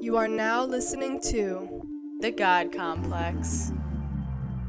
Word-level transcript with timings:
You 0.00 0.16
are 0.16 0.28
now 0.28 0.64
listening 0.64 1.20
to 1.24 1.86
The 2.20 2.30
God 2.30 2.72
Complex. 2.72 3.70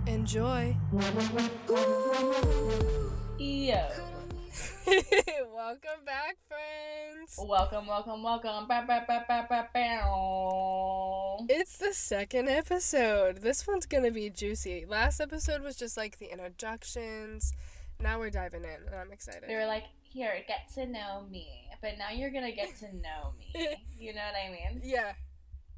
Enjoy. 0.06 0.76
Yo. 3.40 3.88
welcome 5.56 6.04
back, 6.06 6.36
friends. 6.50 7.40
Welcome, 7.40 7.88
welcome, 7.88 8.22
welcome. 8.22 8.68
Ba, 8.68 8.84
ba, 8.86 9.06
ba, 9.08 9.24
ba, 9.26 9.46
ba, 9.48 9.70
bow. 9.74 11.46
It's 11.48 11.78
the 11.78 11.94
second 11.94 12.50
episode. 12.50 13.38
This 13.38 13.66
one's 13.66 13.86
gonna 13.86 14.12
be 14.12 14.30
juicy. 14.30 14.86
Last 14.86 15.22
episode 15.22 15.62
was 15.62 15.78
just 15.78 15.96
like 15.96 16.20
the 16.20 16.30
introductions. 16.30 17.54
Now 18.02 18.20
we're 18.20 18.32
diving 18.32 18.66
in, 18.66 18.86
and 18.86 18.96
I'm 18.96 19.14
excited. 19.14 19.48
They 19.48 19.56
were 19.56 19.66
like, 19.66 19.86
here, 20.12 20.34
get 20.48 20.72
to 20.76 20.86
know 20.86 21.26
me. 21.30 21.48
But 21.82 21.98
now 21.98 22.12
you're 22.12 22.32
to 22.46 22.56
get 22.56 22.78
to 22.80 22.96
know 22.96 23.34
me. 23.38 23.68
You 23.98 24.16
know 24.16 24.22
what 24.22 24.34
I 24.36 24.50
mean? 24.50 24.82
yeah, 24.84 25.14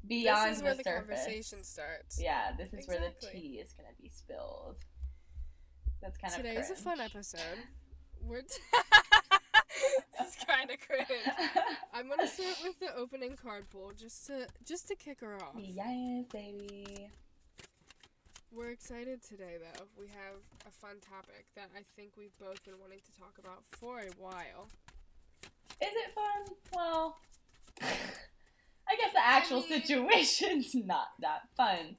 Beyond 0.06 0.50
this 0.50 0.56
is 0.56 0.62
where 0.62 0.74
the, 0.74 0.82
the, 0.82 0.90
conversation 0.90 1.62
starts. 1.62 2.18
Yeah, 2.20 2.52
this 2.56 2.72
is 2.72 2.88
where 2.88 3.00
the 3.00 3.26
tea 3.26 3.60
is 3.62 3.72
to 3.88 4.02
be 4.02 4.08
spilled. 4.08 4.78
That's 6.00 6.16
kind 6.16 6.32
Today 6.32 6.56
of 6.56 6.64
today's 6.66 6.78
a 6.78 6.82
fun 6.82 7.00
episode. 7.00 7.40
We're 8.22 8.40
t- 8.40 8.46
it's 10.20 10.36
kind 10.44 10.70
of 10.70 10.76
cringe. 10.80 11.20
I'm 11.92 12.08
gonna 12.08 12.26
start 12.26 12.56
with 12.62 12.78
the 12.80 12.94
opening 12.96 13.36
card 13.36 13.64
pull 13.70 13.92
just 13.98 14.26
to 14.26 14.46
just 14.66 14.88
to 14.88 14.94
kick 14.94 15.20
her 15.20 15.36
off. 15.36 15.54
yes, 15.58 16.26
baby. 16.32 17.10
We're 18.54 18.70
excited 18.70 19.20
today 19.22 19.56
though. 19.60 19.84
We 19.98 20.06
have 20.08 20.36
a 20.66 20.70
fun 20.70 20.96
topic 21.00 21.46
that 21.56 21.70
I 21.76 21.80
think 21.96 22.12
we've 22.16 22.36
both 22.38 22.62
been 22.64 22.74
wanting 22.80 23.00
to 23.00 23.20
talk 23.20 23.34
about 23.38 23.64
for 23.72 23.98
a 24.00 24.10
while. 24.18 24.68
Is 25.82 25.88
it 25.92 26.14
fun? 26.14 26.56
Well, 26.72 27.18
I 27.82 28.96
guess 28.96 29.12
the 29.12 29.24
actual 29.26 29.60
mean- 29.60 29.80
situation's 29.80 30.74
not 30.86 31.08
that 31.20 31.48
fun. 31.56 31.96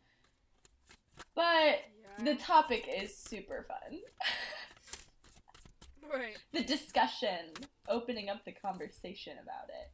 But 1.35 1.43
Yeah. 2.19 2.23
the 2.23 2.35
topic 2.35 2.87
is 2.87 3.17
super 3.17 3.65
fun. 3.67 3.99
right. 6.13 6.37
the 6.53 6.63
discussion, 6.63 7.51
opening 7.89 8.29
up 8.29 8.45
the 8.45 8.53
conversation 8.53 9.33
about 9.43 9.69
it. 9.69 9.91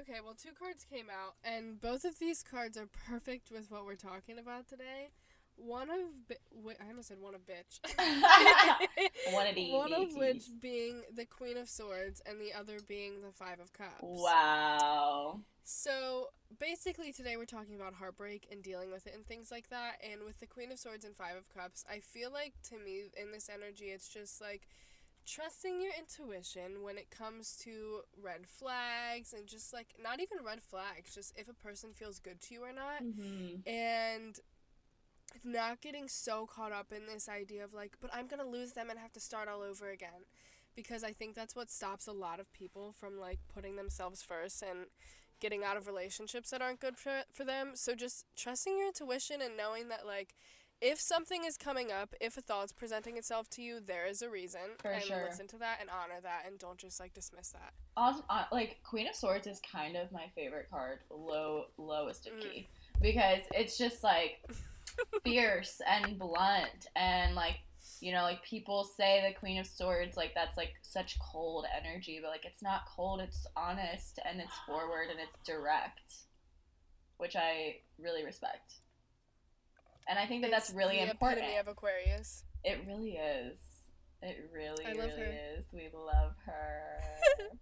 Okay, 0.00 0.20
well 0.24 0.34
two 0.34 0.50
cards 0.56 0.84
came 0.84 1.06
out 1.10 1.34
and 1.42 1.80
both 1.80 2.04
of 2.04 2.18
these 2.18 2.42
cards 2.42 2.76
are 2.76 2.88
perfect 3.08 3.50
with 3.50 3.70
what 3.70 3.84
we're 3.84 3.96
talking 3.96 4.38
about 4.38 4.68
today. 4.68 5.10
One 5.56 5.90
of 5.90 6.28
bi- 6.28 6.36
wait, 6.54 6.76
I 6.80 6.88
almost 6.88 7.08
said 7.08 7.18
one 7.20 7.34
of 7.34 7.40
bitch. 7.44 7.80
One 9.32 9.46
of 9.46 9.54
the 9.56 9.72
One 9.72 9.92
of 9.92 10.14
which 10.14 10.44
being 10.60 11.02
the 11.12 11.24
Queen 11.24 11.56
of 11.56 11.68
Swords 11.68 12.22
and 12.24 12.40
the 12.40 12.52
other 12.52 12.78
being 12.86 13.22
the 13.22 13.32
Five 13.32 13.58
of 13.58 13.72
Cups. 13.72 13.96
Wow. 14.00 15.40
So 15.64 16.28
basically, 16.60 17.12
today 17.12 17.36
we're 17.36 17.44
talking 17.44 17.74
about 17.74 17.94
heartbreak 17.94 18.46
and 18.52 18.62
dealing 18.62 18.90
with 18.92 19.06
it 19.06 19.14
and 19.14 19.26
things 19.26 19.50
like 19.50 19.68
that. 19.70 19.96
And 20.08 20.22
with 20.24 20.38
the 20.38 20.46
Queen 20.46 20.70
of 20.70 20.78
Swords 20.78 21.04
and 21.04 21.16
Five 21.16 21.36
of 21.36 21.48
Cups, 21.48 21.84
I 21.90 21.98
feel 21.98 22.32
like 22.32 22.54
to 22.70 22.78
me, 22.78 23.02
in 23.20 23.32
this 23.32 23.50
energy, 23.52 23.86
it's 23.86 24.08
just 24.08 24.40
like 24.40 24.68
trusting 25.28 25.80
your 25.80 25.92
intuition 25.98 26.82
when 26.82 26.96
it 26.96 27.10
comes 27.10 27.56
to 27.64 28.00
red 28.20 28.46
flags 28.46 29.32
and 29.32 29.46
just 29.46 29.72
like 29.72 29.88
not 30.02 30.20
even 30.20 30.38
red 30.44 30.62
flags, 30.62 31.14
just 31.14 31.32
if 31.36 31.48
a 31.48 31.54
person 31.54 31.90
feels 31.92 32.18
good 32.18 32.40
to 32.40 32.54
you 32.54 32.62
or 32.62 32.72
not. 32.72 33.02
Mm-hmm. 33.02 33.68
And 33.68 34.38
not 35.44 35.80
getting 35.80 36.08
so 36.08 36.46
caught 36.46 36.72
up 36.72 36.92
in 36.92 37.06
this 37.06 37.28
idea 37.28 37.62
of 37.62 37.74
like, 37.74 37.96
but 38.00 38.10
I'm 38.14 38.26
going 38.26 38.42
to 38.42 38.48
lose 38.48 38.72
them 38.72 38.90
and 38.90 38.98
have 38.98 39.12
to 39.12 39.20
start 39.20 39.48
all 39.48 39.62
over 39.62 39.90
again. 39.90 40.26
Because 40.74 41.02
I 41.02 41.12
think 41.12 41.34
that's 41.34 41.56
what 41.56 41.70
stops 41.70 42.06
a 42.06 42.12
lot 42.12 42.40
of 42.40 42.52
people 42.52 42.94
from 42.98 43.18
like 43.18 43.40
putting 43.52 43.76
themselves 43.76 44.22
first 44.22 44.62
and 44.62 44.86
getting 45.40 45.64
out 45.64 45.76
of 45.76 45.86
relationships 45.86 46.50
that 46.50 46.62
aren't 46.62 46.80
good 46.80 46.96
for, 46.96 47.22
for 47.32 47.44
them. 47.44 47.72
So 47.74 47.94
just 47.94 48.26
trusting 48.36 48.78
your 48.78 48.86
intuition 48.86 49.40
and 49.42 49.56
knowing 49.56 49.88
that 49.88 50.06
like 50.06 50.34
if 50.80 51.00
something 51.00 51.44
is 51.44 51.56
coming 51.56 51.90
up, 51.90 52.14
if 52.20 52.36
a 52.36 52.40
thought's 52.40 52.72
presenting 52.72 53.16
itself 53.16 53.48
to 53.50 53.62
you, 53.62 53.80
there 53.80 54.06
is 54.06 54.22
a 54.22 54.28
reason. 54.30 54.60
For 54.78 54.90
and 54.92 55.02
sure. 55.02 55.24
listen 55.28 55.46
to 55.48 55.58
that 55.58 55.78
and 55.80 55.90
honor 55.90 56.20
that 56.22 56.44
and 56.46 56.58
don't 56.58 56.78
just 56.78 57.00
like 57.00 57.14
dismiss 57.14 57.50
that. 57.50 57.72
Also, 57.96 58.22
uh, 58.30 58.44
like 58.52 58.78
Queen 58.84 59.08
of 59.08 59.14
Swords 59.14 59.46
is 59.46 59.60
kind 59.60 59.96
of 59.96 60.12
my 60.12 60.26
favorite 60.34 60.68
card, 60.70 61.00
low 61.10 61.64
lowest 61.78 62.26
of 62.26 62.34
Mm. 62.34 62.42
key, 62.42 62.68
because 63.00 63.40
it's 63.52 63.76
just 63.76 64.02
like 64.04 64.48
fierce 65.24 65.80
and 65.86 66.18
blunt 66.18 66.86
and 66.96 67.34
like 67.34 67.58
you 68.00 68.12
know 68.12 68.22
like 68.22 68.42
people 68.44 68.84
say 68.84 69.24
the 69.26 69.38
Queen 69.38 69.58
of 69.58 69.66
Swords 69.66 70.16
like 70.16 70.32
that's 70.34 70.56
like 70.56 70.74
such 70.82 71.18
cold 71.18 71.66
energy, 71.76 72.20
but 72.22 72.30
like 72.30 72.44
it's 72.44 72.62
not 72.62 72.82
cold, 72.86 73.20
it's 73.20 73.46
honest 73.56 74.20
and 74.24 74.40
it's 74.40 74.54
forward 74.66 75.08
and 75.10 75.18
it's 75.18 75.36
direct, 75.44 76.12
which 77.16 77.34
I 77.34 77.76
really 77.98 78.24
respect. 78.24 78.74
And 80.08 80.18
I 80.18 80.26
think 80.26 80.42
that 80.42 80.50
that's 80.50 80.70
It's 80.70 80.76
really 80.76 80.96
the 80.96 81.10
important. 81.10 81.40
epitome 81.42 81.58
of 81.58 81.68
Aquarius. 81.68 82.44
It 82.64 82.80
really 82.86 83.12
is. 83.12 83.58
It 84.22 84.50
really, 84.52 84.84
I 84.86 84.92
love 84.92 85.10
really 85.10 85.20
her. 85.20 85.38
is. 85.58 85.66
We 85.72 85.88
love 85.94 86.32
her. 86.46 86.82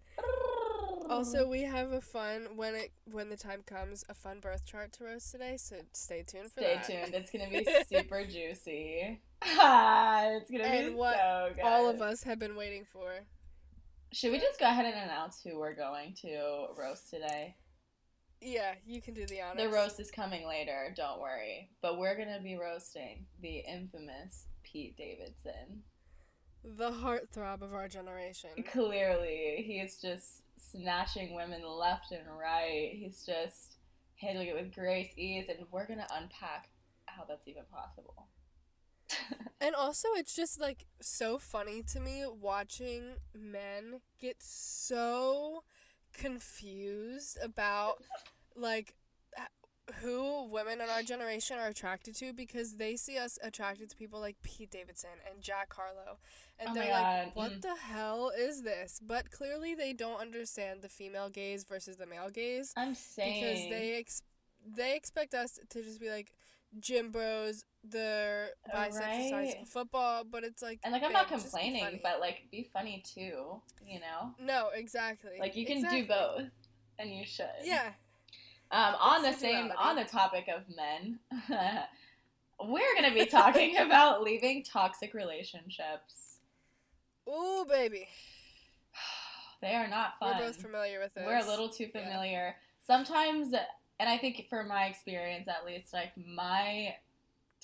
Also, 1.08 1.46
we 1.46 1.62
have 1.62 1.92
a 1.92 2.00
fun 2.00 2.48
when 2.56 2.74
it 2.74 2.90
when 3.12 3.28
the 3.28 3.36
time 3.36 3.62
comes 3.64 4.04
a 4.08 4.14
fun 4.14 4.40
birth 4.40 4.64
chart 4.64 4.92
to 4.94 5.04
roast 5.04 5.30
today. 5.30 5.56
So 5.56 5.76
stay 5.92 6.24
tuned 6.26 6.50
for 6.50 6.60
Stay 6.62 6.74
that. 6.74 6.84
tuned. 6.86 7.14
It's 7.14 7.30
gonna 7.30 7.48
be 7.48 7.64
super 7.88 8.24
juicy. 8.24 9.20
it's 9.42 10.50
gonna 10.50 10.64
And 10.64 10.86
be 10.88 10.94
what 10.94 11.14
so 11.16 11.50
good. 11.54 11.62
All 11.64 11.88
of 11.88 12.02
us 12.02 12.24
have 12.24 12.40
been 12.40 12.56
waiting 12.56 12.84
for. 12.92 13.20
Should 14.12 14.32
we 14.32 14.40
just 14.40 14.58
go 14.58 14.66
ahead 14.66 14.84
and 14.84 14.94
announce 15.04 15.40
who 15.44 15.58
we're 15.60 15.74
going 15.76 16.14
to 16.22 16.66
roast 16.76 17.08
today? 17.10 17.54
Yeah, 18.40 18.74
you 18.86 19.00
can 19.00 19.14
do 19.14 19.26
the 19.26 19.40
honors. 19.40 19.62
The 19.62 19.68
roast 19.70 19.98
is 20.00 20.10
coming 20.10 20.46
later. 20.46 20.92
Don't 20.96 21.20
worry. 21.20 21.70
But 21.82 21.98
we're 21.98 22.16
gonna 22.16 22.40
be 22.42 22.56
roasting 22.56 23.26
the 23.40 23.58
infamous 23.66 24.46
Pete 24.62 24.96
Davidson. 24.96 25.82
the 26.64 26.90
heartthrob 26.90 27.62
of 27.62 27.72
our 27.72 27.88
generation. 27.88 28.50
Clearly, 28.72 29.62
he 29.66 29.74
is 29.78 29.96
just 30.00 30.42
snatching 30.58 31.34
women 31.34 31.62
left 31.64 32.10
and 32.12 32.26
right. 32.38 32.90
He's 32.92 33.24
just 33.24 33.76
handling 34.20 34.48
it 34.48 34.54
with 34.56 34.74
grace, 34.74 35.10
ease, 35.16 35.46
and 35.48 35.66
we're 35.70 35.86
gonna 35.86 36.08
unpack 36.12 36.68
how 37.06 37.24
that's 37.28 37.46
even 37.48 37.62
possible. 37.72 38.26
And 39.58 39.74
also, 39.74 40.08
it's 40.16 40.34
just 40.34 40.60
like 40.60 40.84
so 41.00 41.38
funny 41.38 41.82
to 41.84 41.98
me 41.98 42.24
watching 42.28 43.14
men 43.34 44.00
get 44.20 44.36
so 44.42 45.64
confused 46.16 47.38
about 47.42 48.02
like 48.56 48.94
who 50.02 50.48
women 50.50 50.80
in 50.80 50.88
our 50.88 51.02
generation 51.02 51.58
are 51.58 51.68
attracted 51.68 52.14
to 52.16 52.32
because 52.32 52.76
they 52.76 52.96
see 52.96 53.18
us 53.18 53.38
attracted 53.42 53.88
to 53.90 53.96
people 53.96 54.20
like 54.20 54.36
Pete 54.42 54.70
Davidson 54.70 55.10
and 55.30 55.40
Jack 55.40 55.72
Harlow. 55.72 56.18
And 56.58 56.70
Oh 56.70 56.74
they're 56.74 56.88
God, 56.88 57.24
like, 57.26 57.36
what 57.36 57.52
mm. 57.52 57.62
the 57.62 57.76
hell 57.76 58.32
is 58.36 58.62
this? 58.62 59.00
But 59.06 59.30
clearly, 59.30 59.74
they 59.74 59.92
don't 59.92 60.20
understand 60.20 60.82
the 60.82 60.88
female 60.88 61.28
gaze 61.28 61.64
versus 61.64 61.96
the 61.96 62.06
male 62.06 62.30
gaze 62.30 62.72
I'm 62.76 62.94
saying 62.94 63.42
because 63.42 63.68
they 63.68 63.96
ex- 63.98 64.22
they 64.66 64.96
expect 64.96 65.34
us 65.34 65.60
to 65.68 65.82
just 65.82 66.00
be 66.00 66.10
like 66.10 66.32
gym 66.80 67.10
bros, 67.10 67.64
their 67.84 68.50
biceps 68.72 69.16
the 69.16 69.22
size 69.30 69.32
Right. 69.32 69.56
of 69.62 69.68
football, 69.68 70.24
but 70.24 70.44
it's 70.44 70.62
like 70.62 70.80
And 70.84 70.92
like 70.92 71.02
I'm 71.02 71.12
not 71.12 71.28
babe, 71.28 71.38
just 71.38 71.54
be 71.54 71.60
complaining, 71.60 72.00
but 72.02 72.20
like 72.20 72.42
be 72.50 72.68
funny 72.72 73.02
too, 73.06 73.60
you 73.84 74.00
know? 74.00 74.34
no, 74.38 74.70
exactly. 74.74 75.38
Like 75.38 75.56
you 75.56 75.66
can 75.66 75.78
Exactly. 75.78 76.02
do 76.02 76.06
both. 76.08 76.42
And 76.98 77.14
you 77.14 77.26
should. 77.26 77.46
Yeah, 77.62 77.92
Um 78.70 78.94
on 79.00 79.22
the 79.22 79.32
same 79.32 79.70
on 79.78 79.96
the 79.96 80.04
topic 80.04 80.48
of 80.48 80.62
men, 80.74 81.18
we're 82.60 82.94
gonna 82.94 83.12
be 83.14 83.26
talking 83.26 83.76
about 83.80 84.22
leaving 84.22 84.62
toxic 84.64 85.12
relationships. 85.14 86.38
ooh 87.28 87.64
baby, 87.68 88.08
They 89.62 89.74
are 89.74 89.88
not 89.88 90.18
fun. 90.18 90.36
we're 90.38 90.46
both 90.48 90.60
familiar 90.60 91.00
with 91.00 91.14
this. 91.14 91.24
We're 91.26 91.38
a 91.38 91.44
little 91.46 91.68
too 91.68 91.88
Yeah. 91.94 92.00
familiar. 92.02 92.56
Sometimes, 92.80 93.52
and 93.98 94.08
I 94.08 94.18
think 94.18 94.46
for 94.48 94.64
my 94.64 94.86
experience 94.86 95.48
at 95.48 95.64
least, 95.64 95.92
like 95.92 96.12
my 96.16 96.96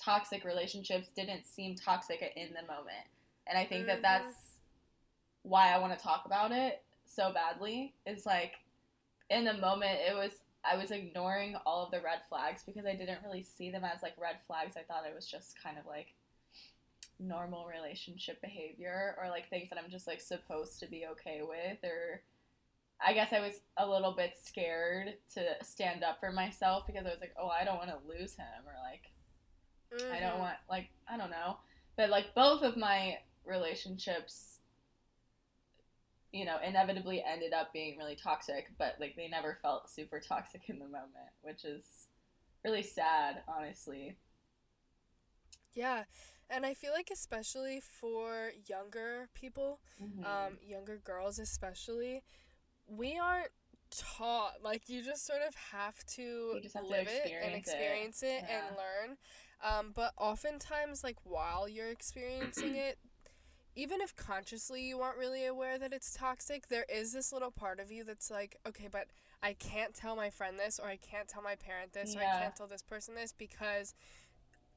toxic 0.01 0.43
relationships 0.43 1.07
didn't 1.15 1.45
seem 1.45 1.75
toxic 1.75 2.21
in 2.35 2.49
the 2.53 2.61
moment. 2.67 3.07
And 3.47 3.57
I 3.57 3.65
think 3.65 3.83
Mhm. 3.83 3.87
that 3.87 4.01
that's 4.01 4.59
why 5.43 5.73
I 5.73 5.77
want 5.77 5.97
to 5.97 6.03
talk 6.03 6.25
about 6.25 6.51
it 6.51 6.83
so 7.05 7.31
badly. 7.31 7.93
Is 8.05 8.25
like 8.25 8.55
in 9.29 9.45
the 9.45 9.53
moment, 9.53 9.99
it 10.01 10.15
was, 10.15 10.31
I 10.63 10.77
was 10.77 10.91
ignoring 10.91 11.55
all 11.65 11.85
of 11.85 11.91
the 11.91 12.01
red 12.01 12.21
flags 12.29 12.63
because 12.63 12.85
I 12.85 12.95
didn't 12.95 13.23
really 13.23 13.43
see 13.43 13.69
them 13.71 13.83
as 13.83 14.01
like 14.01 14.17
red 14.17 14.37
flags. 14.47 14.77
I 14.77 14.83
thought 14.83 15.05
it 15.05 15.15
was 15.15 15.27
just 15.27 15.61
kind 15.61 15.77
of 15.77 15.85
like 15.85 16.13
normal 17.19 17.67
relationship 17.67 18.41
behavior 18.41 19.15
or 19.19 19.29
like 19.29 19.49
things 19.49 19.69
that 19.69 19.79
I'm 19.79 19.89
just 19.89 20.07
like 20.07 20.21
supposed 20.21 20.79
to 20.79 20.87
be 20.87 21.05
okay 21.07 21.41
with 21.41 21.83
or 21.83 22.21
I 23.05 23.13
guess 23.13 23.33
I 23.33 23.39
was 23.41 23.61
a 23.77 23.87
little 23.87 24.13
bit 24.13 24.33
scared 24.41 25.15
to 25.33 25.55
stand 25.63 26.03
up 26.03 26.19
for 26.19 26.31
myself 26.31 26.87
because 26.87 27.05
I 27.05 27.09
was 27.09 27.21
like, 27.21 27.35
oh, 27.39 27.47
I 27.49 27.63
don't 27.65 27.77
want 27.77 27.89
to 27.89 28.07
lose 28.07 28.35
him 28.35 28.47
or 28.65 28.73
like 28.81 29.11
I 30.09 30.19
don't 30.19 30.39
Mhm. 30.39 30.39
want 30.39 30.57
like 30.69 30.89
I 31.07 31.17
don't 31.17 31.31
know. 31.31 31.57
But 31.97 32.09
like 32.09 32.33
both 32.35 32.63
of 32.63 32.77
my 32.77 33.17
relationships 33.45 34.59
you 36.31 36.45
know, 36.45 36.57
inevitably 36.65 37.23
ended 37.23 37.53
up 37.53 37.71
being 37.73 37.97
really 37.97 38.15
toxic, 38.15 38.67
but 38.79 38.95
like 38.99 39.15
they 39.15 39.27
never 39.27 39.57
felt 39.61 39.89
super 39.89 40.19
toxic 40.19 40.63
in 40.67 40.79
the 40.79 40.85
moment, 40.85 41.29
which 41.41 41.63
is 41.63 42.07
really 42.65 42.83
sad, 42.83 43.43
honestly. 43.47 44.17
Yeah. 45.73 46.03
And 46.49 46.65
I 46.65 46.73
feel 46.73 46.91
like 46.91 47.09
especially 47.11 47.79
for 47.79 48.51
younger 48.67 49.29
people, 49.33 49.79
Mhm. 49.99 50.23
um, 50.23 50.57
younger 50.61 50.97
girls 50.97 51.39
especially, 51.39 52.23
we 52.87 53.17
aren't 53.17 53.49
taught 53.91 54.53
like 54.63 54.89
you 54.89 55.03
just 55.03 55.25
sort 55.25 55.41
of 55.47 55.53
have 55.71 56.03
to 56.05 56.59
just 56.61 56.75
have 56.75 56.83
to 56.85 56.89
live 56.89 57.07
it 57.07 57.31
and 57.43 57.53
experience 57.53 58.23
it. 58.23 58.27
it, 58.27 58.45
Yeah. 58.47 58.67
and 58.67 58.77
learn. 58.77 59.17
Um, 59.61 59.91
but 59.95 60.13
oftentimes, 60.17 61.03
like 61.03 61.17
while 61.23 61.69
you're 61.69 61.89
experiencing 61.89 62.75
it, 62.75 62.97
even 63.75 64.01
if 64.01 64.15
consciously 64.15 64.83
you 64.83 64.99
aren't 65.01 65.17
really 65.17 65.45
aware 65.45 65.77
that 65.79 65.93
it's 65.93 66.13
toxic, 66.13 66.67
there 66.67 66.85
is 66.93 67.13
this 67.13 67.31
little 67.31 67.51
part 67.51 67.79
of 67.79 67.91
you 67.91 68.03
that's 68.03 68.29
like, 68.29 68.57
okay, 68.67 68.87
but 68.91 69.07
I 69.41 69.53
can't 69.53 69.93
tell 69.93 70.15
my 70.15 70.29
friend 70.29 70.59
this, 70.59 70.79
or 70.79 70.87
I 70.87 70.97
can't 70.97 71.27
tell 71.27 71.41
my 71.41 71.55
parent 71.55 71.93
this, 71.93 72.15
or 72.15 72.19
I 72.19 72.39
can't 72.39 72.55
tell 72.55 72.67
this 72.67 72.83
person 72.83 73.15
this 73.15 73.33
because 73.33 73.93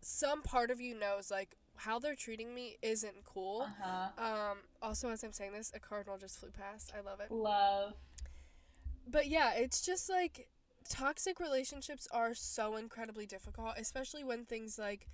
some 0.01 0.43
part 0.43 0.71
of 0.71 0.81
you 0.81 0.99
knows 0.99 1.31
like 1.31 1.57
how 1.77 1.99
they're 1.99 2.15
treating 2.15 2.55
me 2.55 2.77
isn't 2.83 3.25
cool. 3.25 3.63
uh-huh. 3.69 4.09
Um, 4.51 4.59
also, 4.83 5.11
as 5.11 5.23
I'm 5.23 5.33
saying 5.33 5.53
this, 5.53 5.73
a 5.75 5.79
cardinal 5.81 6.19
just 6.19 6.39
flew 6.39 6.51
past. 6.51 6.93
I 6.97 7.01
love 7.01 7.21
it. 7.21 7.31
Love. 7.31 7.95
But 9.09 9.29
yeah, 9.29 9.53
it's 9.55 9.81
just 9.85 10.09
like 10.11 10.49
toxic 10.89 11.39
relationships 11.41 12.09
are 12.13 12.35
so 12.35 12.77
incredibly 12.77 13.27
difficult, 13.27 13.75
especially 13.77 14.25
when 14.25 14.45
things 14.45 14.79
like 14.79 15.09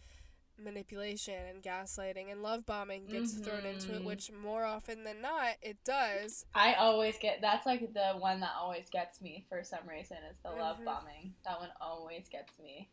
manipulation 0.59 1.35
and 1.49 1.63
gaslighting 1.63 2.31
and 2.31 2.43
love 2.43 2.65
bombing 2.67 3.07
gets 3.07 3.33
thrown 3.33 3.65
into 3.65 3.95
it, 3.95 4.03
Mhm. 4.03 4.05
which 4.05 4.31
more 4.31 4.65
often 4.65 5.03
than 5.05 5.21
not 5.21 5.57
it 5.63 5.83
does. 5.83 6.45
I 6.55 6.75
always 6.75 7.19
get 7.19 7.41
that's 7.41 7.65
like 7.67 7.93
the 7.95 8.13
one 8.19 8.41
that 8.41 8.53
always 8.57 8.89
gets 8.91 9.21
me 9.21 9.45
for 9.49 9.65
some 9.65 9.89
reason 9.89 10.19
is 10.31 10.39
the 10.41 10.51
love 10.51 10.79
Mhm. 10.79 10.85
bombing. 10.85 11.35
That 11.45 11.59
one 11.59 11.73
always 11.81 12.29
gets 12.29 12.59
me. 12.59 12.91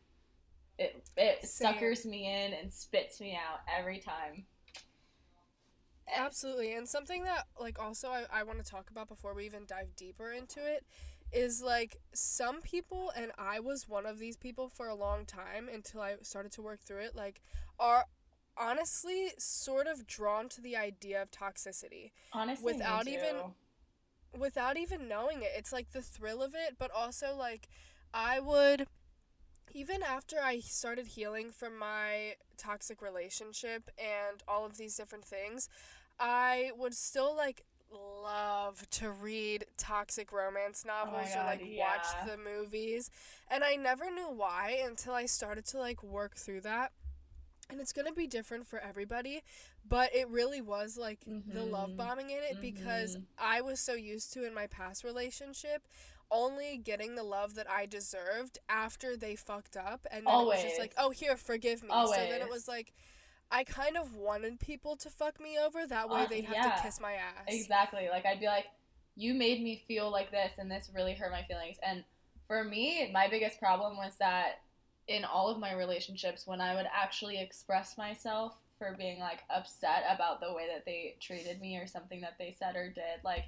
It 0.79 1.07
it 1.17 1.45
Same. 1.45 1.73
suckers 1.73 2.05
me 2.05 2.25
in 2.25 2.53
and 2.53 2.71
spits 2.71 3.19
me 3.21 3.35
out 3.35 3.59
every 3.77 3.99
time. 3.99 4.45
Absolutely. 6.15 6.73
And 6.73 6.87
something 6.87 7.23
that 7.23 7.45
like 7.59 7.77
also 7.79 8.09
I, 8.09 8.23
I 8.31 8.43
want 8.43 8.63
to 8.63 8.69
talk 8.69 8.89
about 8.89 9.07
before 9.07 9.35
we 9.35 9.45
even 9.45 9.65
dive 9.67 9.95
deeper 9.95 10.31
into 10.31 10.59
it 10.65 10.83
is 11.31 11.61
like 11.61 11.97
some 12.13 12.61
people 12.61 13.11
and 13.15 13.31
I 13.37 13.59
was 13.59 13.87
one 13.87 14.07
of 14.07 14.17
these 14.17 14.35
people 14.35 14.69
for 14.69 14.87
a 14.87 14.95
long 14.95 15.25
time 15.25 15.69
until 15.71 16.01
I 16.01 16.15
started 16.23 16.51
to 16.53 16.63
work 16.63 16.79
through 16.81 17.01
it 17.01 17.15
like 17.15 17.41
are 17.79 18.05
honestly 18.57 19.27
sort 19.37 19.85
of 19.85 20.07
drawn 20.07 20.49
to 20.49 20.61
the 20.61 20.75
idea 20.75 21.21
of 21.21 21.29
toxicity 21.29 22.11
Honestly, 22.33 22.73
Without 22.73 23.07
even- 23.07 23.53
without 24.37 24.77
even 24.77 25.07
knowing 25.07 25.41
it. 25.41 25.49
It's 25.57 25.71
like 25.73 25.91
the 25.91 26.01
thrill 26.03 26.41
of 26.43 26.53
it, 26.55 26.75
but 26.77 26.91
also 26.91 27.35
like 27.35 27.67
I 28.13 28.39
would 28.39 28.87
even 29.73 30.01
after 30.03 30.37
I 30.41 30.59
started 30.59 31.07
healing 31.07 31.51
from 31.51 31.77
my 31.77 32.35
toxic 32.57 33.01
relationship 33.01 33.89
and 33.97 34.43
all 34.47 34.65
of 34.65 34.77
these 34.77 34.95
different 34.95 35.25
things, 35.25 35.69
I 36.19 36.71
would 36.77 36.93
still 36.93 37.35
like 37.35 37.63
love 38.23 38.87
to 38.91 39.09
read 39.11 39.65
toxic 39.77 40.31
romance 40.31 40.85
novels 40.85 41.35
or 41.35 41.39
God, 41.39 41.45
like 41.45 41.61
yeah. 41.65 41.85
watch 41.87 42.15
the 42.25 42.37
movies. 42.37 43.09
And 43.49 43.63
I 43.63 43.75
never 43.75 44.11
knew 44.11 44.29
why 44.29 44.81
until 44.85 45.13
I 45.13 45.25
started 45.25 45.65
to 45.67 45.79
like 45.79 46.03
work 46.03 46.35
through 46.35 46.61
that. 46.61 46.91
And 47.69 47.79
it's 47.79 47.93
going 47.93 48.07
to 48.07 48.13
be 48.13 48.27
different 48.27 48.65
for 48.65 48.79
everybody, 48.79 49.43
but 49.87 50.13
it 50.15 50.27
really 50.29 50.61
was 50.61 50.97
like 50.97 51.19
the 51.51 51.63
love 51.63 51.91
Mhm. 51.91 51.97
bombing 51.97 52.29
in 52.31 52.39
it 52.43 52.59
because 52.59 53.15
Mhm. 53.15 53.25
I 53.37 53.61
was 53.61 53.79
so 53.79 53.93
used 53.93 54.33
to 54.33 54.43
in 54.45 54.53
my 54.53 54.67
past 54.67 55.03
relationship 55.03 55.87
only 56.31 56.77
getting 56.77 57.15
the 57.15 57.23
love 57.23 57.55
that 57.55 57.69
I 57.69 57.85
deserved 57.85 58.59
after 58.69 59.17
they 59.17 59.35
fucked 59.35 59.75
up 59.75 60.05
and 60.11 60.27
then 60.27 60.39
it 60.39 60.45
was 60.45 60.61
just 60.61 60.79
like, 60.79 60.93
"Oh, 60.97 61.09
here, 61.09 61.35
forgive 61.37 61.83
me." 61.83 61.89
So 61.89 62.11
then 62.11 62.41
it 62.41 62.49
was 62.49 62.67
like 62.67 62.93
I 63.51 63.63
kind 63.63 63.97
of 63.97 64.15
wanted 64.15 64.59
people 64.59 64.95
to 64.97 65.09
fuck 65.09 65.39
me 65.39 65.57
over 65.57 65.87
that 65.87 66.09
way 66.09 66.21
Uh, 66.23 66.27
they'd 66.27 66.45
have 66.45 66.55
yeah. 66.55 66.75
to 66.75 66.81
kiss 66.83 66.99
my 66.99 67.13
ass. 67.13 67.45
Exactly. 67.47 68.07
Like 68.09 68.25
I'd 68.25 68.39
be 68.39 68.45
like, 68.45 68.65
you 69.15 69.33
made 69.33 69.61
me 69.63 69.83
feel 69.87 70.11
like 70.11 70.31
this, 70.31 70.53
and 70.59 70.69
this 70.71 70.91
really 70.93 71.13
hurt 71.13 71.31
my 71.31 71.43
feelings. 71.43 71.77
And 71.81 72.03
for 72.47 72.63
me, 72.63 73.09
my 73.11 73.27
biggest 73.27 73.59
problem 73.59 73.97
was 73.97 74.13
that 74.19 74.61
in 75.07 75.25
all 75.25 75.49
of 75.49 75.59
my 75.59 75.73
relationships, 75.73 76.45
when 76.45 76.61
I 76.61 76.75
would 76.75 76.85
actually 76.93 77.39
express 77.41 77.97
myself 77.97 78.53
for 78.77 78.95
being 78.97 79.19
like 79.19 79.39
upset 79.49 80.03
about 80.09 80.39
the 80.39 80.53
way 80.53 80.67
that 80.73 80.85
they 80.85 81.15
treated 81.19 81.59
me 81.59 81.77
or 81.77 81.87
something 81.87 82.21
that 82.21 82.35
they 82.37 82.55
said 82.57 82.75
or 82.75 82.89
did, 82.89 83.23
like 83.25 83.45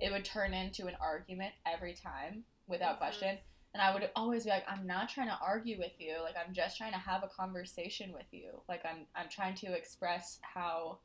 it 0.00 0.10
would 0.12 0.24
turn 0.24 0.52
into 0.54 0.86
an 0.86 0.96
argument 1.00 1.54
every 1.64 1.94
time 1.94 2.44
without 2.66 2.96
Mhm. 2.96 2.98
question. 2.98 3.38
And 3.72 3.82
I 3.82 3.92
would 3.92 4.10
always 4.16 4.44
be 4.44 4.50
like, 4.50 4.64
I'm 4.66 4.86
not 4.86 5.08
trying 5.08 5.28
to 5.28 5.38
argue 5.38 5.78
with 5.78 6.00
you. 6.00 6.18
Like 6.22 6.36
I'm 6.36 6.54
just 6.54 6.78
trying 6.78 6.92
to 6.92 6.98
have 6.98 7.22
a 7.22 7.28
conversation 7.28 8.12
with 8.12 8.32
you. 8.32 8.62
Like 8.68 8.84
I'm 8.84 9.06
I'm 9.14 9.28
trying 9.28 9.54
to 9.56 9.72
express 9.74 10.38
how 10.42 11.00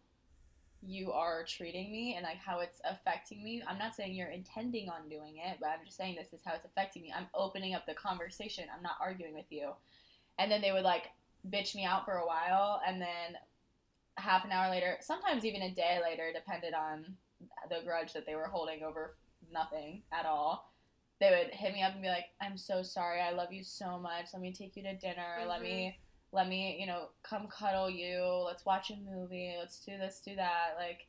you 0.84 1.12
are 1.12 1.44
treating 1.46 1.92
me 1.92 2.16
and 2.16 2.24
like 2.24 2.38
how 2.38 2.60
it's 2.60 2.82
affecting 2.86 3.44
me. 3.44 3.62
I'm 3.68 3.78
not 3.78 3.94
saying 3.94 4.16
you're 4.16 4.30
intending 4.30 4.90
on 4.90 5.10
doing 5.10 5.38
it, 5.38 5.58
but 5.60 5.70
I'm 5.70 5.86
just 5.86 5.98
saying 5.98 6.16
this 6.16 6.34
is 6.34 6.42
how 6.44 6.56
it's 6.56 6.66
affecting 6.66 7.04
me. 7.04 7.14
I'm 7.16 7.30
opening 7.34 7.76
up 7.76 7.86
the 7.86 7.94
conversation. 7.94 8.68
I'm 8.76 8.82
not 8.82 8.98
arguing 9.00 9.36
with 9.36 9.52
you. 9.52 9.76
And 10.40 10.52
then 10.52 10.62
they 10.62 10.72
would 10.72 10.84
like 10.84 11.12
bitch 11.50 11.76
me 11.76 11.86
out 11.86 12.06
for 12.06 12.16
a 12.16 12.26
while 12.26 12.82
and 12.86 13.02
then 13.02 13.38
half 14.18 14.44
an 14.46 14.52
hour 14.52 14.70
later, 14.70 14.98
sometimes 15.02 15.46
even 15.46 15.62
a 15.62 15.72
day 15.74 16.00
later, 16.02 16.32
depended 16.34 16.74
on 16.74 17.18
the 17.70 17.86
grudge 17.86 18.14
that 18.14 18.26
they 18.26 18.36
were 18.36 18.48
holding 18.48 18.84
over 18.84 19.16
nothing 19.52 20.04
at 20.12 20.26
all. 20.26 20.74
They 21.20 21.30
would 21.30 21.54
hit 21.54 21.74
me 21.74 21.84
up 21.84 21.94
and 21.94 22.02
be 22.02 22.08
like, 22.08 22.26
"I'm 22.42 22.58
so 22.58 22.82
sorry. 22.82 23.22
I 23.22 23.32
love 23.32 23.54
you 23.54 23.64
so 23.64 24.00
much. 24.00 24.28
Let 24.34 24.42
me 24.42 24.54
take 24.54 24.76
you 24.76 24.84
to 24.84 24.96
dinner. 24.96 25.46
Let 25.48 25.62
me 25.62 25.96
mm-hmm. 25.96 26.38
let 26.38 26.48
me, 26.48 26.78
you 26.80 26.88
know, 26.88 27.10
come 27.24 27.48
cuddle 27.48 27.90
you. 27.90 28.44
Let's 28.46 28.66
watch 28.66 28.92
a 28.92 28.96
movie. 28.96 29.56
Let's 29.60 29.84
do 29.86 29.98
this, 29.98 30.22
do 30.26 30.36
that. 30.36 30.76
Like, 30.78 31.08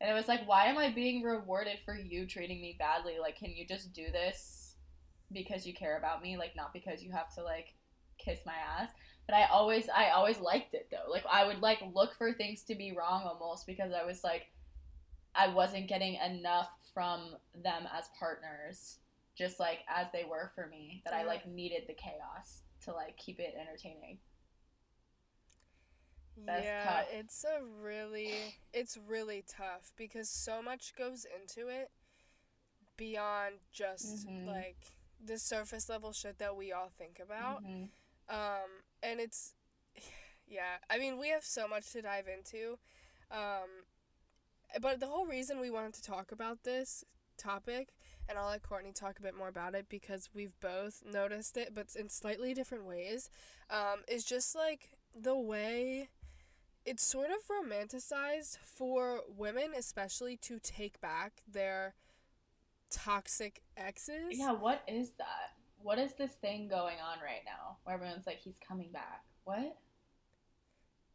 and 0.00 0.10
it 0.10 0.14
was 0.14 0.28
like, 0.28 0.46
why 0.46 0.66
am 0.66 0.78
I 0.78 0.92
being 0.92 1.22
rewarded 1.22 1.78
for 1.84 1.94
you 1.94 2.26
treating 2.26 2.60
me 2.60 2.76
badly? 2.78 3.14
Like, 3.20 3.36
can 3.36 3.50
you 3.50 3.66
just 3.66 3.92
do 3.92 4.10
this 4.10 4.74
because 5.32 5.66
you 5.66 5.74
care 5.74 5.98
about 5.98 6.22
me? 6.22 6.36
Like, 6.36 6.56
not 6.56 6.72
because 6.72 7.02
you 7.02 7.12
have 7.12 7.34
to 7.34 7.42
like 7.42 7.74
kiss 8.18 8.40
my 8.46 8.54
ass. 8.78 8.90
But 9.26 9.36
I 9.36 9.44
always, 9.46 9.88
I 9.94 10.10
always 10.10 10.40
liked 10.40 10.74
it 10.74 10.88
though. 10.90 11.10
Like, 11.10 11.24
I 11.30 11.46
would 11.46 11.60
like 11.60 11.78
look 11.94 12.14
for 12.16 12.32
things 12.32 12.62
to 12.64 12.74
be 12.74 12.92
wrong 12.92 13.24
almost 13.24 13.66
because 13.66 13.92
I 13.92 14.04
was 14.04 14.24
like, 14.24 14.48
I 15.34 15.48
wasn't 15.48 15.88
getting 15.88 16.14
enough 16.14 16.68
from 16.92 17.36
them 17.54 17.88
as 17.96 18.06
partners, 18.18 18.98
just 19.36 19.60
like 19.60 19.80
as 19.88 20.06
they 20.12 20.24
were 20.24 20.50
for 20.54 20.66
me. 20.66 21.02
That 21.04 21.14
I 21.14 21.24
like 21.24 21.46
needed 21.46 21.84
the 21.86 21.94
chaos 21.94 22.62
to 22.84 22.92
like 22.92 23.16
keep 23.16 23.38
it 23.40 23.54
entertaining. 23.60 24.18
That's 26.46 26.64
yeah, 26.64 26.84
tough. 26.84 27.06
it's 27.12 27.44
a 27.44 27.62
really 27.62 28.54
it's 28.72 28.96
really 28.96 29.44
tough 29.46 29.92
because 29.96 30.30
so 30.30 30.62
much 30.62 30.94
goes 30.96 31.26
into 31.26 31.68
it 31.68 31.90
beyond 32.96 33.56
just 33.72 34.26
Mhm. 34.26 34.46
like 34.46 34.76
the 35.22 35.38
surface 35.38 35.88
level 35.88 36.12
shit 36.12 36.38
that 36.38 36.56
we 36.56 36.72
all 36.72 36.88
think 36.88 37.18
about. 37.20 37.62
Mhm. 37.62 37.90
Um, 38.28 38.84
and 39.02 39.20
it's, 39.20 39.54
yeah, 40.46 40.78
I 40.88 40.98
mean, 40.98 41.18
we 41.18 41.28
have 41.28 41.44
so 41.44 41.68
much 41.68 41.90
to 41.92 42.02
dive 42.02 42.28
into. 42.28 42.78
Um, 43.30 43.79
but 44.80 45.00
the 45.00 45.06
whole 45.06 45.26
reason 45.26 45.60
we 45.60 45.70
wanted 45.70 45.94
to 45.94 46.02
talk 46.02 46.32
about 46.32 46.64
this 46.64 47.04
topic, 47.36 47.88
and 48.28 48.38
I'll 48.38 48.50
let 48.50 48.62
Courtney 48.62 48.92
talk 48.92 49.18
a 49.18 49.22
bit 49.22 49.36
more 49.36 49.48
about 49.48 49.74
it 49.74 49.86
because 49.88 50.28
we've 50.34 50.58
both 50.60 51.02
noticed 51.10 51.56
it, 51.56 51.74
but 51.74 51.94
in 51.96 52.08
slightly 52.08 52.54
different 52.54 52.84
ways, 52.84 53.30
um, 53.70 54.00
is 54.06 54.24
just 54.24 54.54
like 54.54 54.90
the 55.18 55.36
way 55.36 56.08
it's 56.84 57.04
sort 57.04 57.30
of 57.30 57.38
romanticized 57.48 58.58
for 58.58 59.20
women, 59.36 59.70
especially 59.76 60.36
to 60.36 60.58
take 60.58 61.00
back 61.00 61.42
their 61.50 61.94
toxic 62.90 63.62
exes. 63.76 64.38
Yeah, 64.38 64.52
what 64.52 64.82
is 64.88 65.10
that? 65.18 65.54
What 65.82 65.98
is 65.98 66.12
this 66.14 66.32
thing 66.32 66.68
going 66.68 66.96
on 66.96 67.18
right 67.22 67.42
now 67.44 67.78
where 67.84 67.94
everyone's 67.94 68.26
like, 68.26 68.40
he's 68.40 68.58
coming 68.66 68.90
back? 68.92 69.24
What? 69.44 69.76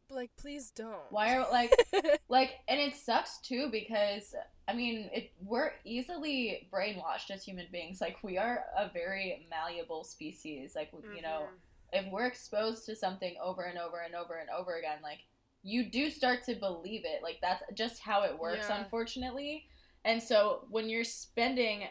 Like, 0.08 0.30
please 0.36 0.70
don't. 0.70 1.10
Why 1.10 1.36
are 1.36 1.50
like 1.50 1.72
like 2.28 2.50
and 2.68 2.80
it 2.80 2.94
sucks 2.94 3.38
too 3.38 3.68
because 3.70 4.34
I 4.68 4.74
mean 4.74 5.10
it 5.12 5.32
we're 5.40 5.72
easily 5.84 6.68
brainwashed 6.72 7.30
as 7.30 7.42
human 7.42 7.66
beings. 7.72 8.00
Like 8.00 8.16
we 8.22 8.38
are 8.38 8.64
a 8.78 8.88
very 8.92 9.46
malleable 9.50 10.04
species. 10.04 10.74
Like 10.76 10.90
you 11.14 11.22
know, 11.22 11.48
Mhm. 11.92 12.04
if 12.06 12.12
we're 12.12 12.26
exposed 12.26 12.86
to 12.86 12.94
something 12.96 13.34
over 13.42 13.62
and 13.64 13.78
over 13.78 14.00
and 14.00 14.14
over 14.14 14.34
and 14.36 14.48
over 14.50 14.76
again, 14.76 14.98
like 15.02 15.20
you 15.62 15.90
do 15.90 16.10
start 16.10 16.44
to 16.44 16.54
believe 16.54 17.02
it. 17.04 17.22
Like 17.22 17.38
that's 17.42 17.62
just 17.74 18.00
how 18.00 18.22
it 18.22 18.38
works, 18.38 18.66
Yeah. 18.68 18.78
unfortunately. 18.82 19.66
And 20.04 20.22
so 20.22 20.66
when 20.70 20.88
you're 20.88 21.02
spending 21.04 21.88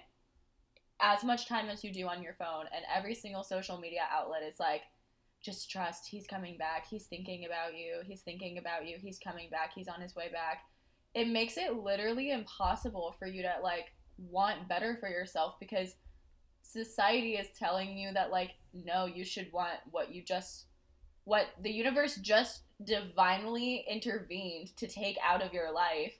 as 1.02 1.24
much 1.26 1.48
time 1.48 1.68
as 1.68 1.84
you 1.84 1.92
do 1.92 2.08
on 2.08 2.24
your 2.24 2.32
phone 2.34 2.66
and 2.74 2.86
every 2.94 3.14
single 3.14 3.44
social 3.44 3.78
media 3.78 4.04
outlet 4.10 4.44
is 4.44 4.58
like, 4.60 4.84
just 5.46 5.70
trust, 5.70 6.08
he's 6.08 6.28
coming 6.28 6.58
back, 6.58 6.88
he's 6.90 7.06
thinking 7.06 7.46
about 7.46 7.78
you, 7.78 8.02
he's 8.04 8.22
thinking 8.22 8.58
about 8.58 8.88
you, 8.88 8.98
he's 9.00 9.20
coming 9.20 9.50
back, 9.50 9.72
he's 9.75 9.88
on 9.88 10.02
his 10.02 10.16
way 10.16 10.30
back. 10.32 10.64
it 11.14 11.28
makes 11.30 11.58
it 11.58 11.74
literally 11.78 12.32
impossible 12.32 13.16
for 13.18 13.28
you 13.28 13.42
to 13.42 13.54
like 13.64 13.94
want 14.18 14.68
better 14.68 14.98
for 15.00 15.10
yourself 15.10 15.56
because 15.60 15.96
society 16.62 17.34
is 17.36 17.48
telling 17.58 17.98
you 17.98 18.12
that 18.14 18.32
like 18.32 18.52
no 18.74 19.06
you 19.06 19.24
should 19.24 19.52
want 19.54 19.78
what 19.92 20.14
you 20.14 20.22
just 20.24 20.66
what 21.24 21.48
the 21.62 21.72
universe 21.72 22.16
just 22.18 22.62
divinely 22.84 23.86
intervened 23.90 24.75
to 24.78 24.88
take 24.88 25.18
out 25.24 25.42
of 25.42 25.54
your 25.54 25.72
life. 25.72 26.14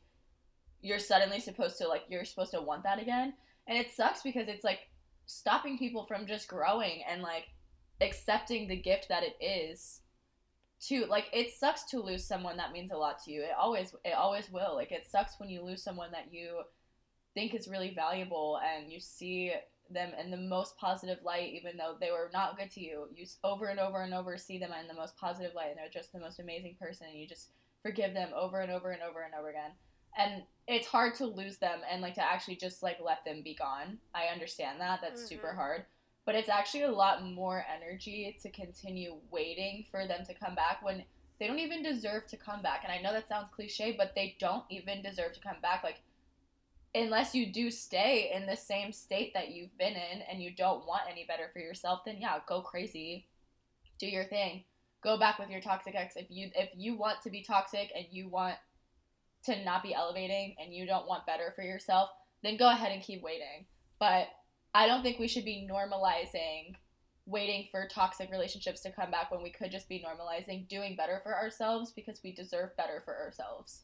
You're 0.82 1.00
suddenly 1.00 1.39
supposed 1.39 1.77
to 1.79 1.88
like 1.88 2.03
you're 2.10 2.25
supposed 2.25 2.51
to 2.51 2.62
want 2.62 2.84
that 2.84 3.01
again. 3.01 3.34
And 3.67 3.77
it 3.77 3.91
sucks 3.91 4.22
because 4.24 4.48
it's 4.48 4.63
like 4.63 4.79
stopping 5.25 5.77
people 5.77 6.05
from 6.05 6.27
just 6.27 6.48
growing 6.48 7.03
and 7.10 7.22
like 7.22 7.46
accepting 8.02 8.68
the 8.68 8.75
gift 8.75 9.08
that 9.10 9.24
it 9.24 9.36
is 9.44 10.02
to 10.82 11.06
like 11.06 11.25
it 11.34 11.52
sucks 11.52 11.84
to 11.86 12.00
lose 12.00 12.25
someone 12.25 12.58
that 12.58 12.72
means 12.72 12.92
a 12.92 12.98
lot 12.98 13.24
to 13.24 13.32
you. 13.32 13.42
It 13.42 13.56
always 13.60 13.96
it 14.04 14.14
always 14.14 14.52
will. 14.52 14.75
Like 14.75 14.92
it 14.92 15.08
sucks 15.10 15.40
when 15.40 15.50
you 15.50 15.64
lose 15.64 15.82
someone 15.82 16.12
that 16.12 16.32
you 16.32 16.62
think 17.34 17.54
is 17.54 17.68
really 17.68 17.94
valuable 17.94 18.60
and 18.64 18.92
you 18.92 19.00
see 19.00 19.54
them 19.92 20.12
in 20.20 20.32
the 20.32 20.38
most 20.38 20.78
positive 20.78 21.20
light 21.24 21.54
even 21.54 21.78
though 21.78 21.96
they 22.00 22.12
were 22.12 22.30
not 22.34 22.58
good 22.58 22.72
to 22.72 22.82
you. 22.82 23.08
You 23.14 23.25
over 23.44 23.68
and 23.68 23.80
over 23.80 24.02
and 24.02 24.14
over 24.14 24.38
see 24.38 24.58
them 24.58 24.72
in 24.80 24.88
the 24.88 24.94
most 24.94 25.18
positive 25.18 25.56
light 25.56 25.70
and 25.70 25.78
they're 25.78 25.90
just 25.92 26.12
the 26.12 26.20
most 26.20 26.40
amazing 26.40 26.75
person 26.80 27.08
and 27.10 27.20
you 27.20 27.28
just 27.28 27.52
forgive 27.82 28.14
them 28.14 28.30
over 28.36 28.60
and 28.60 28.72
over 28.72 28.92
and 28.92 29.02
over 29.02 29.22
and 29.22 29.34
over 29.34 29.50
again. 29.50 29.72
And 30.18 30.44
it's 30.68 30.88
hard 30.88 31.16
to 31.16 31.25
lose 31.25 31.58
them 31.58 31.80
and 31.92 32.02
like 32.02 32.16
to 32.16 32.24
actually 32.24 32.56
just 32.56 32.84
like 32.84 32.98
let 33.04 33.25
them 33.25 33.42
be 33.44 33.56
gone. 33.56 33.98
I 34.14 34.32
understand 34.32 34.82
that. 34.82 35.00
That's 35.02 35.22
mm-hmm. 35.22 35.30
super 35.30 35.54
hard 35.54 35.86
but 36.25 36.36
it's 36.36 36.50
actually 36.50 36.84
a 36.84 36.91
lot 36.91 37.24
more 37.24 37.65
energy 37.74 38.36
to 38.41 38.50
continue 38.50 39.15
waiting 39.32 39.86
for 39.91 40.08
them 40.08 40.25
to 40.25 40.34
come 40.34 40.55
back 40.55 40.84
when 40.84 41.03
they 41.39 41.48
don't 41.48 41.60
even 41.60 41.84
deserve 41.84 42.25
to 42.27 42.38
come 42.38 42.62
back 42.62 42.82
and 42.84 42.91
i 42.91 43.01
know 43.01 43.13
that 43.13 43.27
sounds 43.27 43.48
cliche 43.53 43.94
but 43.98 44.13
they 44.15 44.36
don't 44.39 44.63
even 44.70 45.01
deserve 45.01 45.34
to 45.34 45.39
come 45.39 45.58
back 45.62 45.84
like 45.84 45.98
unless 46.96 47.36
you 47.36 47.51
do 47.51 47.70
stay 47.70 48.32
in 48.34 48.48
the 48.48 48.55
same 48.55 48.91
state 48.94 49.34
that 49.34 49.50
you've 49.50 49.77
been 49.77 49.94
in 49.94 50.22
and 50.32 50.41
you 50.41 50.55
don't 50.55 50.88
want 50.88 51.03
any 51.12 51.25
better 51.27 51.50
for 51.51 51.60
yourself, 51.60 52.01
then 52.05 52.17
yeah, 52.20 52.39
go 52.48 52.62
crazy. 52.62 53.27
Do 54.00 54.08
your 54.08 54.24
thing. 54.24 54.63
Go 55.03 55.20
back 55.20 55.38
with 55.38 55.50
your 55.50 55.62
toxic 55.62 55.94
ex. 55.94 56.15
If 56.15 56.27
you 56.29 56.50
if 56.55 56.70
you 56.75 56.98
want 56.98 57.22
to 57.24 57.29
be 57.29 57.44
toxic 57.44 57.91
and 57.96 58.05
you 58.10 58.29
want 58.29 58.55
to 59.44 59.63
not 59.63 59.84
be 59.84 59.94
elevating 59.94 60.55
and 60.60 60.74
you 60.74 60.88
don't 60.88 61.08
want 61.08 61.27
better 61.27 61.53
for 61.55 61.63
yourself, 61.63 62.10
then 62.44 62.58
go 62.58 62.70
ahead 62.70 62.91
and 62.91 63.03
keep 63.03 63.22
waiting. 63.22 63.65
But 64.00 64.27
I 64.75 64.88
don't 64.88 65.03
think 65.03 65.20
we 65.20 65.29
should 65.29 65.46
be 65.46 65.65
normalizing 65.72 66.75
waiting 67.25 67.67
for 67.72 67.88
toxic 67.88 68.29
relationships 68.29 68.82
to 68.82 68.91
come 68.91 69.10
back 69.10 69.32
when 69.32 69.41
we 69.41 69.50
could 69.50 69.72
just 69.72 69.88
be 69.88 70.05
normalizing 70.05 70.67
doing 70.67 70.98
better 70.98 71.22
for 71.24 71.34
ourselves 71.34 71.94
because 71.94 72.20
we 72.24 72.34
deserve 72.34 72.75
better 72.75 73.01
for 73.03 73.15
ourselves. 73.15 73.84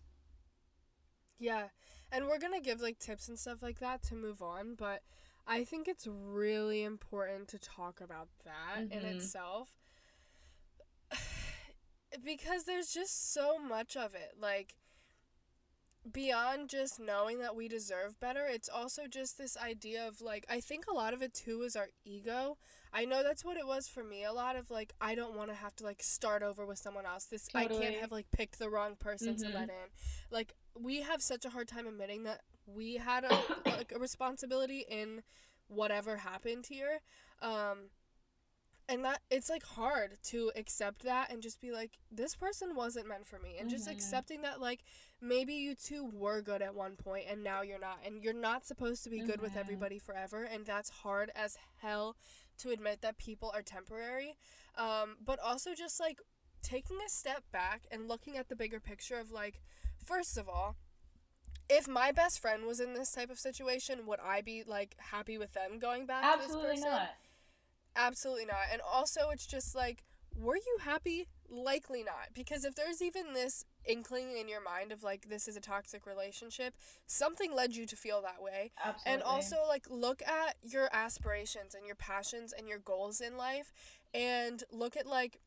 Yeah. 1.39 1.67
And 2.11 2.27
we're 2.27 2.39
going 2.39 2.53
to 2.53 2.59
give 2.59 2.81
like 2.81 2.99
tips 2.99 3.29
and 3.29 3.39
stuff 3.39 3.63
like 3.63 3.79
that 3.79 4.03
to 4.03 4.15
move 4.15 4.41
on, 4.41 4.75
but 4.75 5.01
I 5.47 5.63
think 5.63 5.87
it's 5.87 6.07
really 6.07 6.83
important 6.83 7.47
to 7.47 7.57
talk 7.57 8.01
about 8.01 8.27
that 8.43 8.89
mm-hmm. 8.89 8.99
in 8.99 9.15
itself 9.15 9.69
because 12.25 12.65
there's 12.65 12.91
just 12.91 13.33
so 13.33 13.57
much 13.57 13.95
of 13.95 14.13
it. 14.13 14.33
Like 14.39 14.75
beyond 16.09 16.69
just 16.69 16.99
knowing 16.99 17.39
that 17.39 17.55
we 17.55 17.67
deserve 17.67 18.19
better, 18.19 18.45
it's 18.47 18.69
also 18.69 19.03
just 19.07 19.37
this 19.37 19.57
idea 19.57 20.07
of 20.07 20.21
like 20.21 20.45
I 20.49 20.59
think 20.59 20.85
a 20.87 20.93
lot 20.93 21.13
of 21.13 21.21
it 21.21 21.33
too 21.33 21.61
is 21.61 21.75
our 21.75 21.89
ego. 22.03 22.57
I 22.93 23.05
know 23.05 23.23
that's 23.23 23.45
what 23.45 23.57
it 23.57 23.67
was 23.67 23.87
for 23.87 24.03
me. 24.03 24.23
A 24.23 24.33
lot 24.33 24.55
of 24.55 24.71
like 24.71 24.93
I 24.99 25.15
don't 25.15 25.35
want 25.35 25.49
to 25.49 25.55
have 25.55 25.75
to 25.77 25.83
like 25.83 26.01
start 26.01 26.43
over 26.43 26.65
with 26.65 26.79
someone 26.79 27.05
else. 27.05 27.25
This 27.25 27.47
totally. 27.47 27.79
I 27.79 27.81
can't 27.81 28.01
have 28.01 28.11
like 28.11 28.31
picked 28.31 28.59
the 28.59 28.69
wrong 28.69 28.95
person 28.99 29.35
mm-hmm. 29.35 29.51
to 29.51 29.57
let 29.57 29.69
in. 29.69 29.89
Like 30.31 30.53
we 30.79 31.01
have 31.01 31.21
such 31.21 31.45
a 31.45 31.49
hard 31.49 31.67
time 31.67 31.87
admitting 31.87 32.23
that 32.23 32.41
we 32.65 32.95
had 32.95 33.23
a 33.23 33.39
like 33.69 33.91
a 33.95 33.99
responsibility 33.99 34.85
in 34.89 35.21
whatever 35.67 36.17
happened 36.17 36.65
here. 36.67 37.01
Um 37.41 37.89
and 38.91 39.05
that 39.05 39.21
it's 39.31 39.49
like 39.49 39.63
hard 39.63 40.17
to 40.21 40.51
accept 40.57 41.03
that 41.03 41.31
and 41.31 41.41
just 41.41 41.61
be 41.61 41.71
like 41.71 41.97
this 42.11 42.35
person 42.35 42.75
wasn't 42.75 43.07
meant 43.07 43.25
for 43.25 43.39
me 43.39 43.55
and 43.57 43.69
mm-hmm. 43.69 43.77
just 43.77 43.89
accepting 43.89 44.41
that 44.41 44.59
like 44.59 44.83
maybe 45.21 45.53
you 45.53 45.73
two 45.73 46.09
were 46.13 46.41
good 46.41 46.61
at 46.61 46.75
one 46.75 46.97
point 46.97 47.23
and 47.29 47.41
now 47.41 47.61
you're 47.61 47.79
not 47.79 47.99
and 48.05 48.21
you're 48.21 48.33
not 48.33 48.65
supposed 48.65 49.03
to 49.03 49.09
be 49.09 49.19
mm-hmm. 49.19 49.27
good 49.27 49.41
with 49.41 49.51
mm-hmm. 49.51 49.59
everybody 49.59 49.97
forever 49.97 50.43
and 50.43 50.65
that's 50.65 50.89
hard 50.89 51.31
as 51.35 51.57
hell 51.81 52.17
to 52.57 52.69
admit 52.69 53.01
that 53.01 53.17
people 53.17 53.49
are 53.55 53.61
temporary 53.61 54.35
um, 54.77 55.15
but 55.25 55.39
also 55.39 55.73
just 55.73 55.99
like 55.99 56.19
taking 56.61 56.97
a 57.05 57.09
step 57.09 57.43
back 57.51 57.83
and 57.91 58.09
looking 58.09 58.37
at 58.37 58.49
the 58.49 58.55
bigger 58.55 58.79
picture 58.79 59.17
of 59.17 59.31
like 59.31 59.61
first 60.03 60.37
of 60.37 60.49
all 60.49 60.75
if 61.69 61.87
my 61.87 62.11
best 62.11 62.41
friend 62.41 62.65
was 62.65 62.81
in 62.81 62.93
this 62.93 63.13
type 63.13 63.29
of 63.29 63.39
situation 63.39 64.05
would 64.05 64.19
i 64.19 64.41
be 64.41 64.63
like 64.67 64.95
happy 64.97 65.37
with 65.37 65.53
them 65.53 65.79
going 65.79 66.05
back 66.05 66.23
absolutely 66.25 66.61
to 66.61 66.75
this 66.75 66.83
person? 66.83 66.91
not 66.91 67.09
absolutely 67.95 68.45
not 68.45 68.67
and 68.71 68.81
also 68.81 69.29
it's 69.31 69.45
just 69.45 69.75
like 69.75 70.03
were 70.35 70.55
you 70.55 70.77
happy? 70.81 71.27
Likely 71.49 72.03
not 72.03 72.29
because 72.33 72.63
if 72.63 72.75
there's 72.75 73.01
even 73.01 73.33
this 73.33 73.65
inkling 73.85 74.37
in 74.37 74.47
your 74.47 74.61
mind 74.63 74.93
of 74.93 75.03
like 75.03 75.27
this 75.27 75.47
is 75.49 75.57
a 75.57 75.59
toxic 75.59 76.05
relationship 76.05 76.75
something 77.07 77.53
led 77.53 77.75
you 77.75 77.85
to 77.85 77.95
feel 77.97 78.21
that 78.21 78.41
way. 78.41 78.71
Absolutely. 78.83 79.13
and 79.13 79.23
also 79.23 79.57
like 79.67 79.85
look 79.89 80.21
at 80.21 80.55
your 80.61 80.87
aspirations 80.93 81.75
and 81.75 81.85
your 81.85 81.95
passions 81.95 82.53
and 82.57 82.69
your 82.69 82.79
goals 82.79 83.19
in 83.19 83.35
life 83.35 83.73
and 84.13 84.63
look 84.71 84.95
at 84.95 85.05
like 85.05 85.39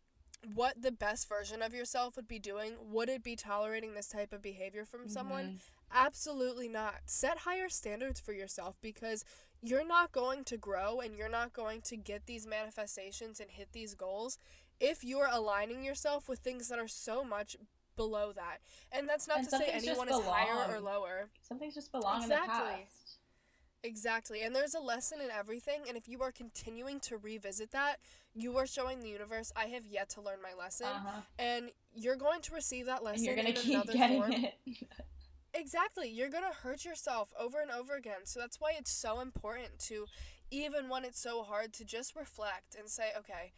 what 0.53 0.83
the 0.83 0.93
best 0.93 1.27
version 1.27 1.63
of 1.63 1.73
yourself 1.73 2.17
would 2.17 2.29
be 2.29 2.39
doing. 2.39 2.75
Would 2.91 3.09
it 3.09 3.23
be 3.23 3.35
tolerating 3.35 3.95
this 3.95 4.09
type 4.09 4.35
of 4.35 4.43
behavior 4.43 4.85
from 4.85 5.01
mm-hmm. 5.03 5.11
someone 5.11 5.61
absolutely 5.95 6.69
not. 6.69 6.97
Set 7.07 7.39
higher 7.39 7.69
standards 7.69 8.21
for 8.21 8.33
yourself 8.33 8.77
because 8.83 9.25
you're 9.65 9.87
not 9.87 10.13
going 10.13 10.45
to 10.45 10.59
grow 10.59 11.01
and 11.01 11.17
you're 11.17 11.29
not 11.29 11.55
going 11.55 11.81
to 11.81 11.97
get 11.97 12.27
these 12.27 12.47
manifestations 12.47 13.41
and 13.41 13.51
hit 13.51 13.69
these 13.73 13.95
goals 13.95 14.39
if 14.79 15.03
you're 15.03 15.29
aligning 15.33 15.83
yourself 15.83 16.29
with 16.29 16.41
things 16.41 16.69
that 16.69 16.79
are 16.79 16.89
so 16.89 17.25
much 17.25 17.57
below 17.97 18.33
that. 18.33 18.59
And 18.93 19.09
that's 19.09 19.27
not 19.27 19.39
and 19.39 19.49
to 19.49 19.57
say 19.57 19.71
anyone 19.73 20.09
is 20.09 20.21
higher 20.21 20.71
or 20.71 20.81
lower. 20.81 21.31
Some 21.41 21.59
things 21.59 21.75
just 21.75 21.93
belong 21.93 22.23
exactly. 22.23 22.55
in 22.55 22.61
the 22.61 22.77
past. 22.79 23.19
Exactly. 23.85 24.43
And 24.43 24.55
there's 24.55 24.75
a 24.75 24.81
lesson 24.81 25.21
in 25.23 25.31
everything. 25.31 25.83
And 25.89 25.97
if 25.97 26.09
you 26.09 26.21
are 26.23 26.33
continuing 26.33 27.01
to 27.01 27.17
revisit 27.17 27.71
that, 27.73 27.97
you 28.35 28.57
are 28.59 28.67
showing 28.67 29.01
the 29.01 29.09
universe, 29.09 29.53
I 29.57 29.67
have 29.67 29.87
yet 29.87 30.11
to 30.11 30.21
learn 30.21 30.39
my 30.43 30.59
lesson. 30.59 30.89
Uh-huh. 30.89 31.21
And 31.39 31.71
you're 31.95 32.17
going 32.17 32.43
to 32.43 32.55
receive 32.55 32.87
that 32.87 33.03
lesson. 33.03 33.29
And 33.29 33.37
you're 33.37 33.45
going 33.45 33.55
to 33.55 33.61
keep 33.61 33.87
getting 33.93 34.21
form. 34.21 34.33
it. 34.33 34.55
exactly. 35.55 36.09
You're 36.09 36.31
going 36.31 36.45
to 36.45 36.57
hurt 36.57 36.85
yourself 36.85 37.33
over 37.39 37.61
and 37.61 37.71
over 37.71 37.95
again. 37.95 38.25
So 38.25 38.41
that's 38.41 38.61
why 38.61 38.73
it's 38.79 38.91
so 38.91 39.21
important 39.21 39.79
to, 39.87 40.07
even 40.51 40.89
when 40.89 41.05
it's 41.05 41.21
so 41.21 41.43
hard, 41.43 41.73
to 41.75 41.85
just 41.85 42.17
reflect 42.17 42.75
and 42.79 42.89
say, 42.89 43.11
okay, 43.17 43.53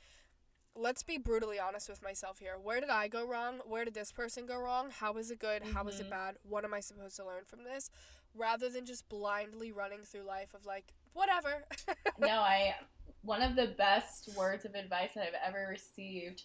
let's 0.74 1.02
be 1.02 1.18
brutally 1.18 1.58
honest 1.58 1.88
with 1.88 2.02
myself 2.02 2.38
here. 2.38 2.56
Where 2.62 2.80
did 2.80 2.90
I 2.90 3.08
go 3.08 3.26
wrong? 3.26 3.60
Where 3.66 3.84
did 3.84 3.94
this 3.94 4.12
person 4.12 4.46
go 4.46 4.58
wrong? 4.58 4.90
How 4.90 5.12
was 5.12 5.30
it 5.30 5.38
good? 5.38 5.62
Mm-hmm. 5.62 5.72
How 5.72 5.84
was 5.84 6.00
it 6.00 6.10
bad? 6.10 6.36
What 6.42 6.64
am 6.64 6.74
I 6.74 6.80
supposed 6.80 7.16
to 7.16 7.24
learn 7.24 7.44
from 7.46 7.64
this? 7.64 7.90
Rather 8.34 8.68
than 8.68 8.84
just 8.84 9.08
blindly 9.08 9.72
running 9.72 10.02
through 10.04 10.24
life 10.24 10.52
of 10.54 10.66
like, 10.66 10.92
whatever. 11.14 11.64
no, 12.18 12.28
I 12.28 12.74
one 13.22 13.42
of 13.42 13.56
the 13.56 13.74
best 13.76 14.28
words 14.36 14.64
of 14.64 14.74
advice 14.74 15.10
that 15.14 15.24
I've 15.24 15.54
ever 15.54 15.66
received. 15.68 16.42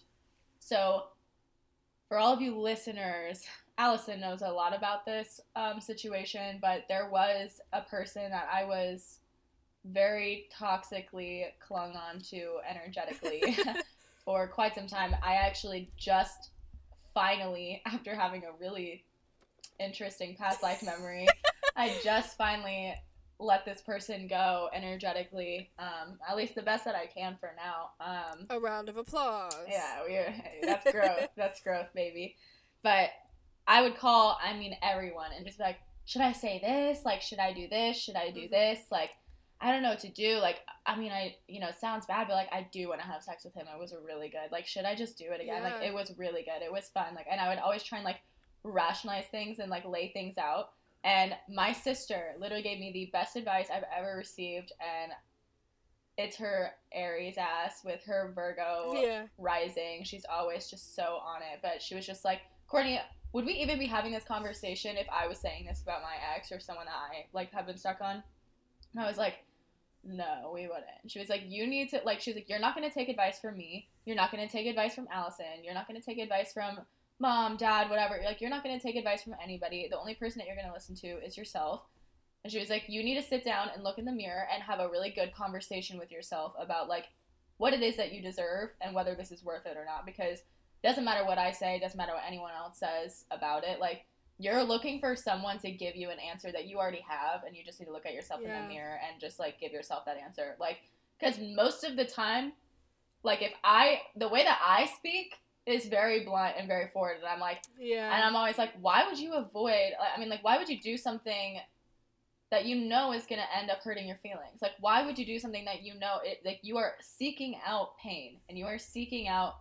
So, 0.58 1.04
for 2.08 2.18
all 2.18 2.32
of 2.32 2.42
you 2.42 2.58
listeners, 2.58 3.46
Alyson 3.78 4.20
knows 4.20 4.42
a 4.42 4.48
lot 4.48 4.76
about 4.76 5.04
this 5.06 5.40
um, 5.56 5.80
situation, 5.80 6.58
but 6.60 6.84
there 6.88 7.08
was 7.10 7.60
a 7.72 7.82
person 7.82 8.30
that 8.30 8.48
I 8.52 8.64
was 8.64 9.18
very 9.84 10.48
toxically 10.56 11.46
clung 11.58 11.96
on 11.96 12.20
to 12.30 12.58
energetically 12.68 13.56
for 14.24 14.46
quite 14.46 14.74
some 14.74 14.86
time. 14.86 15.16
I 15.22 15.34
actually 15.34 15.90
just 15.96 16.50
finally, 17.14 17.82
after 17.86 18.14
having 18.14 18.44
a 18.44 18.52
really 18.60 19.04
interesting 19.80 20.36
past 20.36 20.62
life 20.62 20.82
memory, 20.82 21.26
I 21.76 21.98
just 22.04 22.36
finally 22.36 22.94
let 23.38 23.64
this 23.64 23.80
person 23.80 24.28
go 24.28 24.68
energetically. 24.72 25.70
Um, 25.78 26.18
at 26.28 26.36
least 26.36 26.54
the 26.54 26.62
best 26.62 26.84
that 26.84 26.94
I 26.94 27.06
can 27.06 27.36
for 27.40 27.52
now. 27.56 27.90
Um, 28.00 28.46
a 28.50 28.60
round 28.60 28.88
of 28.88 28.96
applause. 28.96 29.54
Yeah, 29.68 30.02
we 30.06 30.66
that's 30.66 30.90
growth. 30.90 31.28
that's 31.36 31.60
growth, 31.60 31.88
baby. 31.94 32.36
But 32.82 33.10
I 33.66 33.82
would 33.82 33.96
call, 33.96 34.38
I 34.42 34.56
mean, 34.56 34.76
everyone 34.82 35.30
and 35.36 35.46
just 35.46 35.58
be 35.58 35.64
like, 35.64 35.78
should 36.04 36.22
I 36.22 36.32
say 36.32 36.60
this? 36.62 37.04
Like, 37.04 37.22
should 37.22 37.38
I 37.38 37.52
do 37.52 37.68
this? 37.68 37.96
Should 37.96 38.16
I 38.16 38.30
do 38.30 38.40
mm-hmm. 38.40 38.52
this? 38.52 38.80
Like, 38.90 39.10
I 39.60 39.70
don't 39.70 39.82
know 39.82 39.90
what 39.90 40.00
to 40.00 40.10
do. 40.10 40.38
Like, 40.38 40.58
I 40.84 40.98
mean, 40.98 41.12
I, 41.12 41.36
you 41.46 41.60
know, 41.60 41.68
it 41.68 41.78
sounds 41.78 42.06
bad, 42.06 42.26
but 42.26 42.34
like, 42.34 42.52
I 42.52 42.66
do 42.72 42.88
want 42.88 43.00
to 43.00 43.06
have 43.06 43.22
sex 43.22 43.44
with 43.44 43.54
him. 43.54 43.66
It 43.72 43.78
was 43.78 43.94
really 44.04 44.28
good. 44.28 44.50
Like, 44.50 44.66
should 44.66 44.84
I 44.84 44.96
just 44.96 45.16
do 45.16 45.26
it 45.30 45.40
again? 45.40 45.62
Yeah. 45.62 45.74
Like, 45.74 45.86
it 45.86 45.94
was 45.94 46.12
really 46.18 46.42
good. 46.42 46.64
It 46.64 46.72
was 46.72 46.90
fun. 46.92 47.14
Like, 47.14 47.26
and 47.30 47.40
I 47.40 47.48
would 47.48 47.58
always 47.58 47.84
try 47.84 47.98
and 47.98 48.04
like 48.04 48.20
rationalize 48.64 49.26
things 49.30 49.60
and 49.60 49.70
like 49.70 49.84
lay 49.84 50.08
things 50.08 50.38
out. 50.38 50.70
And 51.04 51.34
my 51.48 51.72
sister 51.72 52.34
literally 52.38 52.62
gave 52.62 52.80
me 52.80 52.92
the 52.92 53.10
best 53.12 53.36
advice 53.36 53.68
I've 53.72 53.84
ever 53.96 54.16
received. 54.16 54.72
And 54.80 55.12
it's 56.18 56.36
her 56.36 56.72
Aries 56.92 57.38
ass 57.38 57.82
with 57.84 58.02
her 58.04 58.32
Virgo 58.34 58.92
yeah. 58.94 59.26
rising. 59.38 60.02
She's 60.02 60.26
always 60.28 60.68
just 60.68 60.96
so 60.96 61.20
on 61.24 61.42
it. 61.42 61.60
But 61.62 61.80
she 61.80 61.94
was 61.94 62.04
just 62.04 62.24
like, 62.24 62.40
Courtney, 62.66 63.00
would 63.32 63.44
we 63.44 63.52
even 63.54 63.78
be 63.78 63.86
having 63.86 64.12
this 64.12 64.24
conversation 64.24 64.96
if 64.96 65.06
I 65.10 65.26
was 65.26 65.38
saying 65.38 65.66
this 65.66 65.82
about 65.82 66.02
my 66.02 66.14
ex 66.34 66.52
or 66.52 66.60
someone 66.60 66.86
that 66.86 66.94
I 66.94 67.26
like 67.32 67.52
have 67.52 67.66
been 67.66 67.78
stuck 67.78 68.00
on? 68.00 68.22
And 68.94 69.02
I 69.02 69.08
was 69.08 69.16
like, 69.16 69.44
no, 70.04 70.50
we 70.52 70.62
wouldn't. 70.62 70.84
She 71.06 71.18
was 71.18 71.28
like, 71.28 71.42
you 71.46 71.66
need 71.66 71.90
to 71.90 72.00
like. 72.04 72.20
She's 72.20 72.34
like, 72.34 72.48
you're 72.48 72.58
not 72.58 72.74
gonna 72.74 72.90
take 72.90 73.08
advice 73.08 73.38
from 73.38 73.56
me. 73.56 73.88
You're 74.04 74.16
not 74.16 74.30
gonna 74.30 74.48
take 74.48 74.66
advice 74.66 74.94
from 74.94 75.06
Alyson. 75.08 75.64
You're 75.64 75.74
not 75.74 75.86
gonna 75.86 76.00
take 76.00 76.18
advice 76.18 76.52
from 76.52 76.80
mom, 77.18 77.56
dad, 77.56 77.88
whatever. 77.88 78.20
Like, 78.24 78.40
you're 78.40 78.50
not 78.50 78.64
gonna 78.64 78.80
take 78.80 78.96
advice 78.96 79.22
from 79.22 79.36
anybody. 79.42 79.86
The 79.88 79.98
only 79.98 80.14
person 80.14 80.40
that 80.40 80.46
you're 80.46 80.56
gonna 80.56 80.74
listen 80.74 80.96
to 80.96 81.24
is 81.24 81.36
yourself. 81.36 81.82
And 82.42 82.52
she 82.52 82.58
was 82.58 82.70
like, 82.70 82.84
you 82.88 83.04
need 83.04 83.14
to 83.14 83.26
sit 83.26 83.44
down 83.44 83.68
and 83.72 83.84
look 83.84 83.98
in 83.98 84.04
the 84.04 84.12
mirror 84.12 84.46
and 84.52 84.62
have 84.64 84.80
a 84.80 84.88
really 84.88 85.10
good 85.10 85.32
conversation 85.32 85.98
with 85.98 86.10
yourself 86.10 86.54
about 86.58 86.88
like 86.88 87.04
what 87.58 87.72
it 87.72 87.82
is 87.82 87.96
that 87.96 88.12
you 88.12 88.20
deserve 88.20 88.70
and 88.80 88.94
whether 88.94 89.14
this 89.14 89.30
is 89.30 89.44
worth 89.44 89.66
it 89.66 89.76
or 89.76 89.84
not. 89.84 90.04
Because 90.04 90.40
doesn't 90.82 91.04
matter 91.04 91.24
what 91.24 91.38
I 91.38 91.52
say, 91.52 91.78
doesn't 91.78 91.96
matter 91.96 92.12
what 92.12 92.24
anyone 92.26 92.52
else 92.56 92.78
says 92.78 93.24
about 93.30 93.64
it. 93.64 93.80
Like 93.80 94.04
you're 94.38 94.64
looking 94.64 94.98
for 94.98 95.14
someone 95.14 95.58
to 95.60 95.70
give 95.70 95.94
you 95.94 96.10
an 96.10 96.18
answer 96.18 96.50
that 96.50 96.66
you 96.66 96.78
already 96.78 97.04
have, 97.06 97.44
and 97.44 97.56
you 97.56 97.64
just 97.64 97.78
need 97.78 97.86
to 97.86 97.92
look 97.92 98.06
at 98.06 98.14
yourself 98.14 98.40
in 98.42 98.50
the 98.50 98.68
mirror 98.68 98.98
and 99.08 99.20
just 99.20 99.38
like 99.38 99.60
give 99.60 99.72
yourself 99.72 100.04
that 100.06 100.16
answer. 100.16 100.56
Like, 100.58 100.78
because 101.18 101.38
most 101.54 101.84
of 101.84 101.96
the 101.96 102.04
time, 102.04 102.52
like 103.22 103.42
if 103.42 103.52
I 103.62 104.00
the 104.16 104.28
way 104.28 104.42
that 104.42 104.58
I 104.60 104.86
speak 104.86 105.34
is 105.64 105.86
very 105.86 106.24
blunt 106.24 106.56
and 106.58 106.66
very 106.66 106.88
forward, 106.88 107.18
and 107.18 107.26
I'm 107.26 107.38
like. 107.38 107.62
Yeah. 107.78 108.12
And 108.12 108.24
I'm 108.24 108.34
always 108.34 108.58
like, 108.58 108.72
why 108.80 109.06
would 109.08 109.18
you 109.18 109.34
avoid? 109.34 109.92
I 110.16 110.18
mean, 110.18 110.28
like, 110.28 110.42
why 110.42 110.58
would 110.58 110.68
you 110.68 110.80
do 110.80 110.96
something 110.96 111.60
that 112.50 112.64
you 112.66 112.74
know 112.74 113.12
is 113.12 113.26
gonna 113.26 113.46
end 113.56 113.70
up 113.70 113.78
hurting 113.82 114.08
your 114.08 114.16
feelings? 114.16 114.60
Like, 114.60 114.72
why 114.80 115.06
would 115.06 115.16
you 115.16 115.24
do 115.24 115.38
something 115.38 115.64
that 115.66 115.82
you 115.82 115.94
know 115.98 116.18
it? 116.24 116.40
Like, 116.44 116.58
you 116.62 116.78
are 116.78 116.94
seeking 117.00 117.60
out 117.64 117.96
pain 118.02 118.38
and 118.48 118.58
you 118.58 118.66
are 118.66 118.78
seeking 118.78 119.28
out 119.28 119.54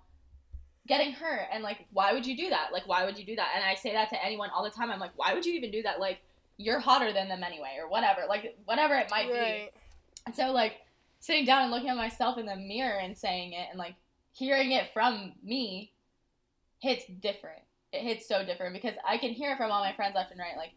getting 0.88 1.12
hurt. 1.12 1.48
And 1.52 1.64
like, 1.64 1.86
why 1.92 2.14
would 2.14 2.26
you 2.26 2.36
do 2.36 2.50
that? 2.50 2.70
Like, 2.72 2.88
why 2.88 3.06
would 3.06 3.18
you 3.18 3.26
do 3.26 3.36
that? 3.36 3.50
And 3.56 3.64
I 3.64 3.76
say 3.76 3.94
that 3.94 4.10
to 4.10 4.26
anyone 4.26 4.50
all 4.50 4.64
the 4.64 4.70
time. 4.70 4.92
I'm 4.92 5.00
like, 5.00 5.12
why 5.16 5.34
would 5.34 5.46
you 5.46 5.54
even 5.54 5.72
do 5.72 5.84
that? 5.84 6.00
Like, 6.00 6.20
you're 6.58 6.80
hotter 6.80 7.12
than 7.12 7.28
them 7.28 7.44
anyway, 7.44 7.78
or 7.80 7.90
whatever. 7.90 8.22
Like, 8.28 8.58
whatever 8.66 8.96
it 8.96 9.10
might 9.10 9.32
be. 9.32 9.70
And 10.26 10.36
so 10.36 10.52
like 10.52 10.74
sitting 11.20 11.46
down 11.46 11.64
and 11.64 11.72
looking 11.72 11.90
at 11.90 11.98
myself 11.98 12.38
in 12.38 12.46
the 12.46 12.56
mirror 12.56 13.00
and 13.00 13.18
saying 13.18 13.54
it 13.54 13.68
and 13.70 13.80
like 13.80 13.96
hearing 14.34 14.72
it 14.72 14.92
from 14.94 15.34
me 15.44 15.92
hits 16.80 17.06
different. 17.20 17.62
It 17.92 18.02
hits 18.02 18.28
so 18.28 18.46
different 18.46 18.74
because 18.74 18.96
I 19.08 19.18
can 19.18 19.32
hear 19.32 19.52
it 19.52 19.58
from 19.58 19.72
all 19.72 19.84
my 19.84 19.94
friends 19.94 20.16
left 20.16 20.32
and 20.32 20.40
right 20.40 20.58
like 20.58 20.72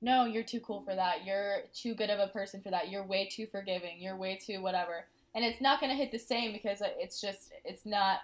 no, 0.00 0.26
you're 0.26 0.44
too 0.44 0.60
cool 0.60 0.82
for 0.82 0.94
that. 0.94 1.24
You're 1.24 1.62
too 1.74 1.92
good 1.92 2.08
of 2.08 2.20
a 2.20 2.28
person 2.28 2.62
for 2.62 2.70
that. 2.70 2.88
You're 2.88 3.04
way 3.04 3.28
too 3.28 3.48
forgiving. 3.48 3.96
You're 3.98 4.14
way 4.14 4.36
too 4.40 4.62
whatever. 4.62 5.06
And 5.34 5.44
it's 5.44 5.60
not 5.60 5.80
going 5.80 5.90
to 5.90 5.96
hit 5.96 6.12
the 6.12 6.18
same 6.20 6.52
because 6.52 6.80
it's 6.80 7.20
just 7.20 7.50
it's 7.64 7.84
not 7.84 8.20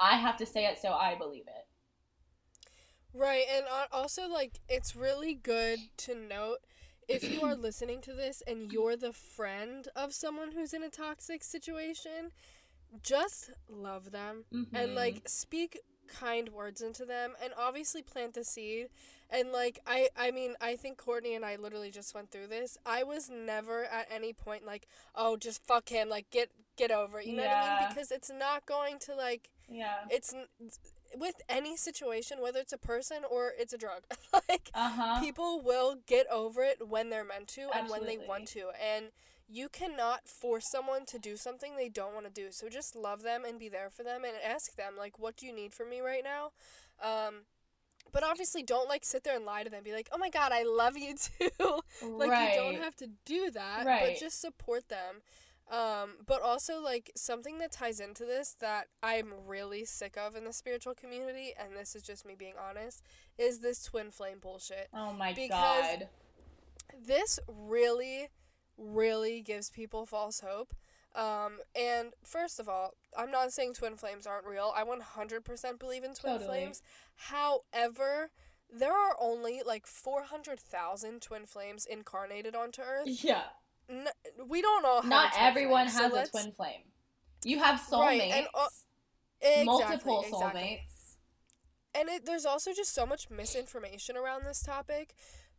I 0.00 0.16
have 0.18 0.36
to 0.38 0.46
say 0.46 0.66
it 0.66 0.78
so 0.80 0.92
I 0.92 1.14
believe 1.14 1.46
it. 1.46 1.66
Right, 3.12 3.44
and 3.54 3.64
also 3.92 4.26
like 4.28 4.60
it's 4.68 4.96
really 4.96 5.34
good 5.34 5.78
to 5.98 6.14
note 6.16 6.58
if 7.08 7.30
you 7.30 7.42
are 7.42 7.54
listening 7.54 8.00
to 8.02 8.12
this 8.12 8.42
and 8.46 8.72
you're 8.72 8.96
the 8.96 9.12
friend 9.12 9.86
of 9.94 10.12
someone 10.12 10.52
who's 10.52 10.72
in 10.74 10.82
a 10.82 10.88
toxic 10.90 11.44
situation, 11.44 12.32
just 13.02 13.50
love 13.68 14.10
them 14.12 14.44
and 14.74 14.90
Mhm. 14.90 14.96
like 14.96 15.22
speak 15.26 15.80
kind 16.08 16.50
words 16.50 16.82
into 16.82 17.04
them 17.06 17.34
and 17.42 17.52
obviously 17.56 18.02
plant 18.02 18.34
the 18.34 18.44
seed. 18.44 18.88
And 19.30 19.52
like 19.52 19.80
i 19.86 20.10
i 20.16 20.30
mean 20.30 20.54
i 20.60 20.76
think 20.76 20.98
courtney 20.98 21.34
and 21.34 21.44
i 21.44 21.56
literally 21.56 21.90
just 21.90 22.14
went 22.14 22.30
through 22.30 22.48
this. 22.48 22.78
I 22.86 23.02
was 23.04 23.30
never 23.30 23.84
at 23.84 24.08
any 24.10 24.32
point 24.32 24.64
like 24.66 24.88
oh 25.14 25.36
just 25.36 25.64
fuck 25.66 25.88
him 25.90 26.08
like 26.08 26.30
get 26.30 26.50
get 26.76 26.90
over 26.90 27.20
it. 27.20 27.26
You 27.26 27.36
know 27.36 27.42
what 27.44 27.52
i 27.52 27.56
mean? 27.56 27.76
Because 27.76 28.10
it's 28.10 28.30
not 28.30 28.66
going 28.66 28.98
to 29.00 29.14
like 29.14 29.50
yeah. 29.68 29.96
it's 30.10 30.34
with 31.16 31.34
any 31.48 31.76
situation 31.76 32.38
whether 32.40 32.58
it's 32.58 32.72
a 32.72 32.78
person 32.78 33.18
or 33.30 33.52
it's 33.58 33.72
a 33.72 33.78
drug 33.78 34.02
like 34.48 34.70
Uh-huh. 34.74 35.20
people 35.20 35.60
will 35.64 35.96
get 36.06 36.26
over 36.30 36.62
it 36.62 36.88
when 36.88 37.10
they're 37.10 37.24
meant 37.24 37.48
to 37.48 37.68
and 37.74 37.88
when 37.88 38.04
they 38.04 38.18
want 38.18 38.48
to 38.48 38.70
and 38.82 39.06
you 39.48 39.68
cannot 39.68 40.26
force 40.26 40.64
someone 40.70 41.04
to 41.06 41.18
do 41.18 41.36
something 41.36 41.76
they 41.76 41.88
don't 41.88 42.14
want 42.14 42.26
to 42.26 42.32
do 42.32 42.48
so 42.50 42.68
just 42.68 42.96
love 42.96 43.22
them 43.22 43.44
and 43.46 43.58
be 43.58 43.68
there 43.68 43.90
for 43.90 44.02
them 44.02 44.24
and 44.24 44.34
ask 44.44 44.74
them 44.76 44.94
like 44.98 45.18
what 45.18 45.36
do 45.36 45.46
you 45.46 45.52
need 45.54 45.72
from 45.72 45.88
me 45.90 46.00
right 46.00 46.24
now 46.24 46.50
um 47.02 47.42
but 48.12 48.22
obviously 48.24 48.62
don't 48.62 48.88
like 48.88 49.04
sit 49.04 49.22
there 49.24 49.36
and 49.36 49.44
lie 49.44 49.62
to 49.62 49.70
them 49.70 49.82
be 49.84 49.92
like 49.92 50.08
oh 50.12 50.18
my 50.18 50.30
god 50.30 50.50
i 50.52 50.62
love 50.64 50.96
you 50.96 51.14
too 51.14 51.50
like 52.02 52.30
right. 52.30 52.54
you 52.54 52.60
don't 52.60 52.82
have 52.82 52.96
to 52.96 53.08
do 53.24 53.50
that 53.50 53.84
Right. 53.86 54.02
but 54.14 54.18
just 54.20 54.40
support 54.40 54.88
them 54.88 55.20
um, 55.70 56.16
but 56.26 56.42
also 56.42 56.80
like 56.80 57.10
something 57.16 57.58
that 57.58 57.72
ties 57.72 57.98
into 58.00 58.24
this 58.24 58.54
that 58.60 58.88
i'm 59.02 59.32
really 59.46 59.84
sick 59.84 60.16
of 60.18 60.36
in 60.36 60.44
the 60.44 60.52
spiritual 60.52 60.94
community 60.94 61.52
and 61.58 61.74
this 61.76 61.94
is 61.96 62.02
just 62.02 62.26
me 62.26 62.34
being 62.38 62.54
honest 62.62 63.02
is 63.38 63.60
this 63.60 63.82
twin 63.82 64.10
flame 64.10 64.38
bullshit 64.40 64.88
Oh 64.92 65.12
my 65.12 65.32
because- 65.32 65.48
god. 65.50 66.08
this 67.06 67.38
really 67.48 68.28
really 68.76 69.40
gives 69.40 69.70
people 69.70 70.04
false 70.06 70.40
hope 70.40 70.74
um, 71.16 71.58
and 71.74 72.12
first 72.24 72.58
of 72.60 72.68
all 72.68 72.92
i'm 73.16 73.30
not 73.30 73.52
saying 73.52 73.72
twin 73.72 73.96
flames 73.96 74.26
aren't 74.26 74.46
real 74.46 74.72
i 74.76 74.82
100% 74.84 75.78
believe 75.78 76.04
in 76.04 76.12
twin 76.14 76.32
Totally. 76.34 76.46
flames 76.48 76.82
however 77.16 78.30
there 78.76 78.92
are 78.92 79.14
only 79.20 79.62
like 79.64 79.86
400000 79.86 81.22
twin 81.22 81.46
flames 81.46 81.86
incarnated 81.86 82.54
onto 82.54 82.82
earth 82.82 83.06
Yeah. 83.06 83.42
N- 83.88 84.08
we 84.48 84.62
don't 84.62 84.84
all 84.84 85.02
have 85.02 85.10
Not 85.10 85.32
everyone 85.38 85.88
flames, 85.88 86.12
so 86.12 86.16
has 86.16 86.28
a 86.28 86.30
twin 86.30 86.52
flame. 86.52 86.82
You 87.44 87.58
have 87.58 87.80
soulmates, 87.80 88.00
Right, 88.00 88.32
and, 88.34 88.46
uh, 88.54 88.66
Exactly, 89.42 89.64
multiple 89.66 90.24
exactly. 90.26 90.60
soulmates. 90.62 91.16
and 91.94 92.08
it, 92.08 92.24
there's 92.24 92.46
also 92.46 92.72
just 92.72 92.94
so 92.94 93.04
much 93.04 93.28
misinformation 93.30 94.16
around 94.16 94.44
this 94.44 94.62
topic 94.62 95.14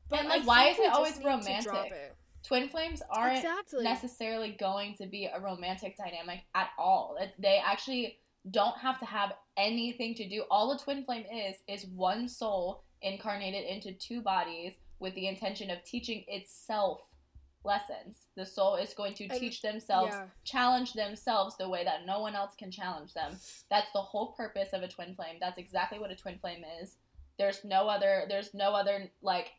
but 0.10 0.20
And, 0.20 0.30
like, 0.30 0.42
I 0.42 0.46
why 0.46 0.68
is 0.70 0.80
it 0.80 0.92
always 0.92 1.18
need 1.18 1.24
to 1.24 1.30
drop 1.30 1.38
romantic? 1.38 1.92
it. 1.92 2.16
Twin 2.44 2.70
flames 2.70 3.02
aren't 3.10 3.38
exactly 3.38 3.84
necessarily 3.84 4.52
going 4.60 4.94
to 4.96 5.08
be 5.08 5.26
a 5.26 5.40
romantic 5.40 5.98
dynamic 5.98 6.42
at 6.54 6.70
all. 6.78 7.18
They 7.40 7.58
actually 7.64 8.20
don't 8.52 8.78
have 8.78 9.00
to 9.00 9.06
have 9.06 9.34
anything 9.58 10.14
to 10.16 10.28
do. 10.30 10.44
All 10.52 10.72
a 10.72 10.78
twin 10.78 11.04
flame 11.06 11.26
is 11.32 11.56
is 11.68 11.88
one 11.88 12.28
soul 12.30 12.84
incarnated 13.02 13.66
into 13.66 13.94
two 13.94 14.22
bodies 14.22 14.74
with 15.00 15.16
the 15.16 15.28
intention 15.28 15.72
of 15.72 15.84
teaching 15.84 16.24
itself 16.28 17.02
lessons. 17.66 18.18
The 18.36 18.46
soul 18.46 18.76
is 18.76 18.94
going 18.94 19.14
to 19.16 19.28
And- 19.28 19.40
teach 19.40 19.62
themselves, 19.62 20.14
yeah. 20.14 20.28
challenge 20.44 20.94
themselves 20.94 21.58
the 21.58 21.68
way 21.68 21.84
that 21.84 22.06
no 22.06 22.20
one 22.20 22.36
else 22.36 22.54
can 22.56 22.72
challenge 22.72 23.14
them. 23.14 23.40
That's 23.70 23.92
the 23.92 24.02
whole 24.02 24.34
purpose 24.34 24.74
of 24.74 24.84
a 24.84 24.88
twin 24.88 25.16
flame. 25.16 25.38
That's 25.40 25.58
exactly 25.58 26.00
what 26.00 26.12
a 26.12 26.16
twin 26.16 26.38
flame 26.40 26.64
is. 26.82 26.98
There's 27.38 27.64
no 27.66 27.88
other 27.90 28.26
there's 28.30 28.54
no 28.54 28.74
other 28.74 29.12
like 29.22 29.52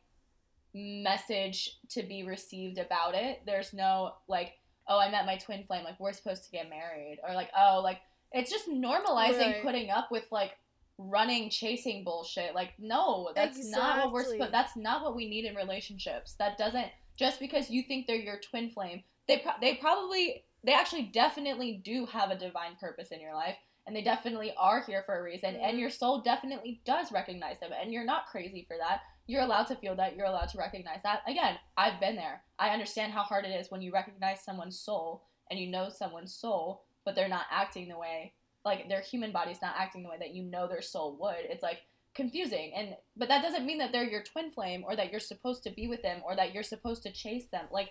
message 0.75 1.79
to 1.91 2.03
be 2.03 2.23
received 2.23 2.79
about 2.79 3.15
it. 3.15 3.43
There's 3.47 3.73
no 3.73 4.15
like, 4.29 4.53
oh, 4.89 4.99
I 4.99 5.11
met 5.11 5.27
my 5.27 5.37
twin 5.37 5.65
flame, 5.65 5.85
like 5.85 5.99
we're 5.99 6.13
supposed 6.13 6.45
to 6.45 6.51
get 6.51 6.71
married, 6.71 7.19
or 7.27 7.35
like, 7.35 7.51
oh, 7.59 7.81
like 7.83 8.01
it's 8.33 8.51
just 8.51 8.69
normalizing 8.69 9.53
Right. 9.55 9.63
putting 9.63 9.91
up 9.91 10.11
with 10.11 10.25
like 10.31 10.53
running 10.99 11.51
chasing 11.51 12.05
bullshit. 12.05 12.55
Like, 12.55 12.73
no, 12.79 13.31
that's 13.35 13.71
not 13.71 13.99
what 13.99 14.13
we're 14.13 14.25
supposed. 14.25 14.53
That's 14.53 14.77
not 14.77 15.03
what 15.03 15.15
we 15.17 15.29
need 15.29 15.45
in 15.45 15.55
relationships. 15.55 16.35
That 16.35 16.57
doesn't 16.59 16.89
just 17.17 17.41
because 17.41 17.71
you 17.71 17.83
think 17.83 18.07
they're 18.07 18.17
your 18.17 18.39
twin 18.41 18.71
flame. 18.71 19.03
They 19.29 19.39
pro- 19.39 19.59
they 19.61 19.75
probably 19.75 20.45
they 20.65 20.73
actually 20.73 21.05
definitely 21.05 21.81
do 21.85 22.07
have 22.07 22.31
a 22.31 22.39
divine 22.39 22.77
purpose 22.81 23.09
in 23.11 23.21
your 23.21 23.35
life. 23.35 23.57
And 23.87 23.95
they 23.95 24.03
definitely 24.03 24.53
are 24.59 24.83
here 24.85 25.05
for 25.07 25.17
a 25.17 25.23
reason, 25.23 25.55
and 25.55 25.77
Mhm. 25.77 25.81
your 25.81 25.91
soul 25.91 26.21
definitely 26.21 26.81
does 26.85 27.13
recognize 27.13 27.61
them, 27.61 27.73
and 27.73 27.93
you're 27.93 28.05
not 28.05 28.27
crazy 28.27 28.65
for 28.65 28.77
that 28.79 29.03
you're 29.29 29.43
allowed 29.43 29.67
to 29.67 29.77
feel 29.77 29.97
that 29.97 30.17
you're 30.17 30.27
allowed 30.27 30.49
to 30.49 30.59
recognize 30.59 31.03
that 31.03 31.21
again 31.27 31.59
i've 31.77 31.99
been 32.01 32.17
there 32.17 32.43
i 32.59 32.71
understand 32.71 33.13
how 33.13 33.23
hard 33.23 33.45
it 33.45 33.49
is 33.49 33.71
when 33.71 33.83
you 33.83 33.93
recognize 33.93 34.45
someone's 34.45 34.79
soul 34.79 35.25
and 35.51 35.59
you 35.59 35.67
know 35.69 35.89
someone's 35.89 36.35
soul 36.35 36.85
but 37.05 37.15
they're 37.15 37.29
not 37.29 37.47
acting 37.51 37.89
the 37.89 37.99
way 37.99 38.33
like 38.65 38.89
their 38.89 39.01
human 39.01 39.33
body's 39.33 39.63
not 39.63 39.75
acting 39.77 40.03
the 40.03 40.09
way 40.09 40.17
that 40.19 40.35
you 40.35 40.45
know 40.45 40.69
their 40.69 40.83
soul 40.83 41.17
would 41.21 41.45
it's 41.51 41.63
like 41.63 41.81
confusing. 42.17 42.73
And 42.75 42.97
but 43.17 43.29
that 43.29 43.43
doesn't 43.43 43.67
mean 43.67 43.79
that 43.79 43.93
they're 43.93 44.09
your 44.09 44.23
twin 44.23 44.51
flame 44.51 44.83
or 44.85 44.97
that 44.97 45.11
you're 45.11 45.21
supposed 45.21 45.63
to 45.65 45.71
be 45.71 45.87
with 45.87 46.03
them 46.03 46.23
or 46.25 46.35
that 46.35 46.55
you're 46.55 46.63
supposed 46.63 47.03
to 47.05 47.13
chase 47.13 47.47
them. 47.53 47.67
Like 47.71 47.91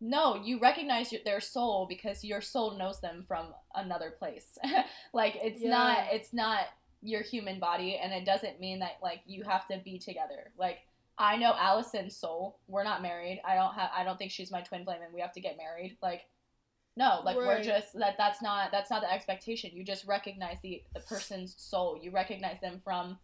no 0.00 0.36
you 0.36 0.60
recognize 0.60 1.12
your, 1.12 1.20
their 1.24 1.40
soul 1.40 1.86
because 1.88 2.22
your 2.22 2.40
soul 2.40 2.78
knows 2.78 3.00
them 3.00 3.24
from 3.26 3.52
another 3.74 4.14
place. 4.18 4.56
Like 5.12 5.36
it's 5.42 5.62
not 5.62 6.06
it's 6.12 6.32
not 6.32 6.60
your 7.02 7.22
human 7.22 7.58
body 7.58 7.98
and 8.02 8.12
it 8.12 8.24
doesn't 8.24 8.60
mean 8.60 8.80
that 8.80 8.98
like 9.02 9.20
you 9.26 9.42
have 9.44 9.66
to 9.68 9.80
be 9.84 9.98
together. 9.98 10.52
Like 10.56 10.78
i 11.18 11.36
know 11.36 11.52
Alyson's 11.52 12.16
soul. 12.16 12.60
We're 12.68 12.84
not 12.84 13.02
married. 13.02 13.42
I 13.44 13.56
don't 13.56 13.74
have 13.74 13.90
i 13.96 14.04
don't 14.04 14.16
think 14.16 14.30
she's 14.30 14.52
my 14.52 14.62
twin 14.62 14.84
flame 14.84 15.02
and 15.04 15.12
we 15.12 15.20
have 15.20 15.32
to 15.32 15.40
get 15.40 15.56
married. 15.56 15.98
Like 16.00 16.22
no 16.96 17.20
like 17.24 17.36
we're 17.36 17.62
just 17.62 17.98
that 17.98 18.16
that's 18.18 18.42
not 18.42 18.70
that's 18.70 18.90
not 18.90 19.02
the 19.02 19.12
expectation. 19.12 19.70
You 19.74 19.84
just 19.84 20.06
recognize 20.06 20.58
the 20.62 20.82
the 20.94 21.00
person's 21.00 21.54
soul. 21.58 21.98
You 22.00 22.12
recognize 22.12 22.60
them 22.60 22.80
from 22.84 23.18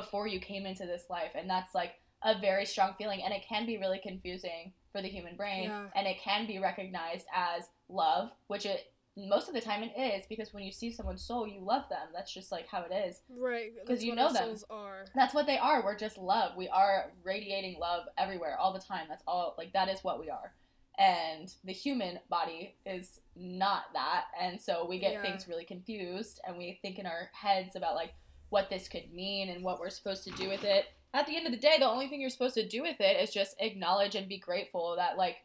before 0.00 0.26
you 0.26 0.40
came 0.40 0.64
into 0.66 0.86
this 0.86 1.04
life 1.10 1.32
and 1.34 1.48
that's 1.48 1.74
like 1.74 1.92
a 2.22 2.38
very 2.40 2.64
strong 2.66 2.94
feeling 2.98 3.20
and 3.24 3.32
it 3.32 3.42
can 3.48 3.66
be 3.66 3.78
really 3.78 4.00
confusing 4.02 4.72
for 4.92 5.00
the 5.02 5.08
human 5.08 5.36
brain 5.36 5.64
Yeah. 5.64 5.86
and 5.96 6.06
it 6.06 6.18
can 6.20 6.46
be 6.46 6.58
recognized 6.58 7.26
as 7.34 7.64
love 7.88 8.30
which 8.48 8.66
it 8.66 8.92
most 9.16 9.48
of 9.48 9.54
the 9.54 9.60
time 9.60 9.82
it 9.82 9.92
is 9.98 10.24
because 10.28 10.54
when 10.54 10.62
you 10.62 10.70
see 10.70 10.92
someone's 10.92 11.24
soul, 11.24 11.44
you 11.44 11.60
love 11.60 11.88
them. 11.88 12.06
That's 12.14 12.32
just 12.32 12.52
like 12.52 12.68
how 12.68 12.82
it 12.88 12.92
is 12.94 13.22
right 13.36 13.72
because 13.84 14.04
you 14.04 14.14
know 14.14 14.32
them. 14.32 14.44
souls 14.44 14.64
are. 14.70 15.06
That's 15.12 15.34
what 15.34 15.46
they 15.48 15.58
are. 15.58 15.82
We're 15.82 15.96
just 15.98 16.18
love. 16.18 16.52
We 16.56 16.68
are 16.68 17.10
radiating 17.24 17.80
love 17.80 18.04
everywhere, 18.16 18.56
all 18.60 18.72
the 18.72 18.78
time. 18.78 19.06
That's 19.08 19.24
all. 19.26 19.56
Like 19.58 19.72
that 19.72 19.88
is 19.88 20.04
what 20.04 20.20
we 20.20 20.30
are. 20.30 20.52
And 20.98 21.52
the 21.64 21.72
human 21.72 22.20
body 22.30 22.76
is 22.86 23.20
not 23.34 23.86
that, 23.94 24.26
and 24.40 24.60
so 24.60 24.86
we 24.88 25.00
get 25.00 25.14
Yeah. 25.14 25.22
things 25.22 25.48
really 25.48 25.64
confused, 25.64 26.40
and 26.46 26.56
we 26.56 26.78
think 26.80 27.00
in 27.00 27.06
our 27.06 27.28
heads 27.32 27.74
about 27.74 27.96
like 27.96 28.12
what 28.50 28.70
this 28.70 28.88
could 28.88 29.12
mean 29.12 29.48
and 29.50 29.62
what 29.62 29.80
we're 29.80 29.90
supposed 29.90 30.24
to 30.24 30.30
do 30.32 30.48
with 30.48 30.64
it. 30.64 30.86
At 31.14 31.26
the 31.26 31.36
end 31.36 31.46
of 31.46 31.52
the 31.52 31.58
day, 31.58 31.76
the 31.78 31.88
only 31.88 32.08
thing 32.08 32.20
you're 32.20 32.30
supposed 32.30 32.54
to 32.54 32.68
do 32.68 32.82
with 32.82 33.00
it 33.00 33.20
is 33.22 33.32
just 33.32 33.56
acknowledge 33.60 34.14
and 34.14 34.28
be 34.28 34.38
grateful 34.38 34.94
that 34.96 35.16
like 35.16 35.36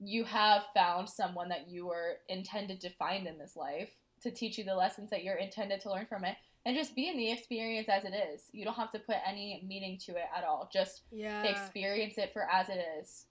you 0.00 0.24
have 0.24 0.64
found 0.74 1.08
someone 1.08 1.48
that 1.48 1.68
you 1.68 1.86
were 1.86 2.16
intended 2.28 2.80
to 2.80 2.90
find 2.90 3.26
in 3.26 3.38
this 3.38 3.56
life 3.56 3.90
to 4.22 4.30
teach 4.30 4.58
you 4.58 4.64
the 4.64 4.74
lessons 4.74 5.10
that 5.10 5.22
you're 5.22 5.36
intended 5.36 5.80
to 5.80 5.90
learn 5.90 6.06
from 6.06 6.24
it 6.24 6.36
and 6.66 6.76
just 6.76 6.94
be 6.96 7.08
in 7.08 7.16
the 7.16 7.30
experience 7.30 7.88
as 7.88 8.04
it 8.04 8.12
is. 8.14 8.42
You 8.52 8.64
don't 8.64 8.74
have 8.74 8.90
to 8.92 8.98
put 8.98 9.16
any 9.26 9.62
meaning 9.66 9.98
to 10.06 10.12
it 10.12 10.24
at 10.36 10.44
all. 10.44 10.68
Just 10.72 11.02
Yeah. 11.10 11.42
experience 11.44 12.16
it 12.18 12.32
for 12.32 12.48
as 12.50 12.68
it 12.68 12.84
is. 13.00 13.26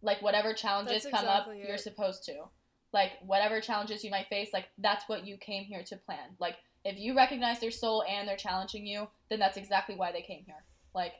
Like 0.00 0.22
whatever 0.22 0.54
challenges 0.54 1.04
come 1.10 1.26
up, 1.26 1.48
you're 1.66 1.76
supposed 1.78 2.24
to. 2.26 2.44
Like 2.92 3.12
whatever 3.26 3.60
challenges 3.60 4.04
you 4.04 4.10
might 4.10 4.28
face, 4.28 4.50
like 4.52 4.66
that's 4.78 5.08
what 5.08 5.26
you 5.26 5.36
came 5.36 5.64
here 5.64 5.82
to 5.84 5.96
plan. 5.96 6.36
Like 6.38 6.56
if 6.88 6.98
you 6.98 7.14
recognize 7.14 7.60
their 7.60 7.70
soul 7.70 8.02
and 8.08 8.26
they're 8.26 8.36
challenging 8.36 8.86
you, 8.86 9.08
then 9.28 9.38
that's 9.38 9.56
exactly 9.56 9.94
why 9.94 10.10
they 10.10 10.22
came 10.22 10.42
here. 10.46 10.64
Like 10.94 11.12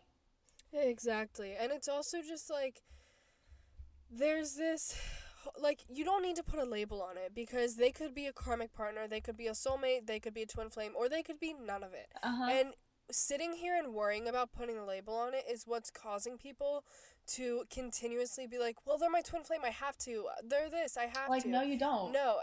Exactly. 0.72 1.54
And 1.58 1.72
it's 1.72 1.88
also 1.88 2.18
just 2.22 2.50
like 2.50 2.82
there's 4.10 4.54
this 4.54 4.98
like 5.60 5.80
you 5.88 6.04
don't 6.04 6.22
need 6.22 6.36
to 6.36 6.42
put 6.42 6.58
a 6.58 6.64
label 6.64 7.02
on 7.02 7.16
it 7.16 7.34
because 7.34 7.76
they 7.76 7.90
could 7.90 8.14
be 8.14 8.26
a 8.26 8.32
karmic 8.32 8.72
partner, 8.72 9.06
they 9.06 9.20
could 9.20 9.36
be 9.36 9.46
a 9.46 9.52
soulmate, 9.52 10.06
they 10.06 10.18
could 10.18 10.34
be 10.34 10.42
a 10.42 10.46
twin 10.46 10.70
flame, 10.70 10.92
or 10.96 11.08
they 11.08 11.22
could 11.22 11.38
be 11.38 11.54
none 11.54 11.82
of 11.82 11.92
it. 11.92 12.08
uh-huh. 12.22 12.50
And 12.50 12.68
sitting 13.10 13.54
here 13.54 13.74
and 13.76 13.94
worrying 13.94 14.28
about 14.28 14.52
putting 14.52 14.76
a 14.78 14.84
label 14.84 15.14
on 15.14 15.32
it 15.34 15.44
is 15.50 15.64
what's 15.66 15.90
causing 15.90 16.36
people 16.36 16.84
to 17.26 17.64
continuously 17.70 18.46
be 18.46 18.58
like, 18.58 18.76
"Well, 18.84 18.98
they're 18.98 19.10
my 19.10 19.22
twin 19.22 19.44
flame. 19.44 19.60
I 19.64 19.70
have 19.70 19.96
to. 19.98 20.26
They're 20.44 20.70
this. 20.70 20.96
I 20.96 21.04
have 21.04 21.28
like 21.28 21.42
to." 21.42 21.48
Like, 21.48 21.62
no 21.62 21.62
you 21.62 21.78
don't. 21.78 22.12
No. 22.12 22.38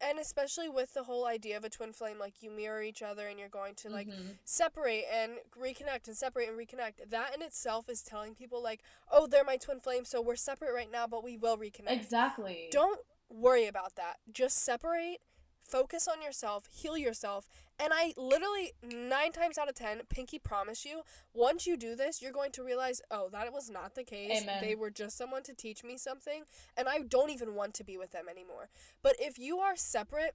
And 0.00 0.18
especially 0.18 0.68
with 0.68 0.92
the 0.92 1.04
whole 1.04 1.26
idea 1.26 1.56
of 1.56 1.64
a 1.64 1.70
twin 1.70 1.92
flame, 1.92 2.18
like 2.18 2.42
you 2.42 2.50
mirror 2.50 2.82
each 2.82 3.02
other 3.02 3.28
and 3.28 3.38
you're 3.38 3.48
going 3.48 3.74
to 3.76 3.88
like 3.88 4.08
Mhm. 4.08 4.36
separate 4.44 5.04
and 5.10 5.38
reconnect 5.58 6.06
and 6.06 6.16
separate 6.16 6.48
and 6.48 6.58
reconnect. 6.58 7.08
That 7.10 7.34
in 7.34 7.40
itself 7.42 7.88
is 7.88 8.02
telling 8.02 8.34
people 8.34 8.62
like, 8.62 8.82
oh, 9.10 9.26
they're 9.26 9.42
my 9.44 9.56
twin 9.56 9.80
flame, 9.80 10.04
so 10.04 10.20
we're 10.20 10.36
separate 10.36 10.74
right 10.74 10.90
now, 10.90 11.06
but 11.06 11.24
we 11.24 11.36
will 11.38 11.56
reconnect. 11.56 11.90
Exactly. 11.92 12.68
Don't 12.70 13.00
worry 13.30 13.66
about 13.66 13.94
that. 13.96 14.18
Just 14.30 14.58
separate, 14.58 15.20
focus 15.62 16.06
on 16.06 16.20
yourself, 16.20 16.66
heal 16.66 16.96
yourself. 16.98 17.48
And 17.78 17.92
I 17.92 18.14
literally 18.16 18.72
nine 18.82 19.32
times 19.32 19.58
out 19.58 19.68
of 19.68 19.74
ten, 19.74 20.00
Pinky 20.08 20.38
promise 20.38 20.84
you, 20.84 21.02
once 21.34 21.66
you 21.66 21.76
do 21.76 21.94
this, 21.94 22.22
you're 22.22 22.32
going 22.32 22.52
to 22.52 22.62
realize, 22.62 23.02
oh, 23.10 23.28
that 23.32 23.52
was 23.52 23.68
not 23.68 23.94
the 23.94 24.02
case. 24.02 24.42
Amen. 24.42 24.62
They 24.62 24.74
were 24.74 24.90
just 24.90 25.18
someone 25.18 25.42
to 25.42 25.54
teach 25.54 25.84
me 25.84 25.98
something, 25.98 26.44
and 26.76 26.88
I 26.88 27.00
don't 27.00 27.30
even 27.30 27.54
want 27.54 27.74
to 27.74 27.84
be 27.84 27.98
with 27.98 28.12
them 28.12 28.26
anymore. 28.30 28.70
But 29.02 29.16
if 29.18 29.38
you 29.38 29.58
are 29.58 29.76
separate, 29.76 30.34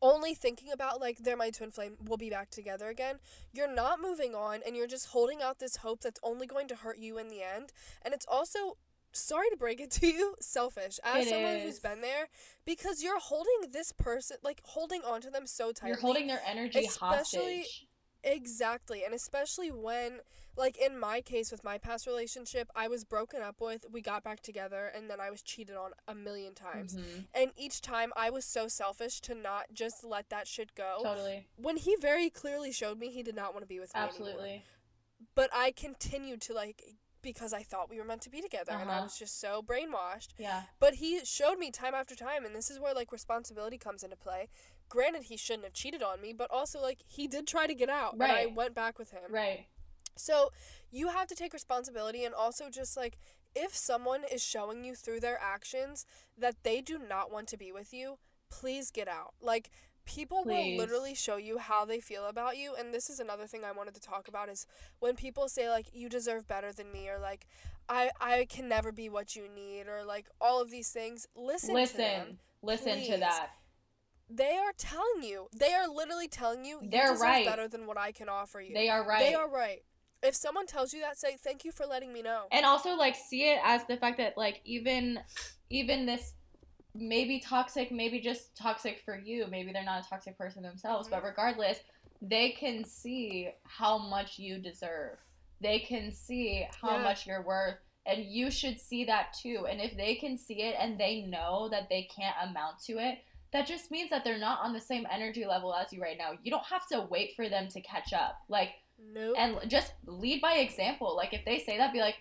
only 0.00 0.34
thinking 0.34 0.72
about 0.72 1.00
like 1.00 1.18
they're 1.18 1.36
my 1.36 1.50
twin 1.50 1.70
flame, 1.70 1.96
we'll 2.04 2.18
be 2.18 2.28
back 2.28 2.50
together 2.50 2.88
again, 2.88 3.16
you're 3.52 3.72
not 3.72 4.00
moving 4.00 4.34
on 4.34 4.60
and 4.66 4.76
you're 4.76 4.88
just 4.88 5.08
holding 5.08 5.40
out 5.40 5.60
this 5.60 5.76
hope 5.76 6.00
that's 6.00 6.20
only 6.22 6.46
going 6.46 6.66
to 6.68 6.74
hurt 6.74 6.98
you 6.98 7.18
in 7.18 7.28
the 7.28 7.42
end. 7.42 7.72
And 8.02 8.12
it's 8.12 8.26
also 8.28 8.76
sorry 9.12 9.48
to 9.50 9.56
break 9.56 9.80
it 9.80 9.90
to 9.92 10.06
you, 10.06 10.34
selfish 10.40 10.98
as 11.04 11.26
It 11.26 11.30
someone 11.30 11.58
who's 11.60 11.78
been 11.80 12.00
there 12.00 12.28
because 12.64 13.02
you're 13.02 13.20
holding 13.20 13.70
this 13.70 13.92
person 13.92 14.36
like 14.42 14.60
holding 14.64 15.02
onto 15.02 15.30
them 15.30 15.46
so 15.46 15.72
tightly. 15.72 15.90
You're 15.90 16.00
holding 16.00 16.26
their 16.26 16.42
energy 16.46 16.86
Especially- 16.86 17.58
hostage. 17.58 17.86
Exactly. 18.24 19.04
And 19.04 19.14
especially 19.14 19.70
when 19.70 20.20
like 20.54 20.76
in 20.76 20.98
my 20.98 21.20
case 21.22 21.50
with 21.50 21.64
my 21.64 21.78
past 21.78 22.06
relationship, 22.06 22.70
I 22.76 22.86
was 22.86 23.04
broken 23.04 23.40
up 23.42 23.60
with, 23.60 23.86
we 23.90 24.00
got 24.02 24.22
back 24.22 24.40
together 24.40 24.92
and 24.94 25.08
then 25.08 25.18
I 25.18 25.30
was 25.30 25.40
cheated 25.42 25.76
on 25.76 25.92
a 26.06 26.14
million 26.14 26.54
times. 26.54 26.94
Mhm. 26.94 27.26
And 27.34 27.52
each 27.56 27.80
time 27.80 28.12
I 28.16 28.28
was 28.30 28.44
so 28.44 28.68
selfish 28.68 29.20
to 29.22 29.34
not 29.34 29.72
just 29.72 30.04
let 30.04 30.28
that 30.28 30.46
shit 30.46 30.74
go. 30.74 31.00
Totally. 31.02 31.48
When 31.56 31.78
he 31.78 31.96
very 31.96 32.28
clearly 32.30 32.70
showed 32.70 32.98
me 32.98 33.10
he 33.10 33.22
did 33.22 33.34
not 33.34 33.54
want 33.54 33.62
to 33.62 33.66
be 33.66 33.80
with 33.80 33.94
me 33.94 34.00
anymore. 34.00 34.10
Absolutely. 34.28 34.64
But 35.34 35.50
I 35.54 35.70
continued 35.72 36.42
to 36.42 36.52
like 36.54 36.82
because 37.22 37.52
I 37.52 37.62
thought 37.62 37.88
we 37.88 37.98
were 37.98 38.04
meant 38.04 38.22
to 38.22 38.30
be 38.30 38.40
together 38.40 38.72
and 38.72 38.90
I 38.90 38.94
Uh-huh. 38.94 39.04
was 39.04 39.18
just 39.18 39.40
so 39.40 39.62
brainwashed. 39.62 40.28
Yeah. 40.38 40.62
But 40.80 40.96
he 40.96 41.24
showed 41.24 41.58
me 41.58 41.70
time 41.70 41.94
after 41.94 42.14
time, 42.14 42.44
and 42.44 42.54
this 42.54 42.70
is 42.70 42.78
where 42.78 42.94
like 42.94 43.12
responsibility 43.12 43.78
comes 43.78 44.02
into 44.02 44.16
play. 44.16 44.48
Granted, 44.88 45.24
he 45.24 45.36
shouldn't 45.36 45.64
have 45.64 45.72
cheated 45.72 46.02
on 46.02 46.20
me, 46.20 46.32
but 46.32 46.50
also 46.50 46.80
like 46.80 46.98
he 47.06 47.26
did 47.26 47.46
try 47.46 47.66
to 47.66 47.74
get 47.74 47.88
out, 47.88 48.14
and 48.14 48.22
I 48.24 48.46
went 48.46 48.74
back 48.74 48.98
with 48.98 49.10
him. 49.12 49.30
Right. 49.30 49.66
So 50.16 50.52
you 50.90 51.08
have 51.08 51.26
to 51.28 51.34
take 51.34 51.52
responsibility, 51.54 52.24
and 52.24 52.34
also 52.34 52.68
just 52.68 52.96
like 52.96 53.16
if 53.54 53.74
someone 53.74 54.24
is 54.30 54.42
showing 54.42 54.84
you 54.84 54.94
through 54.94 55.20
their 55.20 55.38
actions 55.40 56.04
that 56.36 56.56
they 56.62 56.80
do 56.80 56.98
not 56.98 57.30
want 57.30 57.48
to 57.48 57.56
be 57.56 57.70
with 57.72 57.92
you, 57.94 58.18
please 58.50 58.90
get 58.90 59.08
out. 59.08 59.34
Like 59.40 59.70
people 60.04 60.42
Please. 60.42 60.78
will 60.78 60.84
literally 60.84 61.14
show 61.14 61.36
you 61.36 61.58
how 61.58 61.84
they 61.84 62.00
feel 62.00 62.26
about 62.26 62.56
you, 62.56 62.74
and 62.78 62.92
this 62.92 63.08
is 63.10 63.20
another 63.20 63.46
thing 63.46 63.64
I 63.64 63.72
wanted 63.72 63.94
to 63.94 64.00
talk 64.00 64.28
about 64.28 64.48
is 64.48 64.66
when 64.98 65.14
people 65.16 65.48
say 65.48 65.68
like 65.68 65.86
you 65.92 66.08
deserve 66.08 66.46
better 66.48 66.72
than 66.72 66.90
me 66.92 67.08
or 67.08 67.18
like 67.18 67.46
I 67.88 68.10
I 68.20 68.46
can 68.48 68.68
never 68.68 68.92
be 68.92 69.08
what 69.08 69.36
you 69.36 69.48
need 69.48 69.86
or 69.88 70.04
like 70.04 70.26
all 70.40 70.60
of 70.60 70.70
these 70.70 70.90
things. 70.90 71.26
Listen, 71.36 71.70
to 71.70 71.96
them. 71.96 72.38
Listen. 72.62 72.98
Listen 72.98 73.12
to 73.14 73.18
that. 73.20 73.48
They 74.30 74.56
are 74.56 74.72
telling 74.78 75.22
you. 75.22 75.48
They 75.54 75.72
are 75.74 75.88
literally 75.88 76.28
telling 76.28 76.64
you 76.64 76.78
you 76.82 76.90
They're 76.90 77.12
deserve 77.12 77.20
right. 77.20 77.46
better 77.46 77.68
than 77.68 77.86
what 77.86 77.98
I 77.98 78.12
can 78.12 78.28
offer 78.28 78.60
you. 78.60 78.72
They 78.72 78.88
are 78.88 79.06
right. 79.06 79.18
They 79.20 79.34
are 79.34 79.48
right. 79.48 79.82
If 80.22 80.36
someone 80.36 80.66
tells 80.66 80.94
you 80.94 81.00
that, 81.00 81.18
say 81.18 81.36
thank 81.36 81.64
you 81.64 81.72
for 81.72 81.84
letting 81.84 82.12
me 82.12 82.22
know. 82.22 82.44
and 82.52 82.64
also 82.64 82.94
like 82.96 83.16
see 83.16 83.42
it 83.50 83.58
as 83.64 83.84
the 83.86 83.96
fact 83.96 84.18
that 84.18 84.38
like 84.38 84.60
even 84.64 85.18
even 85.68 86.06
this 86.06 86.34
maybe 86.94 87.40
toxic 87.40 87.90
maybe 87.90 88.20
just 88.20 88.56
toxic 88.56 89.00
for 89.04 89.18
you. 89.18 89.46
Maybe 89.50 89.72
they're 89.72 89.84
not 89.84 90.04
a 90.04 90.08
toxic 90.08 90.36
person 90.36 90.62
themselves 90.62 91.08
but 91.08 91.18
mm-hmm. 91.18 91.26
regardless 91.26 91.78
they 92.20 92.50
can 92.50 92.84
see 92.84 93.50
how 93.64 93.98
much 93.98 94.38
you 94.38 94.58
deserve. 94.58 95.18
They 95.60 95.80
can 95.80 96.12
see 96.12 96.66
how 96.80 96.96
Yeah. 96.96 97.02
much 97.02 97.26
you're 97.26 97.42
worth 97.42 97.78
and 98.06 98.24
you 98.24 98.50
should 98.50 98.80
see 98.80 99.04
that 99.04 99.32
too. 99.32 99.66
And 99.68 99.80
if 99.80 99.96
they 99.96 100.14
can 100.16 100.36
see 100.36 100.62
it 100.62 100.76
and 100.78 100.98
they 100.98 101.22
know 101.22 101.68
that 101.70 101.88
they 101.88 102.04
can't 102.04 102.36
amount 102.42 102.78
to 102.84 102.98
it 102.98 103.18
that 103.52 103.66
just 103.66 103.90
means 103.90 104.08
that 104.10 104.24
they're 104.24 104.38
not 104.38 104.60
on 104.62 104.72
the 104.72 104.80
same 104.80 105.06
energy 105.10 105.44
level 105.44 105.74
as 105.74 105.92
you 105.92 106.00
right 106.00 106.16
now. 106.16 106.32
You 106.42 106.50
don't 106.50 106.64
have 106.64 106.86
to 106.88 107.06
wait 107.10 107.34
for 107.36 107.48
them 107.48 107.68
to 107.68 107.80
catch 107.82 108.12
up. 108.12 108.40
Like 108.48 108.70
Nope. 109.12 109.34
and 109.36 109.58
just 109.68 109.92
lead 110.06 110.40
by 110.40 110.54
example. 110.54 111.14
Like 111.16 111.34
if 111.34 111.44
they 111.44 111.58
say 111.58 111.76
that 111.78 111.92
be 111.92 112.00
like 112.00 112.16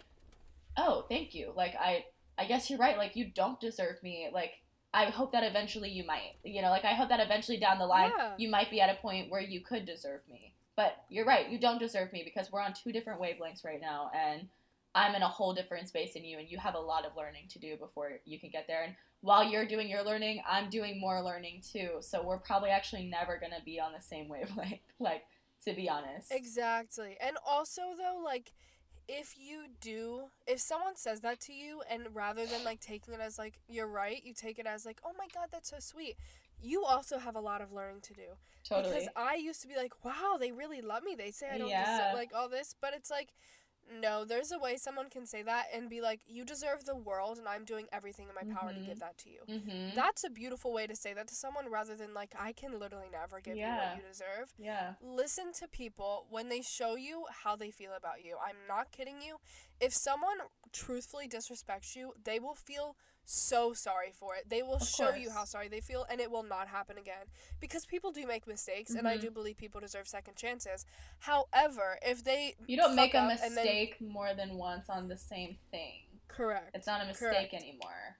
oh 0.77 1.05
thank 1.09 1.33
you. 1.33 1.53
Like 1.55 1.75
i 1.79 2.05
i 2.37 2.45
guess 2.45 2.69
you're 2.69 2.79
right. 2.79 2.97
Like 2.97 3.15
you 3.15 3.25
don't 3.33 3.59
deserve 3.59 4.01
me. 4.03 4.29
Like 4.33 4.53
i 4.93 5.05
hope 5.05 5.31
that 5.31 5.43
eventually 5.43 5.89
you 5.89 6.03
might 6.05 6.33
you 6.43 6.61
know 6.61 6.69
like 6.69 6.85
i 6.85 6.93
hope 6.93 7.09
that 7.09 7.19
eventually 7.19 7.57
down 7.57 7.77
the 7.79 7.85
line 7.85 8.11
Yeah. 8.17 8.33
you 8.37 8.49
might 8.49 8.69
be 8.69 8.81
at 8.81 8.89
a 8.89 9.01
point 9.01 9.29
where 9.29 9.41
you 9.41 9.61
could 9.61 9.85
deserve 9.85 10.21
me 10.29 10.53
but 10.75 11.03
you're 11.09 11.25
right 11.25 11.49
you 11.49 11.59
don't 11.59 11.79
deserve 11.79 12.11
me 12.13 12.21
because 12.23 12.51
we're 12.51 12.61
on 12.61 12.73
two 12.73 12.91
different 12.91 13.21
wavelengths 13.21 13.63
right 13.63 13.79
now 13.81 14.11
and 14.15 14.47
i'm 14.95 15.15
in 15.15 15.21
a 15.21 15.27
whole 15.27 15.53
different 15.53 15.87
space 15.87 16.13
than 16.13 16.23
you 16.25 16.37
and 16.39 16.49
you 16.49 16.57
have 16.57 16.75
a 16.75 16.79
lot 16.79 17.05
of 17.05 17.15
learning 17.15 17.43
to 17.49 17.59
do 17.59 17.75
before 17.77 18.11
you 18.25 18.39
can 18.39 18.49
get 18.49 18.65
there 18.67 18.83
and 18.83 18.95
while 19.21 19.43
you're 19.43 19.65
doing 19.67 19.87
your 19.87 20.03
learning 20.03 20.41
i'm 20.49 20.69
doing 20.69 20.99
more 20.99 21.21
learning 21.23 21.61
too 21.61 21.91
so 22.01 22.23
we're 22.23 22.37
probably 22.39 22.69
actually 22.69 23.05
never 23.05 23.37
going 23.37 23.51
to 23.57 23.63
be 23.63 23.79
on 23.79 23.91
the 23.93 24.01
same 24.01 24.27
wavelength 24.33 24.79
like 24.99 25.23
to 25.63 25.73
be 25.73 25.87
honest 25.87 26.31
Exactly. 26.31 27.17
And 27.21 27.37
also 27.47 27.81
though, 27.95 28.19
like 28.23 28.51
if 29.07 29.35
you 29.37 29.65
do 29.81 30.29
if 30.47 30.59
someone 30.59 30.95
says 30.95 31.21
that 31.21 31.39
to 31.41 31.53
you 31.53 31.81
and 31.89 32.03
rather 32.13 32.45
than 32.45 32.63
like 32.63 32.79
taking 32.79 33.13
it 33.13 33.19
as 33.19 33.37
like 33.37 33.59
you're 33.67 33.87
right, 33.87 34.21
you 34.23 34.33
take 34.33 34.59
it 34.59 34.65
as 34.65 34.85
like, 34.85 34.99
"Oh 35.03 35.11
my 35.17 35.27
god, 35.33 35.49
that's 35.51 35.69
so 35.69 35.77
sweet." 35.79 36.15
You 36.61 36.83
also 36.85 37.17
have 37.17 37.35
a 37.35 37.39
lot 37.41 37.61
of 37.61 37.71
learning 37.71 38.01
to 38.03 38.13
do. 38.13 38.37
totally 38.63 38.83
Because 38.83 39.09
I 39.15 39.35
used 39.35 39.61
to 39.63 39.67
be 39.67 39.75
like, 39.75 39.93
"Wow, 40.03 40.37
they 40.39 40.51
really 40.51 40.81
love 40.81 41.03
me. 41.03 41.15
They 41.15 41.31
say 41.31 41.47
I 41.53 41.57
don't 41.57 41.69
Yeah. 41.69 41.83
deserve 41.83 42.13
like 42.13 42.31
all 42.35 42.49
this." 42.49 42.75
But 42.79 42.93
it's 42.93 43.09
like 43.11 43.29
no, 43.99 44.25
there's 44.25 44.51
a 44.51 44.59
way 44.59 44.77
someone 44.77 45.09
can 45.09 45.25
say 45.25 45.41
that 45.43 45.65
and 45.73 45.89
be 45.89 46.01
like, 46.01 46.21
"You 46.27 46.45
deserve 46.45 46.85
the 46.85 46.95
world 46.95 47.37
and 47.37 47.47
I'm 47.47 47.65
doing 47.65 47.87
everything 47.91 48.27
in 48.29 48.35
my 48.35 48.53
power 48.55 48.73
to 48.73 48.79
give 48.79 48.99
that 48.99 49.17
to 49.19 49.29
you." 49.29 49.41
mm-hmm. 49.49 49.95
That's 49.95 50.23
a 50.23 50.29
beautiful 50.29 50.73
way 50.73 50.87
to 50.87 50.95
say 50.95 51.13
that 51.13 51.27
to 51.27 51.35
someone 51.35 51.69
rather 51.69 51.95
than 51.95 52.13
like, 52.13 52.33
"I 52.39 52.51
can 52.53 52.79
literally 52.79 53.09
never 53.11 53.39
give 53.39 53.57
you 53.57 53.65
what 53.65 53.97
you 53.97 54.03
deserve." 54.07 54.53
yeah 54.57 54.93
listen 55.01 55.51
to 55.53 55.67
people 55.67 56.25
when 56.29 56.49
they 56.49 56.61
show 56.61 56.95
you 56.95 57.25
how 57.43 57.55
they 57.55 57.71
feel 57.71 57.91
about 57.97 58.23
you. 58.23 58.35
I'm 58.43 58.55
not 58.67 58.91
kidding 58.91 59.21
you. 59.21 59.37
If 59.79 59.93
someone 59.93 60.37
truthfully 60.71 61.27
disrespects 61.27 61.95
you, 61.95 62.13
they 62.23 62.39
will 62.39 62.55
feel 62.55 62.95
so 63.25 63.73
sorry 63.73 64.11
for 64.13 64.35
it. 64.35 64.49
They 64.49 64.61
will 64.61 64.75
Of 64.75 64.87
show 64.87 65.13
you 65.15 65.31
how 65.31 65.45
sorry 65.45 65.67
they 65.67 65.79
feel 65.79 66.05
and 66.09 66.19
it 66.19 66.31
will 66.31 66.43
not 66.43 66.67
happen 66.67 66.97
again. 66.97 67.25
Because 67.59 67.85
people 67.85 68.11
do 68.11 68.25
make 68.25 68.47
mistakes 68.47 68.91
and 68.93 69.07
I 69.07 69.17
do 69.17 69.27
mm-hmm. 69.27 69.33
believe 69.35 69.57
people 69.57 69.79
deserve 69.81 70.07
second 70.07 70.35
chances. 70.35 70.85
However, 71.19 71.97
if 72.01 72.23
they 72.23 72.55
You 72.67 72.77
don't 72.77 72.95
make 72.95 73.13
a 73.13 73.17
and 73.19 73.29
then- 73.39 73.55
mistake 73.55 74.01
more 74.01 74.33
than 74.33 74.57
once 74.57 74.89
on 74.89 75.07
the 75.07 75.17
same 75.17 75.57
thing. 75.71 76.03
correct. 76.27 76.71
It's 76.75 76.87
not 76.87 77.01
a 77.01 77.05
mistake 77.05 77.29
Correct. 77.29 77.53
anymore. 77.53 78.17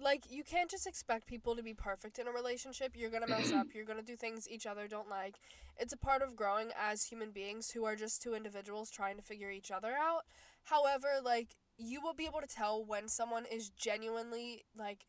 like 0.00 0.24
you 0.30 0.44
can't 0.44 0.70
just 0.70 0.86
expect 0.86 1.26
people 1.26 1.56
to 1.56 1.62
be 1.62 1.74
perfect 1.74 2.18
in 2.20 2.28
a 2.28 2.32
relationship. 2.32 2.92
You're 2.96 3.10
going 3.10 3.22
to 3.24 3.28
mess 3.28 3.52
up. 3.52 3.66
You're 3.74 3.84
going 3.84 3.98
to 3.98 4.04
do 4.04 4.16
things 4.16 4.48
each 4.48 4.64
other 4.66 4.86
don't 4.86 5.08
like. 5.08 5.36
It's 5.76 5.92
a 5.92 5.96
part 5.96 6.22
of 6.22 6.36
growing 6.36 6.70
as 6.78 7.04
human 7.04 7.30
beings 7.32 7.70
who 7.70 7.84
are 7.84 7.96
just 7.96 8.22
two 8.22 8.34
individuals 8.34 8.90
trying 8.90 9.16
to 9.16 9.22
figure 9.22 9.50
each 9.50 9.70
other 9.70 9.94
out. 9.98 10.22
However, 10.64 11.08
like 11.22 11.56
you 11.78 12.02
will 12.02 12.14
be 12.14 12.26
able 12.26 12.40
to 12.40 12.46
tell 12.46 12.84
when 12.84 13.08
someone 13.08 13.44
is 13.50 13.70
genuinely 13.70 14.64
like 14.76 15.06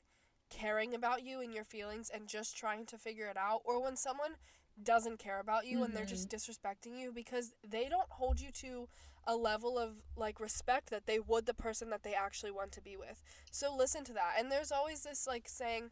caring 0.50 0.94
about 0.94 1.24
you 1.24 1.42
and 1.42 1.54
your 1.54 1.64
feelings 1.64 2.10
and 2.14 2.28
just 2.28 2.56
trying 2.56 2.86
to 2.86 2.98
figure 2.98 3.28
it 3.28 3.38
out 3.38 3.62
or 3.66 3.82
when 3.82 3.96
someone 3.96 4.32
doesn't 4.82 5.20
care 5.20 5.40
about 5.40 5.68
you 5.68 5.84
and 5.84 5.94
they're 5.94 6.06
just 6.06 6.30
mm-hmm. 6.30 6.52
disrespecting 6.52 6.98
you 6.98 7.12
because 7.12 7.54
they 7.68 7.90
don't 7.90 8.10
hold 8.10 8.40
you 8.40 8.52
to 8.52 8.88
a 9.28 9.36
level 9.36 9.78
of 9.78 9.98
like 10.16 10.40
respect 10.40 10.90
that 10.90 11.06
they 11.06 11.20
would 11.20 11.46
the 11.46 11.54
person 11.54 11.90
that 11.90 12.04
they 12.04 12.14
actually 12.14 12.52
want 12.52 12.72
to 12.72 12.82
be 12.82 12.96
with. 12.96 13.22
So 13.52 13.76
listen 13.76 14.04
to 14.06 14.14
that. 14.14 14.36
And 14.40 14.52
there's 14.52 14.72
always 14.72 15.04
this 15.04 15.28
like 15.28 15.48
saying 15.48 15.90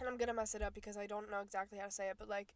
and 0.00 0.08
I'm 0.08 0.16
going 0.16 0.28
to 0.28 0.34
mess 0.34 0.54
it 0.54 0.62
up 0.62 0.74
because 0.74 0.96
I 0.96 1.06
don't 1.06 1.30
know 1.30 1.40
exactly 1.40 1.78
how 1.78 1.86
to 1.86 1.90
say 1.90 2.08
it, 2.08 2.16
but 2.18 2.28
like 2.28 2.54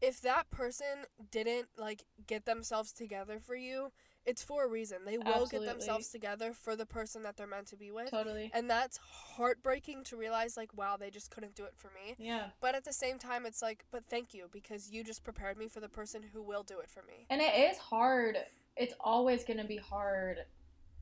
if 0.00 0.20
that 0.22 0.50
person 0.50 1.04
didn't 1.30 1.68
like 1.76 2.04
get 2.26 2.44
themselves 2.44 2.92
together 2.92 3.38
for 3.38 3.54
you, 3.54 3.92
it's 4.24 4.42
for 4.42 4.64
a 4.64 4.68
reason. 4.68 4.98
They 5.04 5.18
will 5.18 5.26
Absolutely. 5.26 5.66
get 5.66 5.78
themselves 5.78 6.08
together 6.08 6.52
for 6.52 6.76
the 6.76 6.86
person 6.86 7.22
that 7.24 7.36
they're 7.36 7.46
meant 7.46 7.66
to 7.68 7.76
be 7.76 7.90
with. 7.90 8.10
Totally. 8.10 8.50
And 8.54 8.68
that's 8.70 8.98
heartbreaking 8.98 10.04
to 10.04 10.16
realize 10.16 10.56
like 10.56 10.76
wow, 10.76 10.96
they 10.96 11.10
just 11.10 11.30
couldn't 11.30 11.54
do 11.54 11.64
it 11.64 11.74
for 11.76 11.88
me. 11.88 12.14
Yeah. 12.18 12.46
But 12.60 12.74
at 12.74 12.84
the 12.84 12.92
same 12.92 13.18
time 13.18 13.46
it's 13.46 13.62
like 13.62 13.84
but 13.90 14.04
thank 14.08 14.34
you 14.34 14.48
because 14.52 14.90
you 14.90 15.04
just 15.04 15.24
prepared 15.24 15.58
me 15.58 15.68
for 15.68 15.80
the 15.80 15.88
person 15.88 16.22
who 16.32 16.42
will 16.42 16.62
do 16.62 16.78
it 16.78 16.88
for 16.88 17.02
me. 17.02 17.26
And 17.30 17.40
it 17.40 17.54
is 17.54 17.78
hard. 17.78 18.36
It's 18.76 18.94
always 19.00 19.44
going 19.44 19.58
to 19.58 19.66
be 19.66 19.76
hard 19.76 20.38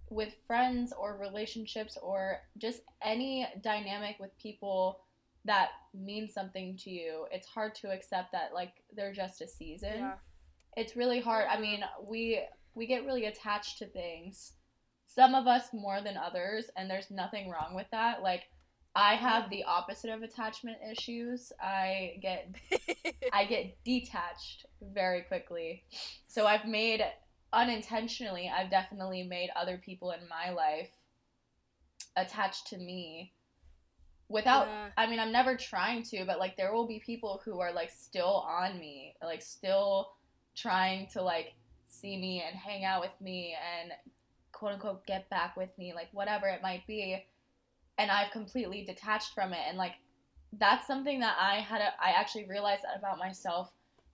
with 0.08 0.34
friends 0.46 0.92
or 0.98 1.16
relationships 1.20 1.96
or 2.02 2.40
just 2.58 2.80
any 3.02 3.46
dynamic 3.62 4.16
with 4.18 4.36
people 4.38 5.00
that 5.44 5.68
mean 5.94 6.28
something 6.28 6.76
to 6.78 6.90
you. 6.90 7.26
It's 7.30 7.46
hard 7.46 7.74
to 7.76 7.90
accept 7.90 8.32
that 8.32 8.50
like 8.52 8.72
they're 8.94 9.12
just 9.12 9.40
a 9.40 9.48
season. 9.48 9.94
Yeah. 9.98 10.14
It's 10.76 10.96
really 10.96 11.20
hard. 11.20 11.46
I 11.48 11.60
mean, 11.60 11.82
we 12.08 12.40
we 12.74 12.86
get 12.86 13.04
really 13.04 13.26
attached 13.26 13.78
to 13.78 13.86
things. 13.86 14.52
Some 15.06 15.34
of 15.34 15.46
us 15.46 15.68
more 15.72 16.00
than 16.00 16.16
others, 16.16 16.70
and 16.76 16.88
there's 16.88 17.10
nothing 17.10 17.50
wrong 17.50 17.74
with 17.74 17.86
that. 17.90 18.22
Like 18.22 18.44
I 18.94 19.14
have 19.14 19.50
the 19.50 19.64
opposite 19.64 20.10
of 20.10 20.22
attachment 20.22 20.78
issues. 20.90 21.52
I 21.60 22.18
get 22.22 22.54
I 23.32 23.44
get 23.44 23.76
detached 23.84 24.66
very 24.80 25.22
quickly. 25.22 25.84
So 26.26 26.46
I've 26.46 26.66
made 26.66 27.04
unintentionally, 27.52 28.50
I've 28.54 28.70
definitely 28.70 29.22
made 29.24 29.50
other 29.56 29.78
people 29.78 30.12
in 30.12 30.20
my 30.28 30.52
life 30.52 30.90
attached 32.16 32.68
to 32.68 32.78
me 32.78 33.32
without 34.28 34.66
Yeah. 34.66 34.88
I 34.96 35.06
mean, 35.06 35.18
I'm 35.20 35.32
never 35.32 35.56
trying 35.56 36.02
to, 36.04 36.24
but 36.24 36.38
like 36.38 36.56
there 36.56 36.72
will 36.72 36.86
be 36.86 37.00
people 37.04 37.42
who 37.44 37.60
are 37.60 37.72
like 37.72 37.90
still 37.90 38.44
on 38.48 38.78
me, 38.78 39.14
like 39.22 39.42
still 39.42 40.12
trying 40.56 41.08
to 41.12 41.22
like 41.22 41.54
see 41.90 42.16
me 42.16 42.42
and 42.46 42.56
hang 42.56 42.84
out 42.84 43.00
with 43.00 43.20
me 43.20 43.54
and 43.82 43.92
quote 44.52 44.72
unquote 44.72 45.06
get 45.06 45.28
back 45.30 45.56
with 45.56 45.70
me, 45.78 45.92
like 45.94 46.08
whatever 46.12 46.46
it 46.46 46.62
might 46.62 46.86
be. 46.86 47.24
And 47.98 48.10
I've 48.10 48.30
completely 48.30 48.84
detached 48.84 49.34
from 49.34 49.52
it 49.52 49.60
and 49.68 49.76
like 49.76 49.94
that's 50.58 50.86
something 50.86 51.20
that 51.20 51.36
I 51.38 51.56
had 51.56 51.80
a, 51.80 51.92
I 52.02 52.10
actually 52.10 52.46
realized 52.46 52.82
that 52.82 52.98
about 52.98 53.18
myself 53.18 53.70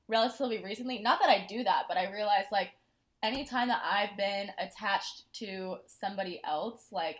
relatively 0.08 0.62
recently. 0.62 0.98
Not 0.98 1.18
that 1.20 1.30
I 1.30 1.46
do 1.48 1.64
that, 1.64 1.84
but 1.88 1.96
I 1.96 2.12
realized 2.12 2.48
like 2.52 2.70
anytime 3.22 3.68
that 3.68 3.82
I've 3.84 4.16
been 4.16 4.50
attached 4.58 5.32
to 5.34 5.76
somebody 5.86 6.40
else, 6.44 6.86
like 6.92 7.16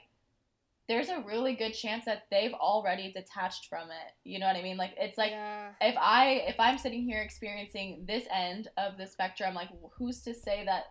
there's 0.88 1.08
a 1.08 1.22
really 1.26 1.54
good 1.54 1.72
chance 1.72 2.04
that 2.04 2.24
they've 2.30 2.52
already 2.52 3.12
detached 3.12 3.66
from 3.68 3.88
it. 3.90 4.12
You 4.24 4.38
know 4.38 4.46
what 4.46 4.56
I 4.56 4.62
mean? 4.62 4.76
Like 4.76 4.92
it's 4.96 5.18
like 5.18 5.32
yeah. 5.32 5.70
if 5.80 5.96
I 5.98 6.44
if 6.46 6.60
I'm 6.60 6.78
sitting 6.78 7.02
here 7.02 7.20
experiencing 7.20 8.04
this 8.06 8.24
end 8.32 8.68
of 8.76 8.96
the 8.96 9.06
spectrum, 9.06 9.54
like 9.54 9.68
who's 9.98 10.22
to 10.22 10.34
say 10.34 10.64
that 10.64 10.84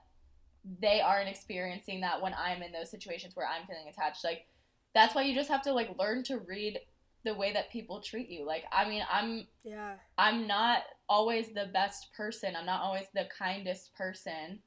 they 0.81 0.99
aren't 0.99 1.29
experiencing 1.29 2.01
that 2.01 2.21
when 2.21 2.34
I'm 2.34 2.62
in 2.62 2.71
those 2.71 2.91
situations 2.91 3.36
where 3.36 3.47
I'm 3.47 3.65
feeling 3.65 3.88
attached? 3.89 4.23
Like 4.23 4.47
that's 4.93 5.15
why 5.15 5.23
you 5.23 5.34
just 5.34 5.49
have 5.49 5.62
to 5.63 5.73
like 5.73 5.97
learn 5.97 6.23
to 6.23 6.39
read 6.39 6.79
the 7.23 7.34
way 7.34 7.53
that 7.53 7.71
people 7.71 8.01
treat 8.01 8.29
you. 8.29 8.45
Like 8.45 8.65
I 8.71 8.89
mean, 8.89 9.03
I'm 9.10 9.47
Yeah. 9.63 9.93
I'm 10.17 10.45
not 10.45 10.84
always 11.08 11.53
the 11.53 11.69
best 11.71 12.08
person. 12.17 12.55
I'm 12.55 12.65
not 12.65 12.81
always 12.81 13.05
the 13.13 13.27
kindest 13.38 13.93
person. 13.95 14.60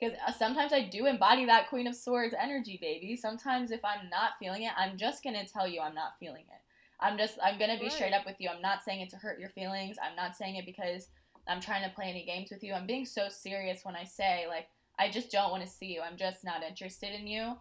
Because 0.00 0.16
uh, 0.26 0.32
sometimes 0.32 0.72
I 0.72 0.88
do 0.88 1.06
embody 1.06 1.44
that 1.46 1.68
Queen 1.68 1.86
of 1.86 1.94
Swords 1.94 2.34
energy, 2.38 2.78
baby. 2.80 3.16
Sometimes 3.16 3.70
if 3.70 3.84
I'm 3.84 4.10
not 4.10 4.32
feeling 4.38 4.62
it, 4.64 4.72
I'm 4.76 4.96
just 4.96 5.22
going 5.22 5.36
to 5.36 5.50
tell 5.50 5.68
you 5.68 5.80
I'm 5.80 5.94
not 5.94 6.18
feeling 6.18 6.44
it. 6.48 6.60
I'm 7.00 7.16
just, 7.18 7.38
I'm 7.42 7.58
going 7.58 7.70
to 7.70 7.78
be 7.78 7.84
Right. 7.84 7.92
straight 7.92 8.12
up 8.12 8.26
with 8.26 8.36
you. 8.38 8.48
I'm 8.48 8.62
not 8.62 8.82
saying 8.84 9.00
it 9.00 9.10
to 9.10 9.16
hurt 9.16 9.38
your 9.38 9.50
feelings. 9.50 9.96
I'm 10.02 10.16
not 10.16 10.36
saying 10.36 10.56
it 10.56 10.66
because 10.66 11.08
I'm 11.46 11.60
trying 11.60 11.88
to 11.88 11.94
play 11.94 12.06
any 12.06 12.24
games 12.24 12.50
with 12.50 12.62
you. 12.62 12.72
I'm 12.72 12.86
being 12.86 13.06
so 13.06 13.28
serious 13.28 13.84
when 13.84 13.96
I 13.96 14.04
say, 14.04 14.46
like, 14.48 14.66
I 14.98 15.10
just 15.10 15.30
don't 15.30 15.50
want 15.50 15.64
to 15.64 15.68
see 15.70 15.86
you. 15.86 16.00
I'm 16.00 16.16
just 16.16 16.44
not 16.44 16.62
interested 16.62 17.12
in 17.14 17.26
you. 17.26 17.54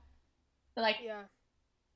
But, 0.76 0.82
like, 0.82 0.98
Yeah. 1.04 1.24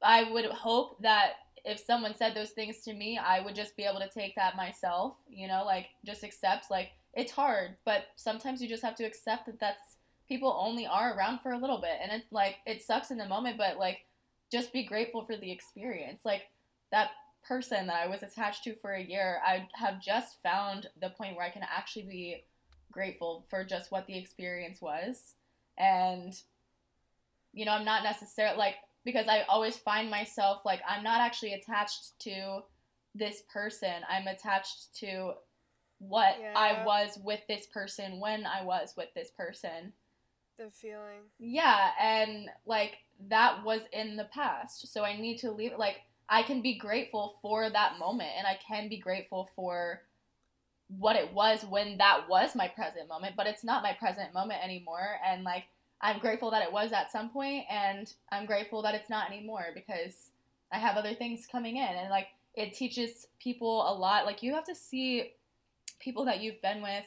I 0.04 0.32
would 0.32 0.45
hope 0.45 1.02
that 1.02 1.34
if 1.65 1.80
someone 1.80 2.15
said 2.15 2.34
those 2.36 2.52
things 2.52 2.82
to 2.84 2.93
me, 2.93 3.17
I 3.17 3.39
would 3.41 3.56
just 3.56 3.76
be 3.76 3.84
able 3.84 4.00
to 4.00 4.10
take 4.10 4.36
that 4.36 4.56
myself, 4.56 5.15
you 5.30 5.47
know, 5.47 5.63
like 5.65 5.88
just 6.06 6.23
accept 6.23 6.69
like 6.71 6.91
it's 7.13 7.32
hard, 7.32 7.76
but 7.86 8.06
sometimes 8.15 8.62
you 8.62 8.69
just 8.69 8.84
have 8.84 8.95
to 8.95 9.06
accept 9.06 9.47
that 9.47 9.60
that's 9.60 9.97
people 10.27 10.57
only 10.59 10.85
are 10.85 11.15
around 11.15 11.39
for 11.39 11.51
a 11.51 11.57
little 11.57 11.79
bit 11.79 11.97
and 12.01 12.11
it's 12.11 12.31
like 12.31 12.57
it 12.65 12.81
sucks 12.81 13.11
in 13.11 13.17
the 13.17 13.27
moment, 13.27 13.57
but 13.57 13.77
like 13.77 13.99
just 14.51 14.73
be 14.73 14.83
grateful 14.83 15.23
for 15.23 15.35
the 15.35 15.51
experience. 15.51 16.21
Like 16.25 16.43
that 16.91 17.11
person 17.47 17.87
that 17.87 18.03
I 18.03 18.07
was 18.07 18.23
attached 18.23 18.63
to 18.65 18.75
for 18.75 18.93
a 18.93 19.03
year, 19.03 19.39
I 19.45 19.67
have 19.73 20.01
just 20.01 20.41
found 20.41 20.87
the 21.01 21.09
point 21.09 21.35
where 21.35 21.45
I 21.45 21.49
can 21.49 21.63
actually 21.63 22.03
be 22.03 22.43
grateful 22.91 23.45
for 23.49 23.63
just 23.63 23.91
what 23.91 24.07
the 24.07 24.17
experience 24.17 24.81
was. 24.81 25.35
And 25.77 26.33
you 27.53 27.65
know, 27.65 27.71
I'm 27.71 27.85
not 27.85 28.03
necessarily 28.03 28.57
like 28.57 28.75
because 29.03 29.27
I 29.27 29.43
always 29.43 29.77
find 29.77 30.09
myself 30.11 30.61
like 30.65 30.81
I'm 30.87 31.03
not 31.03 31.21
actually 31.21 31.53
attached 31.53 32.19
to 32.19 32.59
this 33.15 33.43
person. 33.51 33.93
I'm 34.09 34.27
attached 34.27 34.95
to 34.99 35.33
what 35.99 36.35
I 36.55 36.83
was 36.85 37.17
with 37.23 37.39
this 37.47 37.65
person 37.67 38.19
when 38.19 38.45
I 38.45 38.63
was 38.63 38.93
with 38.95 39.09
this 39.15 39.31
person. 39.31 39.93
The 40.57 40.71
feeling. 40.71 41.21
Yeah, 41.39 41.91
and 42.01 42.49
like 42.65 42.97
that 43.29 43.63
was 43.63 43.81
in 43.93 44.15
the 44.15 44.25
past. 44.25 44.91
So 44.91 45.03
I 45.03 45.19
need 45.19 45.37
to 45.39 45.51
leave 45.51 45.73
like 45.77 45.97
I 46.29 46.43
can 46.43 46.61
be 46.61 46.77
grateful 46.77 47.35
for 47.41 47.69
that 47.69 47.99
moment 47.99 48.29
and 48.37 48.45
I 48.45 48.59
can 48.67 48.89
be 48.89 48.97
grateful 48.97 49.49
for 49.55 50.01
what 50.97 51.15
it 51.15 51.33
was 51.33 51.65
when 51.69 51.97
that 51.97 52.29
was 52.29 52.55
my 52.55 52.67
present 52.67 53.07
moment, 53.07 53.35
but 53.35 53.47
it's 53.47 53.63
not 53.63 53.83
my 53.83 53.93
present 53.93 54.33
moment 54.33 54.63
anymore 54.63 55.19
and 55.25 55.43
like 55.43 55.65
I'm 56.01 56.19
grateful 56.19 56.51
that 56.51 56.63
it 56.63 56.71
was 56.71 56.91
at 56.91 57.11
some 57.11 57.29
point 57.29 57.65
and 57.69 58.11
I'm 58.31 58.45
grateful 58.45 58.81
that 58.83 58.95
it's 58.95 59.09
not 59.09 59.31
anymore 59.31 59.67
because 59.73 60.31
I 60.71 60.77
have 60.77 60.95
other 60.95 61.13
things 61.13 61.47
coming 61.51 61.77
in 61.77 61.87
and 61.87 62.09
like 62.09 62.27
it 62.53 62.73
teaches 62.73 63.27
people 63.39 63.89
a 63.89 63.93
lot. 63.93 64.25
Like 64.25 64.43
you 64.43 64.53
have 64.53 64.65
to 64.65 64.75
see 64.75 65.33
people 65.99 66.25
that 66.25 66.41
you've 66.41 66.61
been 66.61 66.81
with 66.81 67.03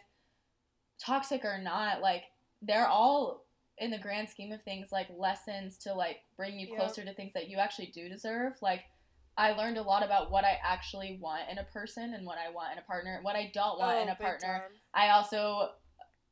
toxic 0.99 1.45
or 1.45 1.59
not, 1.59 2.01
like 2.01 2.25
they're 2.63 2.87
all 2.87 3.47
in 3.79 3.91
the 3.91 3.99
grand 3.99 4.29
scheme 4.29 4.53
of 4.53 4.63
things 4.63 4.89
like 4.93 5.09
lessons 5.17 5.79
to 5.79 5.95
like 5.95 6.19
bring 6.37 6.59
you 6.59 6.69
Yep. 6.69 6.77
closer 6.77 7.05
to 7.05 7.15
things 7.15 7.33
that 7.33 7.49
you 7.49 7.59
actually 7.59 7.87
do 7.95 8.09
deserve. 8.09 8.55
Like 8.61 8.83
I 9.37 9.53
learned 9.53 9.79
a 9.79 9.83
lot 9.83 10.05
about 10.05 10.31
what 10.31 10.45
I 10.45 10.59
actually 10.63 11.19
want 11.21 11.43
in 11.51 11.59
a 11.59 11.65
person 11.65 12.13
and 12.15 12.27
what 12.27 12.39
I 12.39 12.51
want 12.53 12.73
in 12.73 12.79
a 12.79 12.83
partner, 12.83 13.21
what 13.23 13.37
I 13.37 13.51
don't 13.55 13.79
want 13.79 13.99
in 14.03 14.09
oh, 14.09 14.13
a 14.13 14.15
Oh, 14.21 14.23
partner. 14.23 14.47
time. 14.47 14.71
I 14.93 15.11
also, 15.11 15.71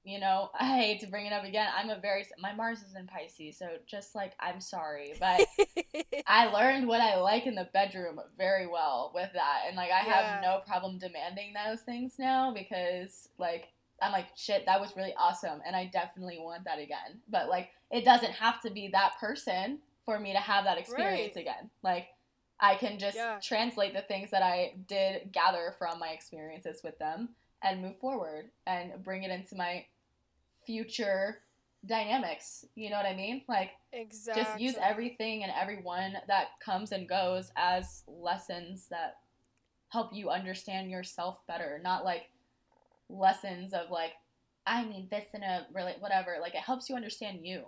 you 0.04 0.20
know, 0.20 0.50
I 0.60 0.76
hate 0.78 1.00
to 1.00 1.06
bring 1.06 1.26
it 1.26 1.32
up 1.32 1.44
again. 1.44 1.68
I'm 1.76 1.90
a 1.90 2.00
very 2.00 2.26
my 2.40 2.54
Mars 2.54 2.80
is 2.82 2.94
in 2.96 3.06
Pisces, 3.06 3.58
so 3.58 3.68
just 3.86 4.14
like 4.14 4.34
I'm 4.40 4.60
sorry, 4.60 5.14
but 5.18 5.46
I 6.26 6.46
learned 6.46 6.86
what 6.88 7.00
I 7.00 7.16
like 7.16 7.46
in 7.46 7.54
the 7.54 7.68
bedroom 7.72 8.20
very 8.36 8.66
well 8.66 9.12
with 9.14 9.30
that, 9.34 9.62
and 9.66 9.76
like 9.76 9.90
I 9.90 10.00
Yeah. 10.00 10.14
have 10.30 10.42
no 10.42 10.60
problem 10.66 10.98
demanding 10.98 11.54
those 11.54 11.80
things 11.82 12.14
now 12.18 12.52
because 12.52 13.28
like 13.38 13.68
I'm 14.02 14.12
like 14.12 14.28
shit, 14.36 14.66
that 14.66 14.80
was 14.80 14.96
really 14.96 15.14
awesome, 15.18 15.60
and 15.66 15.74
I 15.74 15.86
definitely 15.86 16.38
want 16.40 16.64
that 16.64 16.78
again. 16.78 17.20
But 17.28 17.48
like 17.48 17.70
it 17.90 18.04
doesn't 18.04 18.32
have 18.32 18.60
to 18.62 18.70
be 18.70 18.88
that 18.92 19.18
person 19.20 19.78
for 20.04 20.18
me 20.18 20.32
to 20.32 20.38
have 20.38 20.64
that 20.64 20.78
experience 20.78 21.36
Right. 21.36 21.42
again. 21.42 21.70
Like 21.82 22.08
I 22.60 22.74
can 22.74 22.98
just 22.98 23.16
Yeah. 23.16 23.38
translate 23.40 23.94
the 23.94 24.02
things 24.02 24.30
that 24.30 24.42
I 24.42 24.74
did 24.86 25.32
gather 25.32 25.74
from 25.78 25.98
my 25.98 26.08
experiences 26.08 26.82
with 26.82 26.98
them 26.98 27.34
and 27.62 27.82
move 27.82 27.98
forward 27.98 28.50
and 28.66 29.02
bring 29.02 29.22
it 29.22 29.30
into 29.30 29.56
my 29.56 29.86
future 30.66 31.42
dynamics. 31.86 32.64
You 32.74 32.90
know 32.90 32.96
what 32.96 33.06
I 33.06 33.14
mean? 33.14 33.42
Like 33.48 33.70
exactly. 33.92 34.42
just 34.42 34.60
use 34.60 34.74
everything 34.80 35.44
and 35.44 35.52
everyone 35.52 36.16
that 36.26 36.58
comes 36.60 36.92
and 36.92 37.08
goes 37.08 37.52
as 37.56 38.02
lessons 38.06 38.86
that 38.88 39.18
help 39.90 40.12
you 40.12 40.28
understand 40.30 40.90
yourself 40.90 41.38
better, 41.46 41.80
not 41.82 42.04
like 42.04 42.30
lessons 43.08 43.72
of 43.72 43.90
like 43.90 44.12
I 44.66 44.84
need 44.84 45.08
this 45.10 45.26
in 45.34 45.42
a 45.42 45.66
really 45.72 45.94
whatever. 45.98 46.36
Like 46.40 46.54
it 46.54 46.60
helps 46.60 46.88
you 46.88 46.96
understand 46.96 47.40
you 47.42 47.66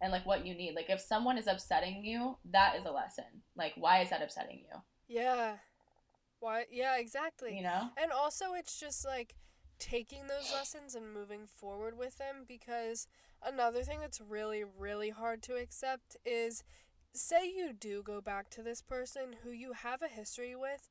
and 0.00 0.12
like 0.12 0.26
what 0.26 0.44
you 0.44 0.54
need. 0.54 0.74
Like 0.74 0.90
if 0.90 1.00
someone 1.00 1.38
is 1.38 1.46
upsetting 1.46 2.04
you, 2.04 2.36
that 2.50 2.76
is 2.76 2.84
a 2.84 2.90
lesson. 2.90 3.42
Like 3.56 3.74
why 3.76 4.02
is 4.02 4.10
that 4.10 4.22
upsetting 4.22 4.58
you? 4.58 4.80
Yeah. 5.08 5.56
Why? 6.40 6.64
Yeah, 6.72 6.96
exactly. 6.98 7.56
You 7.56 7.62
know? 7.62 7.90
And 8.02 8.10
also, 8.10 8.54
it's 8.54 8.80
just 8.80 9.04
like 9.04 9.36
taking 9.78 10.26
those 10.26 10.52
lessons 10.52 10.94
and 10.94 11.12
moving 11.12 11.46
forward 11.46 11.96
with 11.96 12.18
them 12.18 12.44
because 12.48 13.06
another 13.44 13.82
thing 13.82 14.00
that's 14.00 14.20
really, 14.20 14.64
really 14.64 15.10
hard 15.10 15.42
to 15.42 15.54
accept 15.54 16.16
is 16.24 16.64
say 17.12 17.46
you 17.48 17.72
do 17.72 18.02
go 18.02 18.20
back 18.20 18.50
to 18.50 18.62
this 18.62 18.82
person 18.82 19.36
who 19.44 19.50
you 19.50 19.72
have 19.72 20.02
a 20.02 20.08
history 20.08 20.56
with 20.56 20.88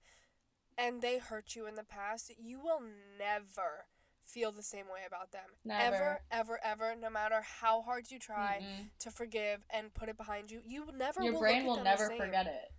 and 0.82 1.02
they 1.02 1.20
hurt 1.20 1.56
you 1.56 1.67
in 1.67 1.76
the 1.76 1.84
past, 1.84 2.32
you 2.38 2.60
will 2.60 2.82
never 3.20 3.86
feel 4.26 4.52
the 4.52 4.63
same 4.63 4.86
way 4.86 5.02
about 5.06 5.32
them. 5.32 5.50
Never. 5.65 5.96
Ever, 5.96 6.20
ever, 6.32 6.60
ever, 6.63 6.96
no 7.00 7.10
matter 7.10 7.41
how 7.62 7.82
hard 7.82 8.10
you 8.10 8.17
try 8.20 8.60
Mm-mm. 8.62 8.86
to 9.00 9.12
forgive 9.12 9.65
and 9.70 9.94
put 9.94 10.10
it 10.10 10.17
behind 10.17 10.50
you, 10.52 10.62
you 10.65 10.86
never 10.98 11.22
Your 11.22 11.34
will 11.34 11.39
brain 11.39 11.65
will 11.65 11.74
at 11.80 11.84
them 11.84 11.84
the 11.84 11.89
never 11.91 12.15
forget 12.26 12.48
it. 12.48 12.72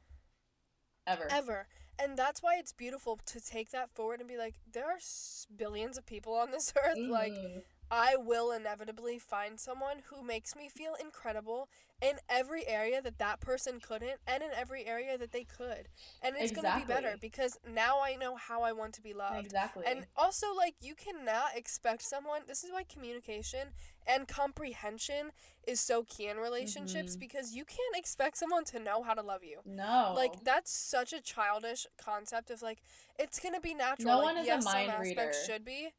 Ever. 1.06 1.26
ever. 1.30 1.66
And 1.98 2.16
that's 2.16 2.42
why 2.42 2.56
it's 2.58 2.72
beautiful 2.72 3.18
to 3.26 3.40
take 3.40 3.70
that 3.70 3.90
forward 3.94 4.20
and 4.20 4.28
be 4.28 4.38
like, 4.38 4.54
there 4.72 4.86
are 4.86 4.96
s- 4.96 5.46
billions 5.54 5.98
of 5.98 6.06
people 6.06 6.34
on 6.34 6.50
this 6.50 6.72
earth. 6.84 6.96
Like, 7.08 7.32
Mhm. 7.32 7.62
I 7.92 8.16
will 8.16 8.52
inevitably 8.52 9.18
find 9.18 9.60
someone 9.60 9.98
who 10.08 10.24
makes 10.24 10.56
me 10.56 10.70
feel 10.70 10.94
incredible 10.98 11.68
in 12.00 12.14
every 12.26 12.66
area 12.66 13.02
that 13.02 13.18
that 13.18 13.40
person 13.40 13.80
couldn't, 13.80 14.18
and 14.26 14.42
in 14.42 14.48
every 14.56 14.86
area 14.86 15.18
that 15.18 15.30
they 15.30 15.44
could. 15.44 15.88
And 16.22 16.34
it's 16.36 16.50
gonna 16.50 16.74
be 16.78 16.84
better 16.86 17.16
because 17.20 17.58
now 17.68 18.00
I 18.02 18.16
know 18.16 18.34
how 18.34 18.62
I 18.62 18.72
want 18.72 18.94
to 18.94 19.02
be 19.02 19.12
loved. 19.12 19.44
exactly. 19.44 19.84
And 19.86 20.06
also, 20.16 20.54
like, 20.56 20.74
you 20.80 20.94
cannot 20.94 21.54
expect 21.54 22.02
someone. 22.02 22.40
This 22.48 22.64
is 22.64 22.72
why 22.72 22.82
communication 22.84 23.68
and 24.06 24.26
comprehension 24.26 25.30
is 25.66 25.78
so 25.78 26.02
key 26.04 26.28
in 26.28 26.38
relationships 26.38 27.14
Mhm. 27.14 27.20
because 27.20 27.54
you 27.54 27.64
can't 27.66 27.94
expect 27.94 28.38
someone 28.38 28.64
to 28.64 28.78
know 28.80 29.02
how 29.02 29.14
to 29.14 29.22
love 29.22 29.44
you. 29.44 29.60
no. 29.64 30.14
Like 30.16 30.42
that's 30.42 30.70
such 30.70 31.12
a 31.12 31.20
childish 31.20 31.86
concept 31.98 32.50
of 32.50 32.62
like 32.62 32.82
it's 33.18 33.38
gonna 33.38 33.60
be 33.60 33.74
natural. 33.74 34.12
No 34.12 34.18
like, 34.18 34.34
one 34.34 34.38
is 34.38 34.48
a 34.48 34.50
mind 34.52 34.64
some 34.64 35.00
aspects 35.00 35.38
reader. 35.38 35.44
should 35.46 35.64
be. 35.64 35.92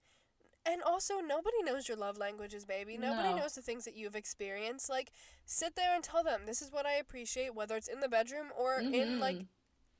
And 0.65 0.82
also 0.82 1.19
nobody 1.19 1.62
knows 1.63 1.88
your 1.88 1.97
love 1.97 2.17
languages, 2.17 2.65
baby. 2.65 2.97
Nobody 2.97 3.30
No. 3.30 3.39
knows 3.39 3.54
the 3.54 3.62
things 3.62 3.84
that 3.86 3.95
you've 3.95 4.15
experienced. 4.15 4.89
Like 4.89 5.12
sit 5.45 5.76
there 5.76 5.93
and 5.93 6.04
tell 6.04 6.23
them 6.23 6.41
this 6.45 6.62
is 6.62 6.71
what 6.71 6.86
I 6.86 6.93
appreciate, 6.93 7.54
whether 7.54 7.76
it's 7.76 7.88
in 7.88 7.99
the 7.99 8.08
bedroom 8.08 8.47
or 8.58 8.80
in 8.80 8.91
mm-hmm. 8.91 9.19
like 9.19 9.45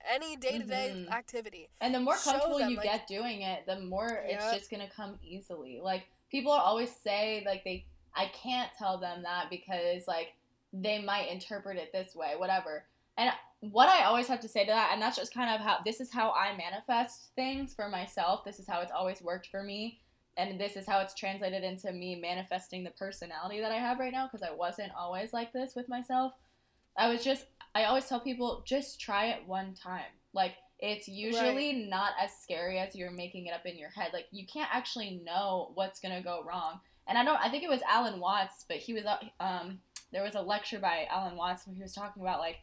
any 0.10 0.36
day 0.36 0.60
to 0.60 0.66
day 0.66 1.08
activity. 1.12 1.70
And 1.82 1.94
the 1.94 2.00
more 2.00 2.16
comfortable 2.16 2.60
them, 2.60 2.72
you 2.72 2.78
like- 2.78 2.86
get 2.86 3.08
doing 3.08 3.42
it, 3.42 3.66
the 3.66 3.80
more 3.82 4.24
it's 4.26 4.52
just 4.54 4.72
gonna 4.72 4.90
come 4.90 5.20
easily. 5.22 5.80
Like 5.82 6.04
people 6.32 6.52
always 6.52 6.96
say, 6.96 7.44
like 7.46 7.64
they, 7.64 7.86
I 8.16 8.28
can't 8.28 8.72
tell 8.78 8.98
them 8.98 9.24
that 9.24 9.50
because 9.50 10.08
like 10.08 10.34
they 10.72 11.02
might 11.02 11.30
interpret 11.30 11.78
it 11.78 11.92
this 11.92 12.16
way, 12.16 12.34
whatever. 12.38 12.86
And 13.18 13.32
what 13.60 13.88
I 13.88 14.06
always 14.06 14.28
have 14.28 14.40
to 14.42 14.48
say 14.50 14.66
to 14.66 14.72
that, 14.72 14.90
and 14.92 15.02
that's 15.02 15.16
just 15.16 15.34
kind 15.34 15.54
of 15.54 15.62
how 15.62 15.80
this 15.86 16.02
is 16.02 16.12
how 16.12 16.32
I 16.32 16.56
manifest 16.58 17.30
things 17.36 17.74
for 17.74 17.88
myself. 17.88 18.44
This 18.44 18.60
is 18.60 18.68
how 18.68 18.82
it's 18.82 18.92
always 18.92 19.22
worked 19.22 19.48
for 19.48 19.64
me, 19.64 20.00
and 20.38 20.60
this 20.60 20.76
is 20.76 20.88
how 20.88 21.00
it's 21.00 21.14
translated 21.14 21.64
into 21.64 21.92
me 21.92 22.16
manifesting 22.16 22.84
the 22.84 22.92
personality 22.92 23.60
that 23.62 23.72
I 23.72 23.78
have 23.78 24.00
right 24.00 24.12
now. 24.12 24.28
Because 24.28 24.48
I 24.48 24.54
wasn't 24.54 24.92
always 24.98 25.34
like 25.34 25.54
this 25.54 25.74
with 25.76 25.90
myself. 25.90 26.34
I 26.98 27.10
was 27.10 27.24
just 27.24 27.46
I 27.76 27.86
always 27.86 28.08
tell 28.08 28.20
people 28.20 28.64
just 28.66 29.00
try 29.00 29.28
it 29.28 29.48
one 29.48 29.74
time. 29.74 30.12
Like 30.34 30.54
it's 30.80 31.08
usually 31.08 31.88
not 31.90 32.12
as 32.22 32.32
scary 32.42 32.80
as 32.80 32.96
you're 32.96 33.12
making 33.12 33.48
it 33.48 33.54
up 33.54 33.66
in 33.66 33.78
your 33.78 33.90
head. 33.90 34.12
Like 34.14 34.26
you 34.32 34.46
can't 34.46 34.70
actually 34.74 35.22
know 35.26 35.72
what's 35.76 36.00
gonna 36.00 36.24
go 36.24 36.44
wrong. 36.48 36.80
And 37.08 37.18
I 37.18 37.24
don't. 37.24 37.40
I 37.40 37.50
think 37.50 37.64
it 37.64 37.70
was 37.70 37.82
Alan 37.90 38.20
Watts, 38.20 38.66
but 38.68 38.78
he 38.78 38.94
was 38.94 39.04
um 39.40 39.80
there 40.12 40.24
was 40.24 40.36
a 40.36 40.42
lecture 40.42 40.80
by 40.80 41.08
Alan 41.10 41.36
Watts 41.36 41.68
where 41.68 41.76
he 41.76 41.82
was 41.82 41.94
talking 41.94 42.22
about 42.22 42.40
like 42.40 42.58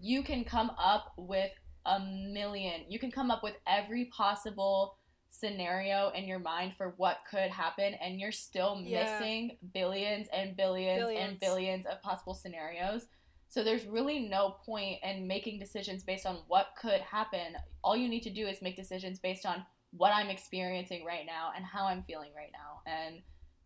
you 0.00 0.22
can 0.22 0.44
come 0.44 0.70
up 0.78 1.12
with 1.16 1.50
a 1.86 1.98
million. 2.00 2.82
You 2.88 2.98
can 2.98 3.10
come 3.10 3.30
up 3.30 3.42
with 3.42 3.54
every 3.66 4.06
possible 4.06 4.97
scenario 5.30 6.10
in 6.10 6.24
your 6.24 6.38
mind 6.38 6.74
for 6.74 6.94
what 6.96 7.18
could 7.30 7.50
happen 7.50 7.94
and 7.94 8.18
you're 8.18 8.32
still 8.32 8.82
Yeah. 8.84 9.04
missing 9.04 9.58
billions 9.72 10.28
and 10.32 10.56
billions, 10.56 11.02
Billions. 11.04 11.30
and 11.30 11.40
billions 11.40 11.86
of 11.86 12.00
possible 12.02 12.34
scenarios. 12.34 13.06
So 13.48 13.62
there's 13.64 13.86
really 13.86 14.20
no 14.20 14.50
point 14.64 15.02
in 15.02 15.26
making 15.26 15.58
decisions 15.58 16.02
based 16.02 16.26
on 16.26 16.36
what 16.48 16.74
could 16.78 17.00
happen. 17.00 17.56
All 17.82 17.96
you 17.96 18.08
need 18.08 18.22
to 18.24 18.30
do 18.30 18.46
is 18.46 18.60
make 18.60 18.76
decisions 18.76 19.18
based 19.18 19.46
on 19.46 19.64
what 19.90 20.12
I'm 20.12 20.28
experiencing 20.28 21.04
right 21.04 21.24
now 21.24 21.52
and 21.56 21.64
how 21.64 21.86
I'm 21.86 22.02
feeling 22.02 22.32
right 22.34 22.52
now. 22.52 22.82
And 22.86 23.22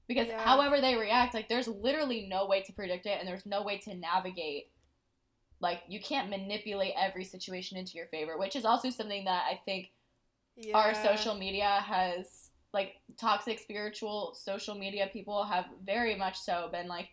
because 0.07 0.29
Yeah. 0.29 0.41
however 0.41 0.81
they 0.81 0.95
react, 0.97 1.35
like 1.35 1.49
there's 1.49 1.69
literally 1.69 2.27
no 2.29 2.47
way 2.47 2.63
to 2.63 2.73
predict 2.73 3.07
it 3.07 3.19
and 3.19 3.27
there's 3.27 3.47
no 3.47 3.63
way 3.63 3.79
to 3.79 3.95
navigate 3.95 4.69
like 5.61 5.81
you 5.87 6.01
can't 6.01 6.29
manipulate 6.29 6.93
every 6.97 7.25
situation 7.25 7.77
into 7.79 7.93
your 7.97 8.07
favor, 8.09 8.37
which 8.37 8.57
is 8.57 8.65
also 8.65 8.91
something 8.91 9.25
that 9.27 9.45
I 9.49 9.55
think 9.65 9.93
Yeah. 10.57 10.77
our 10.77 10.95
social 10.95 11.35
media 11.35 11.83
has 11.85 12.51
like 12.73 12.95
toxic 13.19 13.59
spiritual 13.59 14.37
social 14.39 14.75
media 14.75 15.09
people 15.13 15.45
have 15.45 15.67
very 15.85 16.15
much 16.15 16.39
so 16.39 16.69
been 16.73 16.89
like 16.89 17.09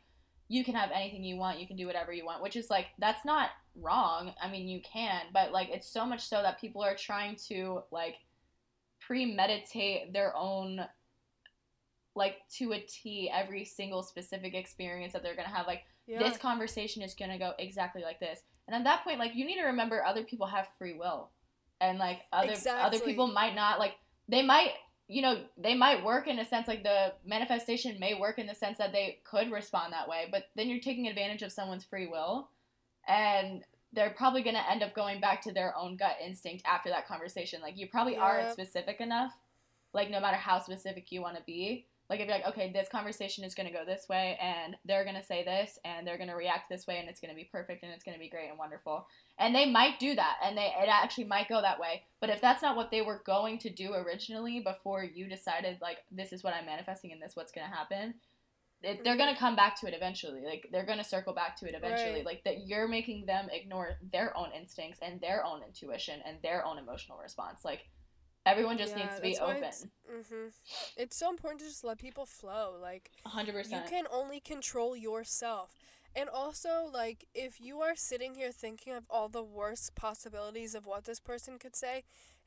you 0.47 0.63
can 0.63 0.73
have 0.75 0.89
anything 0.93 1.23
you 1.23 1.37
want 1.37 1.59
you 1.59 1.67
can 1.67 1.77
do 1.77 1.85
whatever 1.85 2.11
you 2.11 2.25
want 2.25 2.41
which 2.41 2.55
is 2.55 2.69
like 2.69 2.87
that's 2.97 3.25
not 3.25 3.49
wrong 3.75 4.33
i 4.41 4.49
mean 4.49 4.67
you 4.67 4.81
can 4.81 5.21
but 5.33 5.51
like 5.51 5.69
it's 5.69 5.89
so 5.89 6.05
much 6.05 6.27
so 6.27 6.41
that 6.41 6.59
people 6.59 6.83
are 6.83 6.95
trying 6.95 7.35
to 7.35 7.81
like 7.91 8.15
premeditate 8.99 10.11
their 10.11 10.35
own 10.35 10.81
like 12.15 12.37
to 12.49 12.73
a 12.73 12.79
t 12.81 13.31
every 13.33 13.63
single 13.63 14.03
specific 14.03 14.53
experience 14.53 15.13
that 15.13 15.23
they're 15.23 15.35
gonna 15.35 15.47
have 15.47 15.67
like 15.67 15.83
yeah. 16.07 16.19
this 16.19 16.37
conversation 16.37 17.01
is 17.01 17.13
to 17.13 17.37
go 17.37 17.53
exactly 17.59 18.01
like 18.01 18.19
this 18.19 18.41
and 18.67 18.75
at 18.75 18.83
that 18.83 19.03
point 19.03 19.19
like 19.19 19.35
you 19.35 19.45
need 19.45 19.55
to 19.55 19.65
remember 19.65 20.03
other 20.03 20.23
people 20.23 20.47
have 20.47 20.67
free 20.77 20.93
will 20.93 21.29
and 21.81 21.97
like 21.97 22.21
other 22.33 22.53
other 22.79 22.99
people 22.99 23.27
might 23.27 23.55
not 23.55 23.79
like 23.79 23.93
they 24.27 24.41
might 24.41 24.71
you 25.07 25.21
know 25.21 25.41
they 25.57 25.75
might 25.75 26.03
work 26.03 26.27
in 26.27 26.39
a 26.39 26.45
sense 26.45 26.67
like 26.67 26.83
the 26.83 27.13
manifestation 27.25 27.99
may 27.99 28.13
work 28.13 28.37
in 28.37 28.47
the 28.47 28.55
sense 28.55 28.77
that 28.77 28.91
they 28.91 29.19
could 29.23 29.51
respond 29.51 29.93
that 29.93 30.07
way 30.07 30.27
but 30.31 30.43
then 30.55 30.67
you're 30.67 30.79
taking 30.79 31.07
advantage 31.07 31.41
of 31.41 31.51
someone's 31.51 31.83
free 31.83 32.07
will 32.07 32.49
and 33.07 33.63
they're 33.91 34.11
probably 34.11 34.43
going 34.43 34.55
to 34.55 34.71
end 34.71 34.83
up 34.83 34.93
going 34.93 35.19
back 35.19 35.41
to 35.41 35.51
their 35.51 35.75
own 35.75 35.97
gut 35.97 36.15
instinct 36.23 36.63
after 36.63 36.89
that 36.89 37.07
conversation. 37.07 37.59
Like 37.59 37.75
you 37.75 37.87
probably 37.87 38.17
aren't 38.17 38.51
specific 38.51 39.01
enough 39.01 39.33
like 39.93 40.09
no 40.09 40.19
matter 40.19 40.37
how 40.37 40.59
specific 40.59 41.11
you 41.11 41.21
want 41.21 41.35
to 41.35 41.43
be 41.43 41.87
like 42.09 42.19
if 42.19 42.27
you're 42.27 42.35
like 42.35 42.47
okay 42.47 42.71
this 42.73 42.89
conversation 42.89 43.43
is 43.43 43.55
going 43.55 43.67
to 43.67 43.73
go 43.73 43.85
this 43.85 44.07
way 44.09 44.37
and 44.41 44.75
they're 44.85 45.03
going 45.03 45.15
to 45.15 45.23
say 45.23 45.43
this 45.43 45.77
and 45.85 46.05
they're 46.05 46.17
going 46.17 46.29
to 46.29 46.35
react 46.35 46.69
this 46.69 46.87
way 46.87 46.97
and 46.99 47.09
it's 47.09 47.19
going 47.19 47.29
to 47.29 47.35
be 47.35 47.49
perfect 47.51 47.83
and 47.83 47.91
it's 47.91 48.03
going 48.03 48.15
to 48.15 48.19
be 48.19 48.29
great 48.29 48.49
and 48.49 48.57
wonderful. 48.57 49.07
And 49.37 49.55
they 49.55 49.69
might 49.69 49.99
do 49.99 50.15
that 50.15 50.37
and 50.43 50.57
they 50.57 50.73
it 50.81 50.89
actually 50.89 51.25
might 51.25 51.49
go 51.49 51.61
that 51.61 51.79
way. 51.79 52.03
But 52.19 52.29
if 52.29 52.41
that's 52.41 52.61
not 52.61 52.75
what 52.75 52.91
they 52.91 53.01
were 53.01 53.21
going 53.25 53.59
to 53.59 53.69
do 53.69 53.93
originally 53.93 54.59
before 54.59 55.03
you 55.03 55.27
decided 55.29 55.77
like 55.81 55.97
this 56.11 56.33
is 56.33 56.43
what 56.43 56.53
i'm 56.53 56.65
manifesting 56.65 57.11
and 57.11 57.21
this 57.21 57.35
what's 57.35 57.51
going 57.51 57.69
to 57.69 57.75
happen 57.75 58.15
it, 58.81 59.03
they're 59.03 59.13
mm-hmm. 59.13 59.23
going 59.23 59.33
to 59.33 59.39
come 59.39 59.55
back 59.55 59.79
to 59.81 59.87
it 59.87 59.93
eventually. 59.93 60.41
Like 60.45 60.69
they're 60.71 60.85
going 60.85 60.99
to 60.99 61.03
circle 61.03 61.33
back 61.33 61.57
to 61.57 61.67
it 61.67 61.75
eventually. 61.75 62.19
Right. 62.19 62.25
like 62.25 62.43
that 62.45 62.67
you're 62.67 62.87
making 62.87 63.25
them 63.25 63.47
ignore 63.51 63.97
their 64.11 64.35
own 64.37 64.49
instincts 64.57 64.99
and 65.01 65.19
their 65.19 65.45
own 65.45 65.61
intuition 65.63 66.21
and 66.25 66.37
their 66.41 66.65
own 66.65 66.77
emotional 66.77 67.17
response. 67.17 67.65
Like 67.65 67.81
everyone 68.49 68.77
just 68.77 68.95
Yeah, 68.95 69.03
needs 69.03 69.15
to 69.15 69.21
be 69.21 69.37
open 69.37 69.57
it's- 69.57 69.87
hmm 70.09 70.47
It's 70.97 71.15
so 71.15 71.29
important 71.29 71.59
to 71.61 71.67
just 71.67 71.83
let 71.83 71.97
people 71.99 72.25
flow. 72.25 72.75
Like 72.81 73.11
100% 73.23 73.71
you 73.71 73.81
can 73.89 74.05
only 74.11 74.39
control 74.39 74.95
yourself. 74.95 75.75
And 76.15 76.27
also, 76.27 76.89
like, 76.91 77.25
if 77.35 77.61
you 77.61 77.81
are 77.81 77.95
sitting 77.95 78.33
here 78.33 78.51
thinking 78.51 78.93
of 78.93 79.05
all 79.11 79.29
the 79.29 79.43
worst 79.43 79.93
possibilities 79.95 80.73
of 80.73 80.85
what 80.87 81.05
this 81.05 81.19
person 81.19 81.59
could 81.59 81.75
say, 81.75 82.03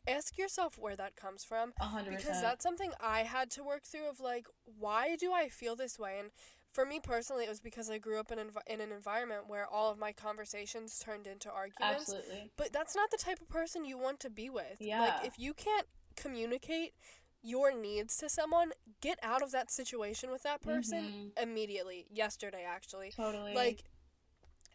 ask 0.07 0.37
yourself 0.37 0.77
where 0.77 0.97
that 0.97 1.15
comes 1.15 1.45
from. 1.45 1.73
100% 1.79 2.19
Because 2.19 2.43
that's 2.43 2.63
something 2.65 2.91
I 3.01 3.21
had 3.23 3.51
to 3.53 3.63
work 3.63 3.85
through 3.85 4.09
of, 4.09 4.19
like, 4.21 4.47
why 4.65 5.15
do 5.17 5.33
I 5.33 5.49
feel 5.49 5.77
this 5.77 5.97
way? 5.99 6.19
And 6.19 6.31
for 6.73 6.87
me 6.87 7.01
personally, 7.01 7.45
it 7.45 7.49
was 7.51 7.61
because 7.61 7.91
I 7.91 7.99
grew 7.99 8.19
up 8.19 8.33
in, 8.33 8.39
env- 8.39 8.67
in 8.67 8.81
an 8.81 8.93
environment 8.93 9.43
where 9.47 9.67
all 9.67 9.91
of 9.91 9.99
my 9.99 10.13
conversations 10.13 10.99
turned 10.99 11.27
into 11.27 11.51
arguments. 11.51 12.09
absolutely 12.09 12.51
But 12.57 12.73
that's 12.73 12.97
not 12.97 13.11
the 13.11 13.19
type 13.19 13.41
of 13.41 13.49
person 13.49 13.85
you 13.85 13.99
want 13.99 14.21
to 14.21 14.31
be 14.31 14.49
with. 14.49 14.77
Yeah. 14.81 15.01
Like 15.01 15.27
if 15.27 15.39
you 15.39 15.53
can't 15.55 15.87
communicate 16.17 16.95
your 17.43 17.75
needs 17.77 18.17
to 18.19 18.29
someone, 18.29 18.73
get 19.01 19.19
out 19.23 19.43
of 19.43 19.51
that 19.51 19.71
situation 19.71 20.31
with 20.31 20.43
that 20.45 20.63
person 20.63 21.33
Mhm. 21.37 21.43
immediately. 21.43 22.07
Yesterday 22.11 22.65
actually. 22.65 23.11
totally 23.11 23.55
Like 23.55 23.85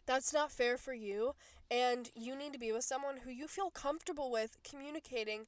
that's 0.06 0.32
not 0.32 0.50
fair 0.52 0.76
for 0.78 0.94
you 0.94 1.34
and 1.70 2.10
you 2.14 2.34
need 2.36 2.52
to 2.52 2.58
be 2.58 2.72
with 2.72 2.84
someone 2.84 3.18
who 3.18 3.30
you 3.30 3.46
feel 3.48 3.70
comfortable 3.70 4.30
with 4.30 4.56
communicating 4.62 5.46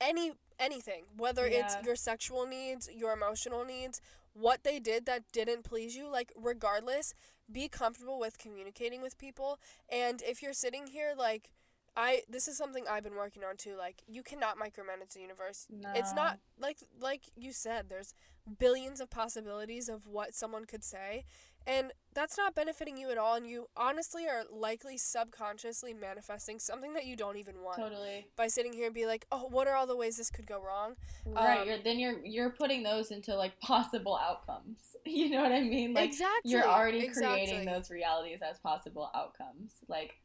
any 0.00 0.32
anything, 0.58 1.04
whether 1.16 1.46
it's 1.46 1.74
your 1.84 1.96
sexual 1.96 2.46
needs, 2.46 2.88
your 2.92 3.12
emotional 3.12 3.64
needs, 3.64 4.00
what 4.32 4.64
they 4.64 4.78
did 4.78 5.06
that 5.06 5.24
didn't 5.32 5.64
please 5.64 5.96
you, 5.96 6.08
like 6.08 6.32
regardless, 6.36 7.14
be 7.50 7.68
comfortable 7.68 8.18
with 8.18 8.38
communicating 8.38 9.02
with 9.02 9.18
people. 9.18 9.58
And 9.90 10.22
if 10.22 10.42
you're 10.42 10.52
sitting 10.52 10.86
here 10.86 11.14
like 11.16 11.50
I 11.96 12.22
this 12.28 12.48
is 12.48 12.56
something 12.56 12.84
I've 12.88 13.02
been 13.02 13.16
working 13.16 13.42
on 13.44 13.56
too. 13.56 13.76
Like 13.76 14.02
you 14.06 14.22
cannot 14.22 14.56
micromanage 14.56 15.14
the 15.14 15.20
universe. 15.20 15.66
No. 15.70 15.90
It's 15.94 16.14
not 16.14 16.38
like 16.58 16.78
like 17.00 17.22
you 17.36 17.52
said. 17.52 17.88
There's 17.88 18.14
billions 18.58 19.00
of 19.00 19.10
possibilities 19.10 19.88
of 19.88 20.06
what 20.06 20.34
someone 20.34 20.64
could 20.64 20.84
say, 20.84 21.24
and 21.66 21.92
that's 22.14 22.36
not 22.38 22.54
benefiting 22.54 22.96
you 22.96 23.10
at 23.10 23.18
all. 23.18 23.34
And 23.34 23.46
you 23.46 23.66
honestly 23.76 24.26
are 24.26 24.44
likely 24.50 24.96
subconsciously 24.96 25.92
manifesting 25.92 26.58
something 26.58 26.94
that 26.94 27.06
you 27.06 27.16
don't 27.16 27.36
even 27.36 27.60
want 27.62 27.78
totally 27.78 28.26
by 28.36 28.46
sitting 28.46 28.72
here 28.72 28.86
and 28.86 28.94
be 28.94 29.06
like, 29.06 29.26
oh, 29.32 29.48
what 29.50 29.66
are 29.66 29.74
all 29.74 29.86
the 29.86 29.96
ways 29.96 30.16
this 30.16 30.30
could 30.30 30.46
go 30.46 30.62
wrong? 30.62 30.94
right. 31.26 31.60
Um, 31.60 31.68
you're, 31.68 31.78
then 31.78 31.98
you're 31.98 32.24
you're 32.24 32.50
putting 32.50 32.84
those 32.84 33.10
into 33.10 33.34
like 33.34 33.58
possible 33.60 34.18
outcomes. 34.22 34.78
You 35.06 35.30
know 35.30 35.42
what 35.42 35.50
I 35.50 35.62
mean? 35.62 35.94
Like 35.94 36.10
exactly. 36.10 36.52
you're 36.52 36.64
already 36.64 37.00
exactly. 37.00 37.46
creating 37.46 37.66
those 37.66 37.90
realities 37.90 38.38
as 38.48 38.58
possible 38.58 39.10
outcomes. 39.14 39.72
Like 39.88 40.20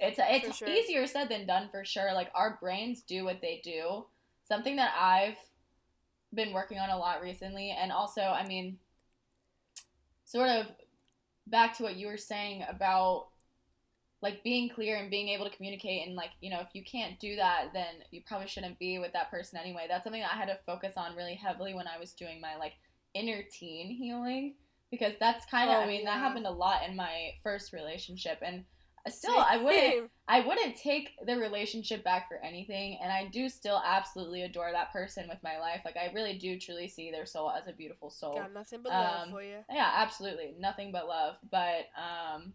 it's 0.00 0.18
it's 0.20 0.56
sure. 0.56 0.68
easier 0.68 1.06
said 1.06 1.28
than 1.28 1.46
done 1.46 1.68
for 1.70 1.84
sure. 1.84 2.12
Like 2.14 2.30
our 2.34 2.58
brains 2.60 3.02
do 3.02 3.24
what 3.24 3.40
they 3.40 3.60
do. 3.62 4.06
Something 4.48 4.76
that 4.76 4.92
I've 4.98 5.36
been 6.34 6.52
working 6.52 6.78
on 6.78 6.90
a 6.90 6.98
lot 6.98 7.22
recently, 7.22 7.70
and 7.70 7.92
also, 7.92 8.22
I 8.22 8.46
mean, 8.46 8.78
sort 10.24 10.48
of 10.48 10.66
back 11.46 11.76
to 11.76 11.82
what 11.82 11.96
you 11.96 12.06
were 12.06 12.16
saying 12.16 12.64
about 12.68 13.26
like 14.22 14.42
being 14.44 14.68
clear 14.68 14.96
and 14.96 15.10
being 15.10 15.28
able 15.28 15.48
to 15.48 15.56
communicate 15.56 16.06
and 16.06 16.14
like 16.14 16.30
you 16.40 16.50
know 16.50 16.60
if 16.60 16.68
you 16.74 16.84
can't 16.84 17.18
do 17.18 17.36
that 17.36 17.68
then 17.72 17.96
you 18.10 18.20
probably 18.26 18.46
shouldn't 18.46 18.78
be 18.78 18.98
with 18.98 19.12
that 19.12 19.30
person 19.30 19.58
anyway 19.58 19.86
that's 19.88 20.04
something 20.04 20.20
that 20.20 20.32
i 20.32 20.36
had 20.36 20.46
to 20.46 20.58
focus 20.66 20.92
on 20.96 21.16
really 21.16 21.34
heavily 21.34 21.74
when 21.74 21.86
i 21.88 21.98
was 21.98 22.12
doing 22.12 22.40
my 22.40 22.56
like 22.56 22.74
inner 23.14 23.42
teen 23.50 23.88
healing 23.88 24.54
because 24.90 25.14
that's 25.18 25.46
kind 25.46 25.70
of 25.70 25.76
Oh, 25.76 25.80
i 25.80 25.86
mean 25.86 26.04
that 26.04 26.18
happened 26.18 26.46
a 26.46 26.50
lot 26.50 26.86
in 26.88 26.94
my 26.94 27.30
first 27.42 27.72
relationship 27.72 28.38
and 28.42 28.64
still 29.08 29.38
i 29.38 29.56
wouldn't 29.56 30.10
I 30.30 30.46
wouldn't 30.46 30.76
take 30.76 31.16
the 31.26 31.36
relationship 31.36 32.04
back 32.04 32.28
for 32.28 32.36
anything, 32.36 33.00
and 33.02 33.10
I 33.10 33.26
do 33.32 33.48
still 33.48 33.82
absolutely 33.84 34.42
adore 34.42 34.70
that 34.70 34.92
person 34.92 35.26
with 35.28 35.38
my 35.42 35.58
life. 35.58 35.80
Like 35.84 35.96
I 35.96 36.12
really 36.14 36.38
do 36.38 36.56
truly 36.56 36.86
see 36.86 37.10
their 37.10 37.26
soul 37.26 37.50
as 37.50 37.66
a 37.66 37.72
beautiful 37.72 38.10
soul. 38.10 38.34
Got 38.34 38.54
nothing 38.54 38.78
but 38.84 38.92
love 38.92 39.22
Um, 39.24 39.30
for 39.32 39.42
you. 39.42 39.56
Yeah, 39.68 39.90
absolutely, 39.92 40.54
nothing 40.56 40.92
but 40.92 41.08
love. 41.08 41.34
But 41.50 41.88
um, 41.98 42.54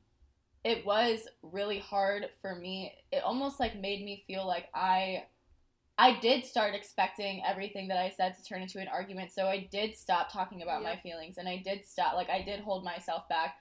it 0.64 0.86
was 0.86 1.28
really 1.42 1.80
hard 1.80 2.30
for 2.42 2.56
me. 2.56 2.94
It 3.12 3.26
almost 3.26 3.60
like 3.60 3.78
made 3.78 4.06
me 4.06 4.24
feel 4.26 4.48
like 4.48 4.70
I, 4.74 5.26
I 5.98 6.18
did 6.22 6.46
start 6.46 6.76
expecting 6.76 7.44
everything 7.46 7.90
that 7.90 7.98
I 7.98 8.14
said 8.16 8.38
to 8.38 8.44
turn 8.46 8.62
into 8.62 8.80
an 8.80 8.88
argument. 8.88 9.34
So 9.34 9.48
I 9.48 9.68
did 9.70 9.98
stop 9.98 10.32
talking 10.32 10.62
about 10.62 10.82
my 10.82 10.96
feelings, 10.96 11.38
and 11.38 11.50
I 11.50 11.58
did 11.58 11.86
stop. 11.86 12.14
Like 12.14 12.30
I 12.30 12.42
did 12.42 12.62
hold 12.62 12.86
myself 12.86 13.28
back. 13.28 13.58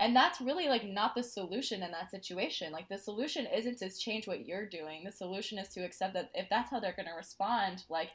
And 0.00 0.14
that's 0.14 0.40
really 0.40 0.68
like 0.68 0.84
not 0.84 1.14
the 1.14 1.22
solution 1.22 1.82
in 1.82 1.90
that 1.90 2.10
situation. 2.10 2.72
Like 2.72 2.88
the 2.88 2.98
solution 2.98 3.46
isn't 3.46 3.78
to 3.78 3.90
change 3.90 4.26
what 4.28 4.46
you're 4.46 4.66
doing. 4.66 5.02
The 5.04 5.12
solution 5.12 5.58
is 5.58 5.68
to 5.70 5.84
accept 5.84 6.14
that 6.14 6.30
if 6.34 6.48
that's 6.48 6.70
how 6.70 6.78
they're 6.80 6.94
going 6.96 7.06
to 7.08 7.14
respond, 7.16 7.84
like 7.88 8.10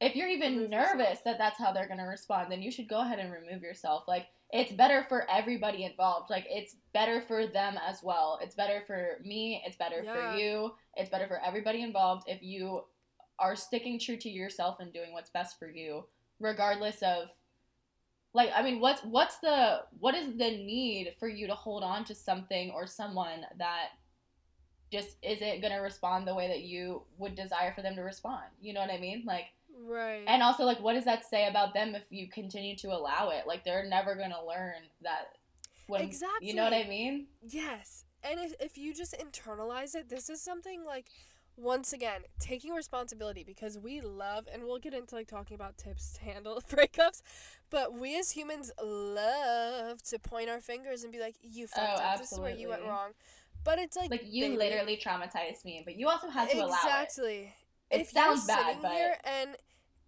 if 0.00 0.14
you're 0.14 0.28
even 0.28 0.68
nervous 0.70 1.20
that 1.24 1.38
that's 1.38 1.58
how 1.58 1.72
they're 1.72 1.86
going 1.86 1.98
to 1.98 2.04
respond, 2.04 2.50
then 2.50 2.62
you 2.62 2.70
should 2.70 2.88
go 2.88 3.00
ahead 3.00 3.18
and 3.18 3.32
remove 3.32 3.62
yourself. 3.62 4.04
Like 4.08 4.26
it's 4.50 4.72
better 4.72 5.04
for 5.08 5.28
everybody 5.30 5.84
involved. 5.84 6.30
Like 6.30 6.46
it's 6.48 6.76
better 6.92 7.20
for 7.20 7.46
them 7.46 7.78
as 7.86 8.02
well. 8.02 8.38
It's 8.42 8.54
better 8.54 8.82
for 8.86 9.18
me, 9.24 9.62
it's 9.66 9.76
better 9.76 10.02
Yeah. 10.04 10.32
for 10.32 10.38
you, 10.38 10.72
it's 10.96 11.10
better 11.10 11.28
for 11.28 11.40
everybody 11.44 11.82
involved 11.82 12.24
if 12.28 12.42
you 12.42 12.84
are 13.38 13.54
sticking 13.54 13.98
true 14.00 14.16
to 14.16 14.28
yourself 14.28 14.80
and 14.80 14.92
doing 14.92 15.12
what's 15.12 15.30
best 15.30 15.58
for 15.60 15.68
you, 15.70 16.04
regardless 16.40 17.02
of 17.02 17.28
like 18.34 18.50
I 18.54 18.62
mean 18.62 18.80
what's 18.80 19.02
what's 19.02 19.38
the 19.38 19.82
what 19.98 20.14
is 20.14 20.36
the 20.36 20.50
need 20.50 21.14
for 21.18 21.28
you 21.28 21.46
to 21.46 21.54
hold 21.54 21.82
on 21.82 22.04
to 22.04 22.14
something 22.14 22.70
or 22.70 22.86
someone 22.86 23.46
that 23.58 23.88
just 24.90 25.16
isn't 25.22 25.60
going 25.60 25.72
to 25.72 25.80
respond 25.80 26.26
the 26.26 26.34
way 26.34 26.48
that 26.48 26.62
you 26.62 27.02
would 27.18 27.34
desire 27.34 27.72
for 27.74 27.82
them 27.82 27.94
to 27.94 28.00
respond. 28.00 28.44
You 28.60 28.72
know 28.72 28.80
what 28.80 28.90
I 28.90 28.98
mean? 28.98 29.24
Like 29.26 29.46
Right. 29.80 30.24
and 30.26 30.42
also, 30.42 30.64
like, 30.64 30.80
what 30.80 30.94
does 30.94 31.04
that 31.04 31.24
say 31.24 31.46
about 31.46 31.72
them 31.72 31.94
if 31.94 32.02
you 32.10 32.28
continue 32.28 32.74
to 32.76 32.88
allow 32.88 33.30
it? 33.30 33.46
Like, 33.46 33.64
they're 33.64 33.84
never 33.84 34.16
gonna 34.16 34.44
learn 34.44 34.82
that. 35.02 35.36
When, 35.86 36.10
You 36.40 36.54
know 36.54 36.64
what 36.64 36.74
I 36.74 36.84
mean? 36.84 37.28
Yes. 37.46 38.04
And 38.22 38.40
if, 38.40 38.54
if 38.60 38.76
you 38.76 38.92
just 38.92 39.14
internalize 39.16 39.94
it, 39.94 40.08
this 40.08 40.28
is 40.28 40.42
something 40.42 40.84
like, 40.84 41.06
once 41.58 41.92
again, 41.92 42.22
taking 42.38 42.72
responsibility 42.72 43.42
because 43.44 43.78
we 43.78 44.00
love, 44.00 44.46
and 44.52 44.64
we'll 44.64 44.78
get 44.78 44.94
into 44.94 45.14
like 45.14 45.26
talking 45.26 45.54
about 45.54 45.76
tips 45.76 46.12
to 46.14 46.20
handle 46.24 46.62
breakups, 46.70 47.20
but 47.70 47.92
we 47.92 48.18
as 48.18 48.30
humans 48.32 48.70
love 48.82 50.02
to 50.04 50.18
point 50.18 50.48
our 50.48 50.60
fingers 50.60 51.02
and 51.02 51.12
be 51.12 51.18
like, 51.20 51.34
you 51.42 51.66
oh, 51.76 51.80
fucked 51.80 52.00
Oh, 52.00 52.04
up. 52.04 52.18
This 52.18 52.32
is 52.32 52.38
where 52.38 52.54
you 52.54 52.68
went 52.68 52.82
wrong. 52.84 53.10
But 53.64 53.78
it's 53.78 53.96
like, 53.96 54.10
Like, 54.10 54.22
you 54.24 54.44
baby, 54.44 54.56
literally 54.56 54.96
traumatized 54.96 55.64
me, 55.64 55.82
but 55.84 55.96
you 55.96 56.08
also 56.08 56.28
had 56.28 56.48
to 56.50 56.58
allow 56.58 56.66
it. 56.66 56.76
exactly. 56.76 57.54
It 57.90 58.00
if 58.02 58.10
sounds 58.10 58.46
bad, 58.46 58.66
sitting 58.66 58.82
but 58.82 58.92
here 58.92 59.16
and 59.24 59.56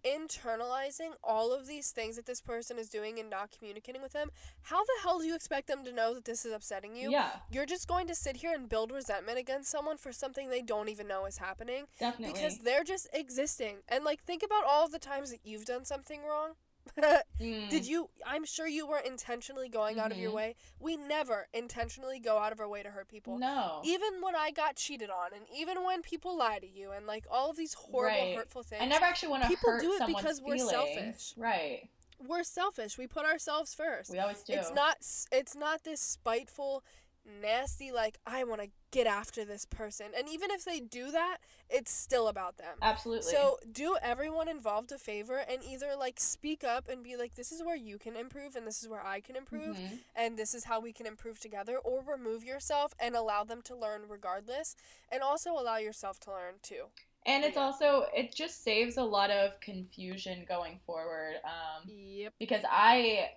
internalizing 0.05 1.11
all 1.23 1.53
of 1.53 1.67
these 1.67 1.91
things 1.91 2.15
that 2.15 2.25
this 2.25 2.41
person 2.41 2.77
is 2.77 2.89
doing 2.89 3.19
and 3.19 3.29
not 3.29 3.51
communicating 3.51 4.01
with 4.01 4.13
them, 4.13 4.29
how 4.63 4.83
the 4.83 4.91
hell 5.03 5.19
do 5.19 5.25
you 5.25 5.35
expect 5.35 5.67
them 5.67 5.83
to 5.83 5.91
know 5.91 6.13
that 6.13 6.25
this 6.25 6.45
is 6.45 6.53
upsetting 6.53 6.95
you? 6.95 7.11
yeah, 7.11 7.29
You're 7.51 7.65
just 7.65 7.87
going 7.87 8.07
to 8.07 8.15
sit 8.15 8.37
here 8.37 8.53
and 8.53 8.67
build 8.69 8.91
resentment 8.91 9.37
against 9.37 9.69
someone 9.71 9.97
for 9.97 10.11
something 10.11 10.49
they 10.49 10.61
don't 10.61 10.89
even 10.89 11.07
know 11.07 11.25
is 11.25 11.37
happening 11.37 11.85
definitely. 11.99 12.33
because 12.33 12.57
they're 12.59 12.83
just 12.83 13.07
existing. 13.13 13.77
And 13.87 14.03
like 14.03 14.23
think 14.23 14.43
about 14.43 14.63
all 14.65 14.85
of 14.85 14.91
the 14.91 14.99
times 14.99 15.31
that 15.31 15.39
you've 15.43 15.65
done 15.65 15.85
something 15.85 16.21
wrong. 16.23 16.53
Mm, 17.41 17.69
Did 17.69 17.87
you 17.87 18.09
I'm 18.25 18.45
sure 18.45 18.67
you 18.67 18.85
weren't 18.87 19.07
intentionally 19.07 19.67
going 19.69 19.97
out 19.99 20.11
of 20.11 20.17
your 20.19 20.29
Mhm. 20.31 20.35
way. 20.35 20.55
We 20.79 20.95
never 20.97 21.47
intentionally 21.53 22.19
go 22.19 22.37
out 22.37 22.51
of 22.51 22.59
our 22.59 22.67
way 22.67 22.83
to 22.83 22.91
hurt 22.91 23.07
people. 23.07 23.37
no, 23.39 23.81
Even 23.83 24.21
when 24.21 24.35
I 24.35 24.51
got 24.51 24.75
cheated 24.75 25.09
on 25.09 25.33
and 25.33 25.45
even 25.49 25.83
when 25.83 26.01
people 26.03 26.37
lie 26.37 26.59
to 26.59 26.67
you 26.67 26.91
and 26.91 27.07
like 27.07 27.25
all 27.31 27.49
of 27.49 27.57
these 27.57 27.73
horrible 27.73 28.25
Right. 28.27 28.35
hurtful 28.35 28.63
things. 28.63 28.81
I 28.81 28.85
never 28.85 29.05
actually 29.05 29.29
want 29.29 29.43
to 29.43 29.47
hurt. 29.49 29.57
people 29.57 29.79
do 29.79 29.93
it 30.03 30.07
because 30.07 30.41
we're 30.41 30.57
selfish. 30.57 31.33
Right? 31.37 31.89
we're 32.19 32.43
selfish. 32.43 32.99
We 32.99 33.07
put 33.07 33.25
ourselves 33.25 33.73
first. 33.73 34.11
We 34.11 34.19
always 34.19 34.43
do. 34.43 34.53
It's 34.53 34.71
not 34.71 34.97
it's 35.31 35.55
not 35.55 35.83
this 35.83 35.99
spiteful 36.01 36.83
nasty 37.25 37.91
like 37.91 38.19
I 38.27 38.43
want 38.43 38.61
to 38.61 38.69
get 38.91 39.07
after 39.07 39.45
this 39.45 39.65
person. 39.65 40.07
And 40.17 40.27
even 40.29 40.51
if 40.51 40.63
they 40.65 40.79
do 40.79 41.11
that, 41.11 41.37
it's 41.69 41.91
still 41.91 42.27
about 42.27 42.57
them. 42.57 42.77
absolutely. 42.81 43.33
So, 43.33 43.57
do 43.71 43.97
everyone 44.01 44.47
involved 44.47 44.91
a 44.91 44.97
favor 44.97 45.37
and 45.37 45.63
either 45.63 45.95
like 45.97 46.19
speak 46.19 46.63
up 46.63 46.87
and 46.89 47.03
be 47.03 47.15
like 47.15 47.35
this 47.35 47.51
is 47.51 47.63
where 47.63 47.75
you 47.75 47.97
can 47.97 48.15
improve 48.15 48.55
and 48.55 48.67
this 48.67 48.81
is 48.81 48.89
where 48.89 49.05
I 49.05 49.19
can 49.21 49.35
improve 49.35 49.77
Mhm. 49.77 49.99
and 50.15 50.37
this 50.37 50.53
is 50.53 50.65
how 50.65 50.79
we 50.79 50.91
can 50.93 51.05
improve 51.05 51.39
together 51.39 51.77
or 51.77 52.01
remove 52.01 52.43
yourself 52.43 52.93
and 52.99 53.15
allow 53.15 53.43
them 53.43 53.61
to 53.63 53.75
learn 53.75 54.07
regardless 54.07 54.75
and 55.11 55.21
also 55.23 55.51
allow 55.51 55.77
yourself 55.77 56.19
to 56.21 56.31
learn 56.31 56.55
too. 56.61 56.85
And 57.25 57.43
it's 57.43 57.55
Yeah. 57.55 57.63
also 57.65 58.07
it 58.15 58.33
just 58.33 58.63
saves 58.63 58.97
a 58.97 59.03
lot 59.03 59.29
of 59.29 59.59
confusion 59.59 60.43
going 60.47 60.79
forward. 60.85 61.35
Um, 61.43 61.87
Yep. 61.87 62.33
because 62.39 62.63
I 62.69 63.31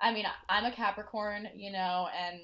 I 0.00 0.12
mean, 0.12 0.26
I'm 0.48 0.64
a 0.64 0.72
Capricorn, 0.72 1.48
you 1.54 1.70
know, 1.70 2.08
and 2.18 2.40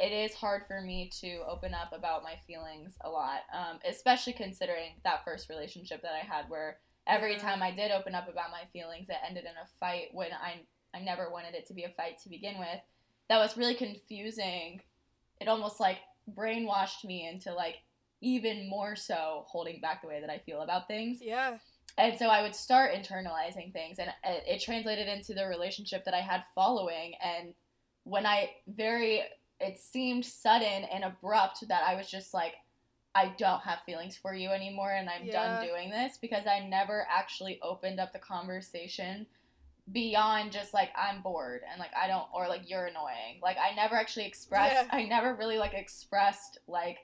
it 0.00 0.12
is 0.12 0.34
hard 0.34 0.66
for 0.66 0.80
me 0.80 1.10
to 1.20 1.40
open 1.48 1.74
up 1.74 1.92
about 1.92 2.22
my 2.22 2.34
feelings 2.46 2.94
a 3.02 3.10
lot, 3.10 3.40
um, 3.52 3.78
especially 3.88 4.32
considering 4.32 4.92
that 5.04 5.24
first 5.24 5.48
relationship 5.48 6.02
that 6.02 6.12
I 6.12 6.24
had 6.24 6.48
where 6.48 6.78
every 7.06 7.36
time 7.36 7.62
I 7.62 7.70
did 7.70 7.90
open 7.90 8.14
up 8.14 8.28
about 8.28 8.50
my 8.50 8.62
feelings, 8.72 9.08
it 9.08 9.16
ended 9.26 9.44
in 9.44 9.50
a 9.50 9.68
fight 9.80 10.08
when 10.12 10.28
I, 10.32 10.60
I 10.94 11.00
never 11.00 11.30
wanted 11.30 11.54
it 11.54 11.66
to 11.68 11.74
be 11.74 11.84
a 11.84 11.90
fight 11.90 12.18
to 12.22 12.28
begin 12.28 12.58
with. 12.58 12.80
That 13.28 13.38
was 13.38 13.56
really 13.56 13.74
confusing. 13.74 14.80
It 15.40 15.48
almost 15.48 15.80
like 15.80 15.98
brainwashed 16.36 17.04
me 17.04 17.26
into 17.26 17.52
like 17.54 17.76
even 18.20 18.68
more 18.68 18.96
so 18.96 19.44
holding 19.46 19.80
back 19.80 20.02
the 20.02 20.08
way 20.08 20.20
that 20.20 20.30
I 20.30 20.38
feel 20.38 20.62
about 20.62 20.88
things. 20.88 21.20
Yeah. 21.22 21.58
And 21.96 22.16
so 22.16 22.28
I 22.28 22.42
would 22.42 22.54
start 22.54 22.94
internalizing 22.94 23.72
things, 23.72 23.98
and 23.98 24.08
it, 24.22 24.44
it 24.46 24.60
translated 24.60 25.08
into 25.08 25.34
the 25.34 25.46
relationship 25.46 26.04
that 26.04 26.14
I 26.14 26.20
had 26.20 26.44
following. 26.54 27.14
And 27.22 27.54
when 28.04 28.24
I 28.24 28.50
very, 28.68 29.22
it 29.60 29.78
seemed 29.78 30.24
sudden 30.24 30.84
and 30.84 31.04
abrupt 31.04 31.66
that 31.68 31.82
I 31.86 31.94
was 31.94 32.10
just 32.10 32.32
like, 32.32 32.54
I 33.14 33.34
don't 33.36 33.60
have 33.60 33.80
feelings 33.84 34.16
for 34.16 34.34
you 34.34 34.50
anymore, 34.50 34.92
and 34.92 35.08
I'm 35.08 35.26
done 35.26 35.66
doing 35.66 35.90
this 35.90 36.18
because 36.18 36.46
I 36.46 36.60
never 36.60 37.06
actually 37.10 37.58
opened 37.62 37.98
up 37.98 38.12
the 38.12 38.18
conversation 38.18 39.26
beyond 39.92 40.52
just 40.52 40.74
like 40.74 40.90
I'm 40.94 41.22
bored 41.22 41.62
and 41.70 41.80
like 41.80 41.90
I 41.96 42.06
don't 42.08 42.26
or 42.34 42.46
like 42.48 42.68
you're 42.68 42.86
annoying. 42.86 43.40
Like 43.42 43.56
I 43.56 43.74
never 43.74 43.96
actually 43.96 44.26
expressed 44.26 44.74
Yeah. 44.74 44.86
I 44.92 45.04
never 45.04 45.34
really 45.34 45.58
like 45.58 45.74
expressed 45.74 46.58
like 46.68 46.98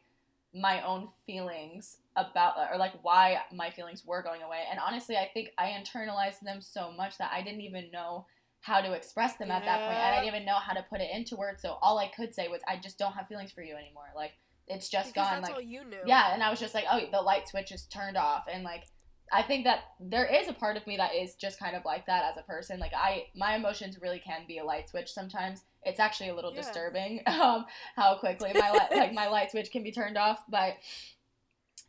my 0.55 0.83
own 0.83 1.09
feelings 1.27 1.99
about 2.17 2.55
or 2.71 2.79
like 2.79 2.93
why 3.03 3.39
my 3.53 3.71
feelings 3.71 4.05
were 4.07 4.23
going 4.23 4.43
away. 4.43 4.65
And 4.71 4.79
honestly, 4.79 5.17
I 5.17 5.29
think 5.33 5.51
I 5.59 5.69
internalized 5.69 6.41
them 6.41 6.61
so 6.61 6.93
much 6.93 7.19
that 7.19 7.33
I 7.33 7.43
didn't 7.43 7.63
even 7.63 7.91
know 7.91 8.27
how 8.65 8.81
to 8.81 8.93
express 8.95 9.37
them 9.37 9.51
at 9.51 9.63
that 9.67 9.81
point. 9.87 9.99
And 9.99 10.15
I 10.15 10.15
didn't 10.21 10.35
even 10.35 10.47
know 10.47 10.57
how 10.57 10.73
to 10.73 10.83
put 10.89 11.03
it 11.03 11.11
into 11.13 11.37
words. 11.37 11.61
So 11.61 11.77
all 11.83 11.99
I 11.99 12.09
could 12.09 12.35
say 12.35 12.49
was 12.49 12.63
I 12.67 12.79
just 12.83 12.99
don't 12.99 13.13
have 13.13 13.29
feelings 13.29 13.53
for 13.53 13.63
you 13.63 13.75
anymore. 13.75 14.07
Like 14.17 14.33
it's 14.67 14.89
just 14.89 15.13
because 15.13 15.29
gone 15.29 15.43
that's 15.43 15.51
like 15.51 15.57
all 15.57 15.61
you 15.61 15.85
knew. 15.85 15.99
yeah, 16.07 16.33
and 16.33 16.43
I 16.43 16.49
was 16.49 16.61
just 16.61 16.73
like, 16.75 16.87
oh, 16.91 17.01
the 17.13 17.21
light 17.21 17.47
switch 17.47 17.71
is 17.73 17.85
turned 17.85 18.17
off, 18.17 18.45
and 18.51 18.65
like 18.65 18.85
I 19.31 19.43
think 19.43 19.65
that 19.65 19.81
there 20.01 20.25
is 20.25 20.49
a 20.49 20.55
part 20.55 20.79
of 20.79 20.87
me 20.87 20.97
that 20.97 21.15
is 21.15 21.35
just 21.35 21.59
kind 21.59 21.77
of 21.77 21.85
like 21.85 22.07
that 22.07 22.25
as 22.31 22.39
a 22.39 22.43
person. 22.43 22.79
Like 22.81 22.93
I, 22.97 23.25
my 23.37 23.55
emotions 23.57 23.99
really 24.01 24.19
can 24.19 24.43
be 24.49 24.59
a 24.59 24.65
light 24.65 24.89
switch 24.89 25.13
sometimes. 25.13 25.65
It's 25.83 26.01
actually 26.01 26.31
a 26.31 26.35
little 26.35 26.53
Yeah. 26.55 26.63
disturbing 26.63 27.21
um, 27.27 27.67
how 27.97 28.17
quickly 28.17 28.53
my 28.55 28.71
li- 28.71 28.97
like 28.99 29.13
my 29.13 29.29
light 29.29 29.51
switch 29.51 29.71
can 29.71 29.83
be 29.83 29.93
turned 29.93 30.17
off, 30.17 30.39
but 30.49 30.75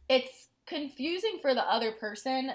it's 0.10 0.50
confusing 0.68 1.38
for 1.42 1.54
the 1.54 1.64
other 1.64 1.92
person 1.94 2.52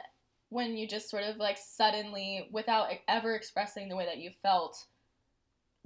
when 0.50 0.76
you 0.76 0.86
just 0.86 1.08
sort 1.08 1.22
of 1.22 1.36
like 1.36 1.56
suddenly, 1.56 2.48
without 2.52 2.90
ever 3.08 3.34
expressing 3.34 3.88
the 3.88 3.96
way 3.96 4.04
that 4.04 4.18
you 4.18 4.30
felt, 4.42 4.84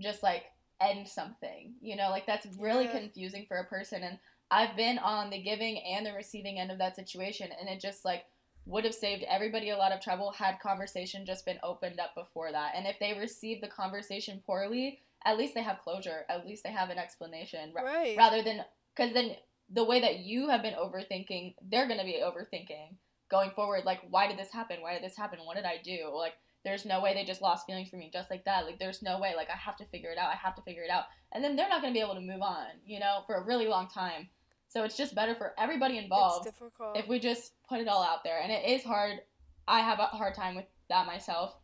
just 0.01 0.23
like 0.23 0.45
end 0.81 1.07
something. 1.07 1.75
You 1.81 1.97
know, 1.97 2.11
like 2.11 2.27
that's 2.27 2.47
really 2.59 2.85
Yeah. 2.85 2.99
confusing 2.99 3.47
for 3.47 3.59
a 3.59 3.65
person. 3.65 4.03
And 4.03 4.19
I've 4.51 4.77
been 4.77 4.99
on 4.99 5.31
the 5.31 5.43
giving 5.43 5.79
and 5.79 6.05
the 6.05 6.13
receiving 6.13 6.59
end 6.59 6.71
of 6.71 6.79
that 6.79 6.97
situation, 6.97 7.51
and 7.59 7.69
it 7.69 7.81
just 7.81 8.05
like 8.05 8.25
would 8.67 8.85
have 8.85 8.95
saved 8.95 9.23
everybody 9.25 9.71
a 9.71 9.77
lot 9.77 9.93
of 9.93 10.01
trouble 10.01 10.33
had 10.33 10.59
conversation 10.59 11.27
just 11.27 11.45
been 11.45 11.59
opened 11.63 12.01
up 12.01 12.15
before 12.15 12.51
that. 12.51 12.75
And 12.75 12.87
if 12.87 12.99
they 12.99 13.13
receive 13.13 13.61
the 13.61 13.69
conversation 13.69 14.43
poorly, 14.47 15.01
at 15.27 15.37
least 15.37 15.55
they 15.55 15.63
have 15.63 15.81
closure. 15.81 16.25
At 16.31 16.47
least 16.47 16.65
they 16.65 16.73
have 16.73 16.89
an 16.89 16.99
explanation 16.99 17.73
Right. 17.75 18.17
rather 18.17 18.43
than 18.43 18.65
because 18.95 19.13
then 19.13 19.37
the 19.69 19.85
way 19.85 20.01
that 20.01 20.21
you 20.21 20.49
have 20.49 20.63
been 20.63 20.75
overthinking, 20.75 21.57
they're 21.63 21.89
gonna 21.89 22.05
be 22.05 22.23
overthinking 22.23 22.97
going 23.31 23.51
forward. 23.51 23.85
Like, 23.85 24.01
why 24.11 24.27
did 24.29 24.39
this 24.39 24.53
happen? 24.53 24.79
Why 24.81 24.95
did 24.95 25.03
this 25.03 25.17
happen? 25.17 25.39
What 25.45 25.57
did 25.57 25.65
I 25.65 25.79
do? 25.83 26.11
Like, 26.15 26.35
there's 26.65 26.85
no 26.85 27.01
way 27.03 27.13
they 27.15 27.25
just 27.25 27.43
lost 27.43 27.67
feelings 27.67 27.91
for 27.91 27.97
me 27.97 28.11
just 28.13 28.31
like 28.31 28.45
that. 28.45 28.65
Like, 28.67 28.79
there's 28.79 29.03
no 29.03 29.19
way. 29.21 29.35
Like, 29.37 29.51
I 29.51 29.57
have 29.57 29.77
to 29.77 29.85
figure 29.85 30.11
it 30.11 30.19
out. 30.19 30.31
I 30.31 30.37
have 30.37 30.55
to 30.57 30.63
figure 30.63 30.83
it 30.83 30.91
out. 30.91 31.05
And 31.33 31.43
then 31.45 31.57
they're 31.57 31.69
not 31.69 31.83
gonna 31.83 31.93
be 31.93 32.01
able 32.01 32.15
to 32.15 32.21
move 32.21 32.43
on, 32.43 32.67
you 32.87 33.01
know, 33.01 33.23
for 33.27 33.35
a 33.37 33.45
really 33.45 33.67
long 33.69 33.89
time. 33.89 34.29
So 34.69 34.83
it's 34.83 34.97
just 34.97 35.15
better 35.15 35.35
for 35.35 35.53
everybody 35.59 35.99
involved 35.99 36.47
It's 36.47 36.57
difficult. 36.59 36.97
if 36.97 37.07
we 37.07 37.19
just 37.21 37.53
put 37.69 37.81
it 37.81 37.87
all 37.89 38.03
out 38.03 38.25
there 38.25 38.41
and 38.41 38.51
it 38.51 38.65
is 38.69 38.83
hard 38.83 39.21
i 39.69 39.79
have 39.81 40.01
a 40.01 40.07
hard 40.07 40.35
time 40.35 40.57
with 40.57 40.65
that 40.89 41.07
myself 41.07 41.55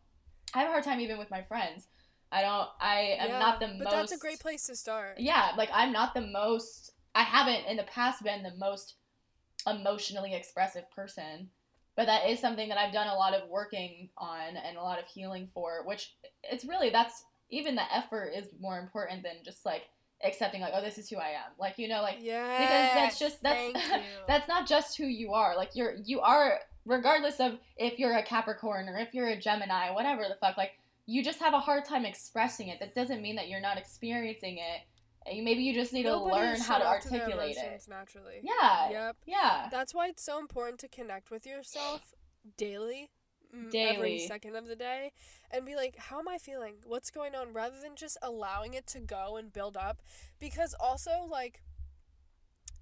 i 0.54 0.60
have 0.60 0.68
a 0.68 0.70
hard 0.70 0.84
time 0.84 1.00
even 1.00 1.18
with 1.18 1.28
my 1.30 1.42
friends 1.42 1.88
i 2.30 2.40
don't 2.40 2.68
i 2.80 3.16
am 3.18 3.28
Yeah, 3.30 3.38
not 3.40 3.58
the 3.60 3.66
most 3.68 3.82
but 3.84 3.90
that's 3.90 4.12
a 4.12 4.18
great 4.18 4.38
place 4.38 4.64
to 4.68 4.76
start. 4.76 5.16
yeah 5.18 5.50
like 5.58 5.70
i'm 5.74 5.90
not 5.92 6.14
the 6.14 6.20
most 6.20 6.92
i 7.16 7.22
haven't 7.22 7.66
in 7.66 7.76
the 7.76 7.82
past 7.82 8.22
been 8.22 8.42
the 8.44 8.54
most 8.58 8.94
emotionally 9.66 10.34
expressive 10.34 10.90
person 10.90 11.48
but 11.96 12.06
that 12.06 12.28
is 12.28 12.38
something 12.40 12.68
that 12.68 12.78
i've 12.78 12.92
done 12.92 13.08
a 13.08 13.14
lot 13.14 13.34
of 13.34 13.48
working 13.48 14.08
on 14.16 14.56
and 14.56 14.76
a 14.76 14.82
lot 14.82 14.98
of 14.98 15.06
healing 15.06 15.48
for 15.52 15.82
which 15.86 16.14
it's 16.44 16.64
really 16.64 16.90
that's 16.90 17.24
even 17.50 17.74
the 17.74 17.94
effort 17.94 18.32
is 18.36 18.46
more 18.60 18.78
important 18.78 19.22
than 19.22 19.32
just 19.44 19.64
like 19.66 19.82
accepting 20.24 20.60
like 20.60 20.72
oh 20.74 20.82
this 20.82 20.98
is 20.98 21.08
who 21.08 21.16
i 21.16 21.28
am 21.30 21.50
like 21.58 21.78
you 21.78 21.88
know 21.88 22.02
like 22.02 22.16
Yeah. 22.20 22.58
because 22.58 22.94
that's 22.94 23.18
just 23.18 23.42
that's 23.42 23.72
that's 24.28 24.48
not 24.48 24.66
just 24.66 24.96
who 24.98 25.06
you 25.06 25.32
are. 25.32 25.56
Like 25.56 25.70
you're 25.74 25.94
you 26.04 26.20
are 26.20 26.60
regardless 26.84 27.40
of 27.40 27.58
if 27.76 27.98
you're 27.98 28.14
a 28.16 28.22
Capricorn 28.22 28.88
or 28.88 28.98
if 28.98 29.14
you're 29.14 29.28
a 29.28 29.36
Gemini, 29.40 29.90
whatever 29.92 30.22
the 30.28 30.36
fuck. 30.40 30.56
Like 30.58 30.72
you 31.06 31.24
just 31.24 31.40
have 31.40 31.54
a 31.54 31.58
hard 31.58 31.84
time 31.86 32.04
expressing 32.04 32.68
it. 32.68 32.78
That 32.80 32.94
doesn't 32.94 33.22
mean 33.22 33.36
that 33.36 33.48
you're 33.48 33.60
not 33.60 33.78
experiencing 33.78 34.58
it. 34.58 34.82
Maybe 35.26 35.62
you 35.62 35.74
just 35.74 35.92
need 35.92 36.04
Nobody 36.06 36.30
to 36.30 36.36
learn 36.36 36.60
how 36.60 36.78
to 36.78 36.84
shut 36.84 36.86
off 36.86 37.04
their 37.04 37.20
articulate 37.22 37.56
it. 37.56 37.58
emotions 37.58 37.88
naturally. 37.88 38.40
Yeah. 38.42 38.90
Yep. 38.90 39.16
Yeah. 39.26 39.68
That's 39.70 39.94
why 39.94 40.08
it's 40.08 40.22
so 40.22 40.38
important 40.38 40.78
to 40.80 40.88
connect 40.88 41.30
with 41.30 41.46
yourself 41.46 42.14
daily, 42.56 43.10
Daily. 43.70 43.96
every 43.96 44.18
second 44.20 44.56
of 44.56 44.66
the 44.66 44.76
day, 44.76 45.12
and 45.50 45.66
be 45.66 45.76
like, 45.76 45.96
how 45.96 46.18
am 46.20 46.28
I 46.28 46.38
feeling? 46.38 46.74
What's 46.86 47.10
going 47.10 47.34
on? 47.34 47.52
Rather 47.52 47.76
than 47.80 47.96
just 47.96 48.16
allowing 48.22 48.74
it 48.74 48.86
to 48.88 49.00
go 49.00 49.36
and 49.36 49.52
build 49.52 49.76
up. 49.76 50.00
Because 50.38 50.74
also, 50.80 51.26
like, 51.30 51.62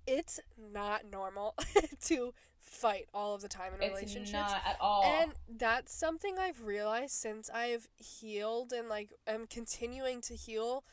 it's 0.06 0.40
not 0.56 1.02
normal 1.10 1.54
to 2.04 2.32
fight 2.60 3.06
all 3.12 3.34
of 3.34 3.42
the 3.42 3.48
time 3.48 3.72
in 3.74 3.82
It's 3.82 3.94
relationships. 3.94 4.32
not 4.32 4.62
at 4.66 4.76
all. 4.80 5.02
And 5.04 5.32
that's 5.48 5.92
something 5.92 6.38
I've 6.38 6.64
realized 6.64 7.12
since 7.14 7.50
I've 7.50 7.88
healed 7.96 8.72
and 8.72 8.88
like 8.88 9.10
am 9.26 9.46
continuing 9.46 10.20
to 10.22 10.34
heal. 10.34 10.84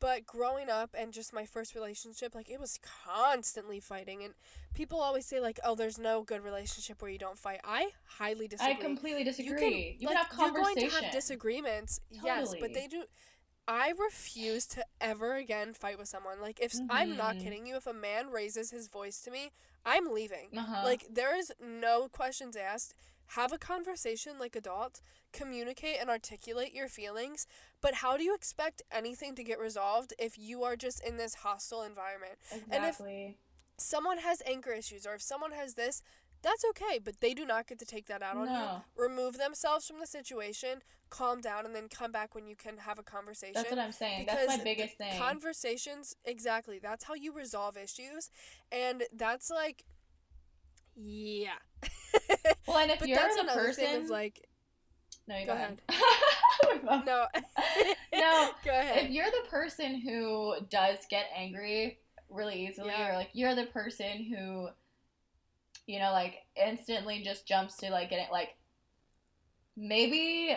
But 0.00 0.26
growing 0.26 0.68
up 0.68 0.94
and 0.96 1.12
just 1.12 1.32
my 1.32 1.46
first 1.46 1.74
relationship, 1.74 2.34
like 2.34 2.50
it 2.50 2.60
was 2.60 2.78
constantly 3.06 3.80
fighting. 3.80 4.22
And 4.22 4.34
people 4.74 5.00
always 5.00 5.24
say, 5.26 5.40
like, 5.40 5.58
oh, 5.64 5.74
there's 5.74 5.98
no 5.98 6.22
good 6.22 6.44
relationship 6.44 7.00
where 7.00 7.10
you 7.10 7.18
don't 7.18 7.38
fight. 7.38 7.60
I 7.64 7.90
highly 8.04 8.48
disagree. 8.48 8.74
I 8.74 8.76
completely 8.76 9.24
disagree. 9.24 9.96
You 9.98 10.06
like, 10.08 10.16
can, 10.16 10.26
have 10.38 10.54
You're 10.54 10.62
going 10.62 10.76
to 10.76 10.88
have 10.90 11.10
disagreements, 11.10 12.00
yes, 12.10 12.54
but 12.60 12.74
they 12.74 12.86
do. 12.86 13.04
I 13.66 13.92
refuse 13.98 14.66
to 14.68 14.84
ever 15.00 15.34
again 15.34 15.74
fight 15.74 15.98
with 15.98 16.08
someone. 16.08 16.40
Like, 16.40 16.58
if 16.60 16.74
I'm 16.90 17.16
not 17.16 17.36
Mhm. 17.36 17.40
kidding 17.44 17.66
you, 17.66 17.76
if 17.76 17.86
a 17.86 17.92
man 17.92 18.30
raises 18.30 18.70
his 18.70 18.88
voice 18.88 19.20
to 19.22 19.30
me, 19.30 19.52
I'm 19.84 20.12
leaving. 20.12 20.56
uh-huh. 20.56 20.80
Like 20.84 21.06
there 21.10 21.36
is 21.36 21.52
no 21.60 22.08
questions 22.08 22.56
asked. 22.56 22.94
Have 23.32 23.52
a 23.52 23.58
conversation 23.58 24.38
like 24.38 24.56
adults. 24.56 25.02
Communicate 25.32 25.98
and 26.00 26.08
articulate 26.08 26.72
your 26.74 26.88
feelings. 26.88 27.46
But 27.80 27.94
how 27.94 28.16
do 28.16 28.22
you 28.24 28.34
expect 28.34 28.82
anything 28.90 29.34
to 29.36 29.44
get 29.44 29.58
resolved 29.58 30.14
if 30.18 30.38
you 30.38 30.64
are 30.64 30.76
just 30.76 31.02
in 31.06 31.16
this 31.16 31.34
hostile 31.36 31.82
environment? 31.82 32.34
and 32.52 32.84
if- 32.84 32.90
exactly. 32.90 33.36
Someone 33.80 34.18
has 34.18 34.42
anger 34.44 34.72
issues 34.72 35.06
or 35.06 35.14
if 35.14 35.22
someone 35.22 35.52
has 35.52 35.74
this, 35.74 36.02
that's 36.42 36.64
okay, 36.70 36.98
but 37.02 37.20
they 37.20 37.34
do 37.34 37.44
not 37.44 37.66
get 37.66 37.78
to 37.78 37.84
take 37.84 38.06
that 38.06 38.22
out 38.22 38.36
on 38.36 38.46
you. 38.46 38.52
no. 38.52 38.82
Remove 38.96 39.38
themselves 39.38 39.86
from 39.86 39.98
the 40.00 40.06
situation, 40.06 40.82
calm 41.10 41.40
down 41.40 41.64
and 41.64 41.74
then 41.74 41.88
come 41.88 42.12
back 42.12 42.34
when 42.34 42.46
you 42.46 42.56
can 42.56 42.78
have 42.78 42.98
a 42.98 43.02
conversation. 43.02 43.54
That's 43.54 43.70
what 43.70 43.78
I'm 43.78 43.92
saying. 43.92 44.26
That's 44.26 44.46
my 44.46 44.62
biggest 44.62 44.96
thing. 44.96 45.18
Conversations, 45.18 46.16
exactly. 46.24 46.78
That's 46.78 47.04
how 47.04 47.14
you 47.14 47.32
resolve 47.32 47.76
issues. 47.76 48.30
And 48.70 49.04
that's 49.12 49.50
like, 49.50 49.84
yeah. 51.00 51.52
well, 52.66 52.78
and 52.78 52.90
if 52.90 52.98
but 52.98 53.08
you're 53.08 53.16
that's 53.18 53.36
the 53.36 53.42
another 53.42 53.60
person, 53.66 53.84
thing 53.84 54.04
of 54.04 54.10
like, 54.10 54.48
no, 55.28 55.36
you 55.38 55.46
go 55.46 55.52
go, 55.52 55.58
ahead. 55.58 55.80
ahead. 55.88 57.04
no. 57.06 57.26
No, 58.12 58.50
Go 58.64 58.70
ahead. 58.70 59.04
if 59.04 59.10
you're 59.10 59.30
the 59.30 59.48
person 59.48 60.00
who 60.00 60.54
does 60.70 60.98
get 61.08 61.26
angry 61.36 61.98
really 62.30 62.66
easily 62.66 62.88
Yeah. 62.88 63.10
or 63.12 63.14
like 63.16 63.30
you're 63.32 63.54
the 63.54 63.66
person 63.66 64.24
who 64.24 64.68
you 65.86 65.98
know 66.00 66.10
like 66.10 66.38
instantly 66.56 67.22
just 67.22 67.46
jumps 67.46 67.76
to 67.78 67.90
like 67.90 68.10
getting 68.10 68.26
like 68.32 68.56
maybe 69.76 70.54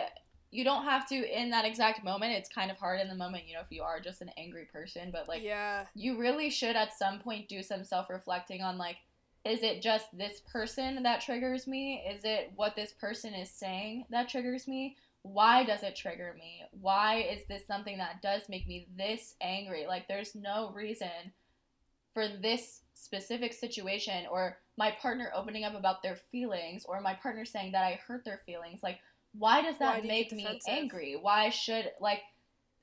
you 0.50 0.64
don't 0.64 0.84
have 0.84 1.08
to 1.08 1.14
in 1.40 1.50
that 1.50 1.64
exact 1.64 2.04
moment 2.04 2.32
it's 2.32 2.48
kind 2.48 2.70
of 2.70 2.76
hard 2.78 3.00
in 3.00 3.08
the 3.08 3.14
moment 3.14 3.46
you 3.46 3.54
know 3.54 3.60
if 3.60 3.70
you 3.70 3.82
are 3.82 4.00
just 4.00 4.20
an 4.20 4.30
angry 4.36 4.66
person 4.70 5.10
but 5.12 5.28
like 5.28 5.42
yeah. 5.42 5.84
you 5.94 6.18
really 6.18 6.50
should 6.50 6.76
at 6.76 6.92
some 6.98 7.18
point 7.20 7.48
do 7.48 7.62
some 7.62 7.84
self-reflecting 7.84 8.60
on 8.60 8.76
like 8.76 8.96
is 9.44 9.62
it 9.62 9.82
just 9.82 10.06
this 10.16 10.40
person 10.52 11.02
that 11.02 11.20
triggers 11.20 11.66
me? 11.66 12.02
Is 12.08 12.22
it 12.24 12.52
what 12.54 12.76
this 12.76 12.92
person 12.92 13.34
is 13.34 13.50
saying 13.50 14.04
that 14.10 14.28
triggers 14.28 14.68
me? 14.68 14.96
Why 15.22 15.64
does 15.64 15.82
it 15.82 15.96
trigger 15.96 16.34
me? 16.38 16.62
Why 16.80 17.22
is 17.22 17.46
this 17.46 17.66
something 17.66 17.98
that 17.98 18.22
does 18.22 18.48
make 18.48 18.66
me 18.66 18.86
this 18.96 19.34
angry? 19.40 19.86
Like 19.86 20.06
there's 20.06 20.34
no 20.34 20.70
reason 20.74 21.32
for 22.14 22.28
this 22.28 22.82
specific 22.94 23.52
situation 23.52 24.26
or 24.30 24.58
my 24.76 24.92
partner 25.00 25.32
opening 25.34 25.64
up 25.64 25.74
about 25.74 26.02
their 26.02 26.16
feelings 26.30 26.84
or 26.86 27.00
my 27.00 27.14
partner 27.14 27.44
saying 27.44 27.72
that 27.72 27.84
i 27.84 28.00
hurt 28.06 28.24
their 28.24 28.40
feelings. 28.46 28.82
Like 28.82 28.98
why 29.32 29.62
does 29.62 29.78
that 29.78 30.02
you 30.02 30.08
make 30.08 30.32
me 30.32 30.60
angry? 30.68 31.16
Why 31.20 31.48
should 31.48 31.90
like 32.00 32.20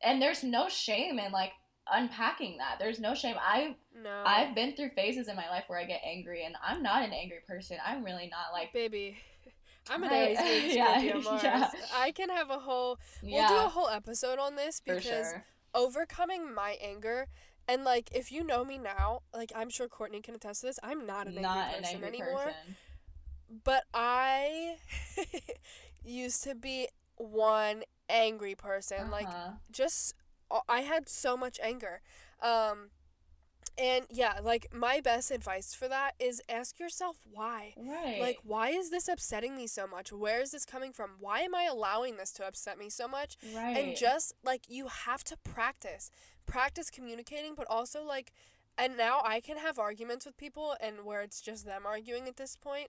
and 0.01 0.21
there's 0.21 0.43
no 0.43 0.67
shame 0.67 1.19
in 1.19 1.31
like 1.31 1.51
unpacking 1.91 2.57
that 2.57 2.77
there's 2.79 2.99
no 2.99 3.13
shame 3.13 3.35
i 3.41 3.75
No. 3.93 4.23
I've 4.25 4.55
been 4.55 4.75
through 4.75 4.89
phases 4.89 5.27
in 5.27 5.35
my 5.35 5.49
life 5.49 5.63
where 5.67 5.79
I 5.79 5.85
get 5.85 6.01
angry, 6.05 6.43
and 6.45 6.55
I'm 6.63 6.81
not 6.83 7.03
an 7.03 7.11
angry 7.13 7.39
person. 7.47 7.77
I'm 7.85 8.03
really 8.03 8.27
not 8.29 8.51
like. 8.53 8.71
Baby. 8.73 9.17
I'm 9.89 10.03
an 10.03 10.11
Aries 10.11 10.37
yeah, 10.75 10.99
yeah. 11.01 11.71
I 11.93 12.11
can 12.11 12.29
have 12.29 12.49
a 12.49 12.59
whole. 12.59 12.99
We'll 13.23 13.31
Yeah, 13.41 13.47
do 13.47 13.55
a 13.65 13.69
whole 13.69 13.89
episode 13.89 14.37
on 14.37 14.55
this 14.55 14.79
because 14.79 15.31
sure. 15.31 15.43
overcoming 15.73 16.53
my 16.53 16.77
anger 16.81 17.27
and 17.67 17.83
like 17.83 18.09
if 18.13 18.31
you 18.31 18.43
know 18.43 18.65
me 18.65 18.77
now, 18.77 19.21
like 19.33 19.51
I'm 19.55 19.69
sure 19.69 19.87
Courtney 19.87 20.21
can 20.21 20.35
attest 20.35 20.61
to 20.61 20.67
this. 20.67 20.79
I'm 20.83 21.05
not 21.05 21.27
an 21.27 21.37
Not 21.37 21.67
angry 21.69 21.77
an 21.77 21.83
person 21.83 22.03
angry 22.03 22.07
anymore. 22.07 22.43
person. 22.45 22.75
But 23.63 23.83
I 23.93 24.77
used 26.03 26.43
to 26.43 26.55
be 26.55 26.87
one 27.17 27.83
angry 28.09 28.55
person. 28.55 29.11
Like 29.11 29.27
Uh-huh. 29.27 29.51
just 29.71 30.13
uh, 30.13 30.18
I 30.67 30.81
had 30.81 31.09
so 31.09 31.37
much 31.37 31.59
anger. 31.61 32.01
Um 32.41 32.89
and 33.77 34.05
yeah, 34.09 34.39
like 34.43 34.67
my 34.73 34.99
best 34.99 35.31
advice 35.31 35.73
for 35.73 35.87
that 35.87 36.11
is 36.19 36.41
ask 36.49 36.79
yourself 36.79 37.17
why. 37.31 37.73
right. 37.77 38.19
Like 38.19 38.39
why 38.43 38.69
is 38.69 38.89
this 38.89 39.07
upsetting 39.07 39.55
me 39.55 39.67
so 39.67 39.87
much? 39.87 40.11
Where 40.11 40.41
is 40.41 40.51
this 40.51 40.65
coming 40.65 40.91
from? 40.91 41.11
Why 41.19 41.41
am 41.41 41.55
I 41.55 41.63
allowing 41.63 42.17
this 42.17 42.31
to 42.33 42.45
upset 42.45 42.77
me 42.77 42.89
so 42.89 43.07
much? 43.07 43.37
right. 43.55 43.77
And 43.77 43.95
just 43.95 44.33
like 44.43 44.63
you 44.67 44.87
have 44.87 45.23
to 45.25 45.37
practice. 45.37 46.11
Practice 46.45 46.89
communicating, 46.89 47.53
but 47.55 47.67
also 47.69 48.03
like 48.03 48.33
and 48.77 48.95
now 48.95 49.21
I 49.25 49.41
can 49.41 49.57
have 49.57 49.77
arguments 49.77 50.25
with 50.25 50.37
people 50.37 50.75
and 50.79 51.03
where 51.03 51.21
it's 51.21 51.41
just 51.41 51.65
them 51.65 51.85
arguing 51.85 52.27
at 52.29 52.37
this 52.37 52.55
point, 52.55 52.87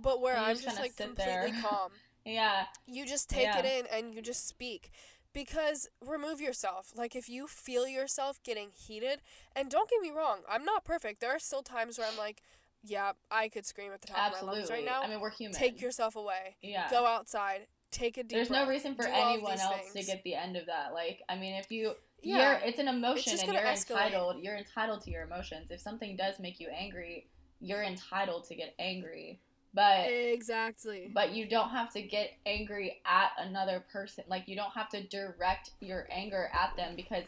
but 0.00 0.20
where 0.22 0.36
I'm 0.36 0.54
just 0.54 0.64
just 0.64 0.80
like 0.80 0.96
completely 0.96 1.52
there. 1.52 1.62
calm. 1.62 1.90
yeah, 2.24 2.64
You 2.86 3.06
just 3.06 3.28
take 3.28 3.48
it 3.54 3.64
in 3.64 3.86
and 3.92 4.14
you 4.14 4.22
just 4.22 4.48
speak. 4.48 4.90
Because 5.38 5.88
remove 6.04 6.40
yourself. 6.40 6.92
Like 6.96 7.14
if 7.14 7.28
you 7.28 7.46
feel 7.46 7.86
yourself 7.86 8.42
getting 8.42 8.70
heated, 8.74 9.22
and 9.54 9.70
don't 9.70 9.88
get 9.88 10.00
me 10.00 10.10
wrong, 10.10 10.38
I'm 10.50 10.64
not 10.64 10.84
perfect. 10.84 11.20
There 11.20 11.30
are 11.30 11.38
still 11.38 11.62
times 11.62 11.96
where 11.96 12.08
I'm 12.10 12.18
like, 12.18 12.42
yeah, 12.82 13.12
I 13.30 13.48
could 13.48 13.64
scream 13.64 13.92
at 13.92 14.00
the 14.00 14.08
top 14.08 14.34
of 14.34 14.42
my 14.42 14.52
lungs 14.52 14.68
right 14.68 14.84
now. 14.84 15.02
I 15.02 15.08
mean, 15.08 15.20
we're 15.20 15.30
human. 15.30 15.56
Take 15.56 15.80
yourself 15.80 16.16
away. 16.16 16.56
yeah. 16.60 16.90
Go 16.90 17.06
outside. 17.06 17.68
Take 17.92 18.16
a 18.18 18.22
deep 18.22 18.36
There's 18.36 18.50
no 18.50 18.66
reason 18.66 18.96
for 18.96 19.06
anyone 19.06 19.58
else 19.60 19.92
to 19.94 20.02
get 20.02 20.24
the 20.24 20.34
end 20.34 20.56
of 20.56 20.66
that. 20.66 20.92
Like, 20.92 21.22
I 21.28 21.36
mean, 21.36 21.54
if 21.54 21.70
you 21.70 21.94
Yeah. 22.20 22.58
you're 22.58 22.68
it's 22.68 22.78
an 22.80 22.88
emotion 22.88 23.30
just 23.30 23.44
and 23.44 23.52
you're 23.52 23.62
escalate. 23.62 23.90
entitled 23.90 24.42
you're 24.42 24.56
entitled 24.56 25.02
to 25.02 25.10
your 25.10 25.22
emotions 25.22 25.70
if 25.70 25.80
something 25.80 26.16
does 26.16 26.40
make 26.40 26.58
you 26.58 26.68
angry 26.68 27.28
you're 27.60 27.84
entitled 27.84 28.44
to 28.48 28.56
get 28.56 28.74
angry 28.80 29.40
but 29.74 30.06
Exactly. 30.08 31.10
but 31.12 31.32
you 31.32 31.48
don't 31.48 31.70
have 31.70 31.92
to 31.92 32.02
get 32.02 32.32
angry 32.46 33.00
at 33.04 33.30
another 33.38 33.84
person 33.92 34.24
like 34.28 34.48
you 34.48 34.56
don't 34.56 34.72
have 34.72 34.88
to 34.90 35.02
direct 35.08 35.70
your 35.80 36.06
anger 36.10 36.50
at 36.52 36.74
them 36.76 36.94
because 36.96 37.24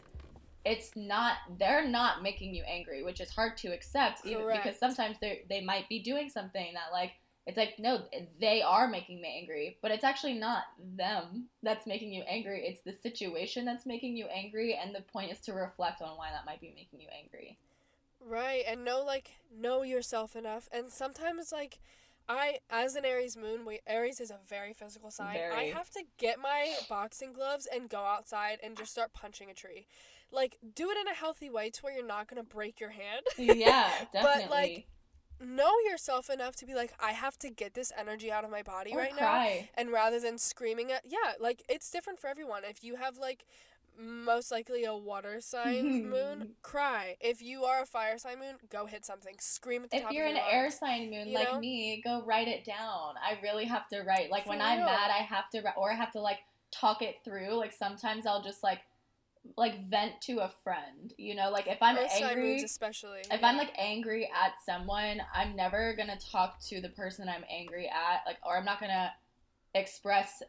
it's 0.63 0.91
not 0.95 1.33
they're 1.59 1.87
not 1.87 2.21
making 2.21 2.53
you 2.53 2.63
angry 2.63 3.03
which 3.03 3.19
is 3.19 3.29
hard 3.31 3.57
to 3.57 3.69
accept 3.69 4.25
even 4.25 4.45
because 4.51 4.77
sometimes 4.77 5.17
they 5.19 5.43
they 5.49 5.61
might 5.61 5.87
be 5.89 5.99
doing 5.99 6.29
something 6.29 6.73
that 6.73 6.91
like 6.91 7.13
it's 7.47 7.57
like 7.57 7.73
no 7.79 8.01
they 8.39 8.61
are 8.61 8.87
making 8.87 9.19
me 9.19 9.39
angry 9.41 9.77
but 9.81 9.89
it's 9.89 10.03
actually 10.03 10.35
not 10.35 10.63
them 10.95 11.47
that's 11.63 11.87
making 11.87 12.13
you 12.13 12.21
angry 12.23 12.63
it's 12.63 12.81
the 12.83 12.93
situation 12.93 13.65
that's 13.65 13.87
making 13.87 14.15
you 14.15 14.25
angry 14.25 14.75
and 14.79 14.93
the 14.93 15.01
point 15.01 15.31
is 15.31 15.39
to 15.39 15.51
reflect 15.53 16.01
on 16.01 16.15
why 16.17 16.29
that 16.31 16.45
might 16.45 16.61
be 16.61 16.71
making 16.75 16.99
you 17.01 17.07
angry 17.17 17.57
Right, 18.23 18.63
and 18.67 18.85
know 18.85 19.03
like 19.03 19.31
know 19.51 19.81
yourself 19.81 20.35
enough. 20.35 20.69
And 20.71 20.91
sometimes 20.91 21.51
like 21.51 21.79
I 22.31 22.59
as 22.69 22.95
an 22.95 23.05
Aries 23.05 23.35
moon, 23.35 23.65
we 23.65 23.79
Aries 23.85 24.19
is 24.19 24.31
a 24.31 24.37
very 24.47 24.73
physical 24.73 25.11
sign. 25.11 25.37
I 25.53 25.63
have 25.75 25.89
to 25.91 26.03
get 26.17 26.39
my 26.39 26.73
boxing 26.89 27.33
gloves 27.33 27.67
and 27.73 27.89
go 27.89 27.99
outside 27.99 28.59
and 28.63 28.77
just 28.77 28.91
start 28.91 29.13
punching 29.13 29.49
a 29.49 29.53
tree. 29.53 29.87
Like 30.31 30.57
do 30.75 30.89
it 30.89 30.97
in 30.97 31.07
a 31.07 31.13
healthy 31.15 31.49
way 31.49 31.69
to 31.69 31.81
where 31.81 31.93
you're 31.93 32.05
not 32.05 32.27
going 32.27 32.41
to 32.41 32.47
break 32.47 32.79
your 32.79 32.91
hand. 32.91 33.25
yeah 33.37 33.89
definitely 34.13 34.43
But, 34.47 34.49
like, 34.49 34.87
know 35.43 35.71
yourself 35.89 36.29
enough 36.29 36.55
to 36.57 36.65
be 36.65 36.75
like 36.75 36.93
I 36.99 37.11
have 37.11 37.37
to 37.39 37.49
get 37.49 37.73
this 37.73 37.91
energy 37.97 38.31
out 38.31 38.43
of 38.43 38.51
my 38.51 38.61
body 38.61 38.93
or 38.93 38.99
right 38.99 39.13
now. 39.19 39.33
And 39.75 39.91
rather 39.91 40.19
than 40.19 40.37
screaming 40.37 40.91
at 40.91 41.01
yeah, 41.05 41.33
like 41.39 41.63
it's 41.67 41.89
different 41.91 42.19
for 42.19 42.27
everyone. 42.27 42.63
If 42.63 42.83
you 42.83 42.95
have 42.95 43.17
like 43.17 43.45
most 43.99 44.51
likely 44.51 44.83
a 44.83 44.95
water 44.95 45.41
sign 45.41 46.09
moon, 46.09 46.49
cry. 46.61 47.17
If 47.19 47.41
you 47.41 47.63
are 47.63 47.83
a 47.83 47.85
fire 47.85 48.17
sign 48.17 48.39
moon, 48.39 48.55
go 48.69 48.85
hit 48.85 49.05
something. 49.05 49.35
Scream 49.39 49.83
at 49.83 49.91
the 49.91 49.97
if 49.97 50.03
top 50.03 50.13
you're 50.13 50.25
of 50.25 50.33
an 50.33 50.41
air 50.49 50.71
sign 50.71 51.09
moon 51.09 51.27
you 51.27 51.35
like 51.35 51.51
know? 51.51 51.59
me 51.59 52.01
go 52.03 52.23
write 52.25 52.47
it 52.47 52.63
down 52.65 53.13
i 53.23 53.37
really 53.41 53.65
have 53.65 53.87
to 53.87 54.01
write 54.01 54.29
like 54.31 54.45
when 54.45 54.59
For 54.59 54.63
i'm 54.63 54.79
mad 54.79 55.11
i 55.11 55.23
have 55.23 55.49
to 55.51 55.63
or 55.77 55.91
i 55.91 55.95
have 55.95 56.11
to 56.13 56.19
like 56.19 56.39
talk 56.71 57.01
it 57.01 57.17
through 57.23 57.53
like 57.55 57.73
sometimes 57.73 58.25
i'll 58.25 58.43
just 58.43 58.63
like 58.63 58.79
like 59.57 59.83
vent 59.89 60.13
to 60.21 60.39
a 60.39 60.51
friend 60.63 61.13
you 61.17 61.35
know 61.35 61.49
like 61.49 61.67
if 61.67 61.77
i'm 61.81 61.95
sign 62.09 62.23
angry 62.23 62.43
moons 62.43 62.63
especially. 62.63 63.19
if 63.19 63.41
yeah. 63.41 63.47
i'm 63.47 63.57
like 63.57 63.71
angry 63.77 64.25
at 64.25 64.53
someone 64.65 65.19
i'm 65.33 65.55
never 65.55 65.95
gonna 65.95 66.17
talk 66.19 66.59
to 66.59 66.79
the 66.79 66.89
person 66.89 67.27
i'm 67.27 67.43
angry 67.49 67.87
at 67.87 68.21
like 68.27 68.37
or 68.45 68.57
i'm 68.57 68.65
not 68.65 68.79
gonna 68.79 69.11
express 69.73 70.43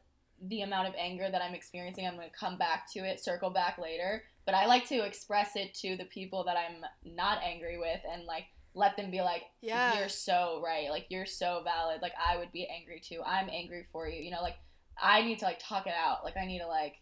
the 0.49 0.63
amount 0.63 0.89
of 0.89 0.95
anger 0.99 1.29
that 1.31 1.41
i'm 1.43 1.55
experiencing 1.55 2.07
i'm 2.07 2.15
gonna 2.17 2.27
come 2.39 2.59
back 2.59 2.91
to 2.93 3.01
it 3.01 3.23
circle 3.23 3.51
back 3.51 3.79
later. 3.79 4.25
But 4.45 4.55
i 4.57 4.67
like 4.67 4.87
to 4.89 5.05
express 5.05 5.55
it 5.55 5.73
to 5.75 5.97
the 5.97 6.05
people 6.07 6.45
that 6.45 6.57
i'm 6.57 6.85
not 7.05 7.39
angry 7.45 7.79
with 7.79 8.01
and 8.13 8.25
like 8.25 8.47
let 8.75 8.97
them 8.97 9.11
be 9.11 9.21
like 9.21 9.43
Yeah. 9.61 9.99
you're 9.99 10.09
so 10.09 10.63
right. 10.65 10.89
Like 10.91 11.07
you're 11.11 11.27
so 11.27 11.61
valid. 11.63 12.01
Like 12.03 12.15
i 12.19 12.37
would 12.39 12.51
be 12.53 12.67
angry 12.67 13.01
too. 13.01 13.21
I'm 13.25 13.49
angry 13.51 13.87
for 13.93 14.09
you. 14.09 14.21
You 14.23 14.31
know 14.31 14.43
like 14.43 14.57
i 15.01 15.23
need 15.23 15.39
to 15.41 15.45
like 15.45 15.61
talk 15.63 15.87
it 15.87 15.95
out. 15.97 16.25
Like 16.25 16.37
i 16.37 16.47
need 16.47 16.61
to 16.61 16.67
like 16.67 16.95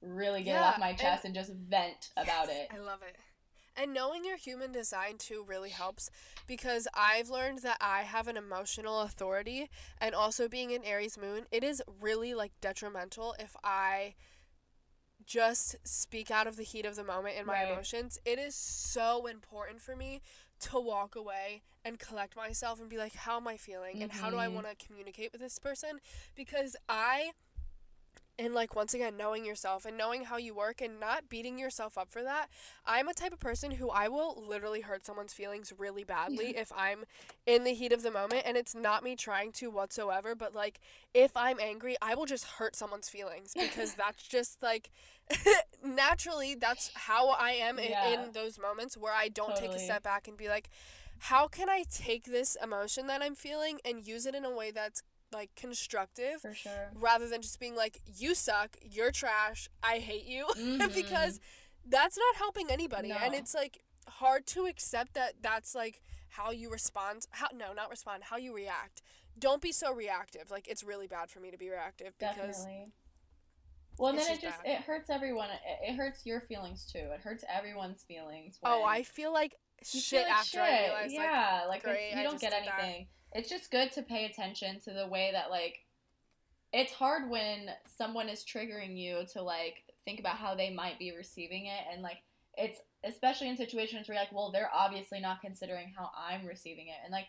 really 0.00 0.42
get 0.42 0.56
it 0.56 0.62
off 0.62 0.78
my 0.78 0.94
chest 0.94 1.24
and, 1.24 1.34
just 1.34 1.52
vent 1.52 2.10
about 2.16 2.48
it. 2.48 2.68
I 2.72 2.78
love 2.78 3.00
it. 3.06 3.14
And 3.76 3.94
knowing 3.94 4.24
your 4.24 4.36
human 4.36 4.70
design 4.70 5.16
too 5.18 5.44
really 5.46 5.70
helps 5.70 6.10
because 6.46 6.86
I've 6.94 7.30
learned 7.30 7.58
that 7.58 7.78
I 7.80 8.02
have 8.02 8.28
an 8.28 8.36
emotional 8.36 9.00
authority 9.00 9.70
and 9.98 10.14
also 10.14 10.48
being 10.48 10.72
an 10.72 10.84
Aries 10.84 11.16
moon, 11.16 11.46
it 11.50 11.64
is 11.64 11.82
really 12.00 12.34
like 12.34 12.52
detrimental 12.60 13.34
if 13.38 13.56
I 13.64 14.14
just 15.24 15.76
speak 15.84 16.30
out 16.30 16.46
of 16.46 16.56
the 16.56 16.64
heat 16.64 16.84
of 16.84 16.96
the 16.96 17.04
moment 17.04 17.36
in 17.38 17.46
my 17.46 17.54
Right. 17.54 17.72
emotions. 17.72 18.18
It 18.24 18.38
is 18.38 18.54
so 18.54 19.26
important 19.26 19.80
for 19.80 19.96
me 19.96 20.20
to 20.60 20.80
walk 20.80 21.14
away 21.16 21.62
and 21.84 21.98
collect 21.98 22.36
myself 22.36 22.80
and 22.80 22.88
be 22.88 22.96
like, 22.98 23.14
how 23.14 23.36
am 23.36 23.48
I 23.48 23.56
feeling? 23.56 24.02
And 24.02 24.12
how 24.12 24.30
do 24.30 24.36
I 24.36 24.48
Mhm. 24.48 24.54
want 24.54 24.66
to 24.78 24.86
communicate 24.86 25.32
with 25.32 25.40
this 25.40 25.58
person? 25.58 26.00
Because 26.34 26.76
I 26.88 27.32
and 28.38 28.54
like 28.54 28.74
once 28.74 28.94
again 28.94 29.16
knowing 29.16 29.44
yourself 29.44 29.84
and 29.84 29.96
knowing 29.96 30.24
how 30.24 30.36
you 30.36 30.54
work 30.54 30.80
and 30.80 30.98
not 30.98 31.28
beating 31.28 31.58
yourself 31.58 31.98
up 31.98 32.10
for 32.10 32.22
that 32.22 32.48
i'm 32.86 33.08
a 33.08 33.14
type 33.14 33.32
of 33.32 33.38
person 33.38 33.72
who 33.72 33.90
i 33.90 34.08
will 34.08 34.42
literally 34.48 34.80
hurt 34.80 35.04
someone's 35.04 35.32
feelings 35.34 35.72
really 35.78 36.02
badly 36.04 36.56
if 36.56 36.72
i'm 36.76 37.04
in 37.46 37.64
the 37.64 37.74
heat 37.74 37.92
of 37.92 38.02
the 38.02 38.10
moment 38.10 38.42
and 38.46 38.56
it's 38.56 38.74
not 38.74 39.04
me 39.04 39.14
trying 39.14 39.52
to 39.52 39.70
whatsoever 39.70 40.34
but 40.34 40.54
like 40.54 40.80
if 41.14 41.36
i'm 41.36 41.60
angry 41.60 41.96
i 42.00 42.14
will 42.14 42.26
just 42.26 42.44
hurt 42.44 42.74
someone's 42.74 43.08
feelings 43.08 43.52
because 43.54 43.94
that's 43.96 44.22
just 44.22 44.62
like 44.62 44.90
naturally 45.84 46.54
that's 46.54 46.90
how 46.94 47.30
i 47.30 47.50
am 47.52 47.78
in, 47.78 47.90
Yeah. 47.90 48.24
in 48.24 48.32
those 48.32 48.58
moments 48.58 48.96
where 48.96 49.12
i 49.12 49.28
don't 49.28 49.56
take 49.56 49.72
a 49.72 49.78
step 49.78 50.02
back 50.02 50.28
and 50.28 50.36
be 50.36 50.48
like 50.48 50.68
how 51.18 51.46
can 51.48 51.68
i 51.68 51.84
take 51.90 52.24
this 52.24 52.56
emotion 52.62 53.06
that 53.08 53.22
i'm 53.22 53.34
feeling 53.34 53.78
and 53.84 54.06
use 54.06 54.26
it 54.26 54.34
in 54.34 54.44
a 54.44 54.50
way 54.50 54.70
that's 54.70 55.02
like 55.32 55.50
constructive 55.56 56.40
for 56.40 56.54
sure 56.54 56.90
rather 56.94 57.28
than 57.28 57.40
just 57.42 57.58
being 57.60 57.74
like 57.74 58.00
you 58.16 58.34
suck 58.34 58.76
you're 58.82 59.10
trash 59.10 59.68
i 59.82 59.98
hate 59.98 60.24
you 60.24 60.46
Mhm. 60.56 60.94
because 60.94 61.40
that's 61.86 62.16
not 62.16 62.36
helping 62.36 62.70
anybody 62.70 63.10
and 63.12 63.34
it's 63.34 63.54
like 63.54 63.82
hard 64.08 64.46
to 64.46 64.66
accept 64.66 65.14
that 65.14 65.34
that's 65.42 65.74
like 65.74 66.00
how 66.28 66.50
you 66.50 66.70
respond 66.70 67.26
how 67.30 67.48
no 67.56 67.72
not 67.72 67.90
respond 67.90 68.22
how 68.24 68.36
you 68.36 68.54
react 68.54 69.02
don't 69.38 69.62
be 69.62 69.72
so 69.72 69.92
reactive 69.92 70.50
like 70.50 70.68
it's 70.68 70.82
really 70.84 71.06
bad 71.06 71.30
for 71.30 71.40
me 71.40 71.50
to 71.50 71.58
be 71.58 71.70
reactive 71.70 72.12
because 72.18 72.36
Definitely. 72.64 72.92
Well, 73.98 74.08
and 74.10 74.18
then 74.18 74.26
it 74.26 74.30
just 74.30 74.42
just 74.42 74.62
bad. 74.62 74.72
it 74.72 74.78
hurts 74.78 75.10
everyone. 75.10 75.50
It, 75.50 75.90
it 75.90 75.96
hurts 75.96 76.24
your 76.24 76.40
feelings 76.40 76.86
too. 76.90 76.98
It 77.12 77.20
hurts 77.20 77.44
everyone's 77.46 78.02
feelings. 78.02 78.58
oh 78.64 78.84
i 78.84 79.02
feel 79.02 79.32
like 79.32 79.54
shit 79.82 80.02
feel 80.04 80.22
like 80.22 80.30
after 80.32 80.60
i 80.60 80.80
realize 80.80 81.02
like 81.10 81.12
yeah, 81.12 81.60
like, 81.68 81.82
great, 81.82 82.12
you 82.16 82.22
don't 82.22 82.40
get 82.40 82.52
anything 82.54 83.06
that. 83.06 83.21
It's 83.34 83.48
just 83.48 83.70
good 83.70 83.92
to 83.92 84.02
pay 84.02 84.26
attention 84.26 84.80
to 84.80 84.92
the 84.92 85.06
way 85.06 85.30
that 85.32 85.50
like 85.50 85.80
it's 86.72 86.92
hard 86.92 87.28
when 87.28 87.70
someone 87.86 88.28
is 88.28 88.44
triggering 88.44 88.96
you 88.96 89.24
to 89.32 89.42
like 89.42 89.82
think 90.04 90.20
about 90.20 90.36
how 90.36 90.54
they 90.54 90.70
might 90.70 90.98
be 90.98 91.14
receiving 91.16 91.66
it. 91.66 91.80
And 91.92 92.02
like 92.02 92.18
it's 92.56 92.80
especially 93.04 93.48
in 93.48 93.56
situations 93.56 94.08
where 94.08 94.18
like 94.18 94.32
well 94.32 94.50
they're 94.52 94.70
obviously 94.72 95.18
not 95.18 95.40
considering 95.40 95.92
how 95.96 96.10
i'm 96.16 96.46
receiving 96.46 96.88
it. 96.88 96.96
And 97.04 97.12
like 97.12 97.26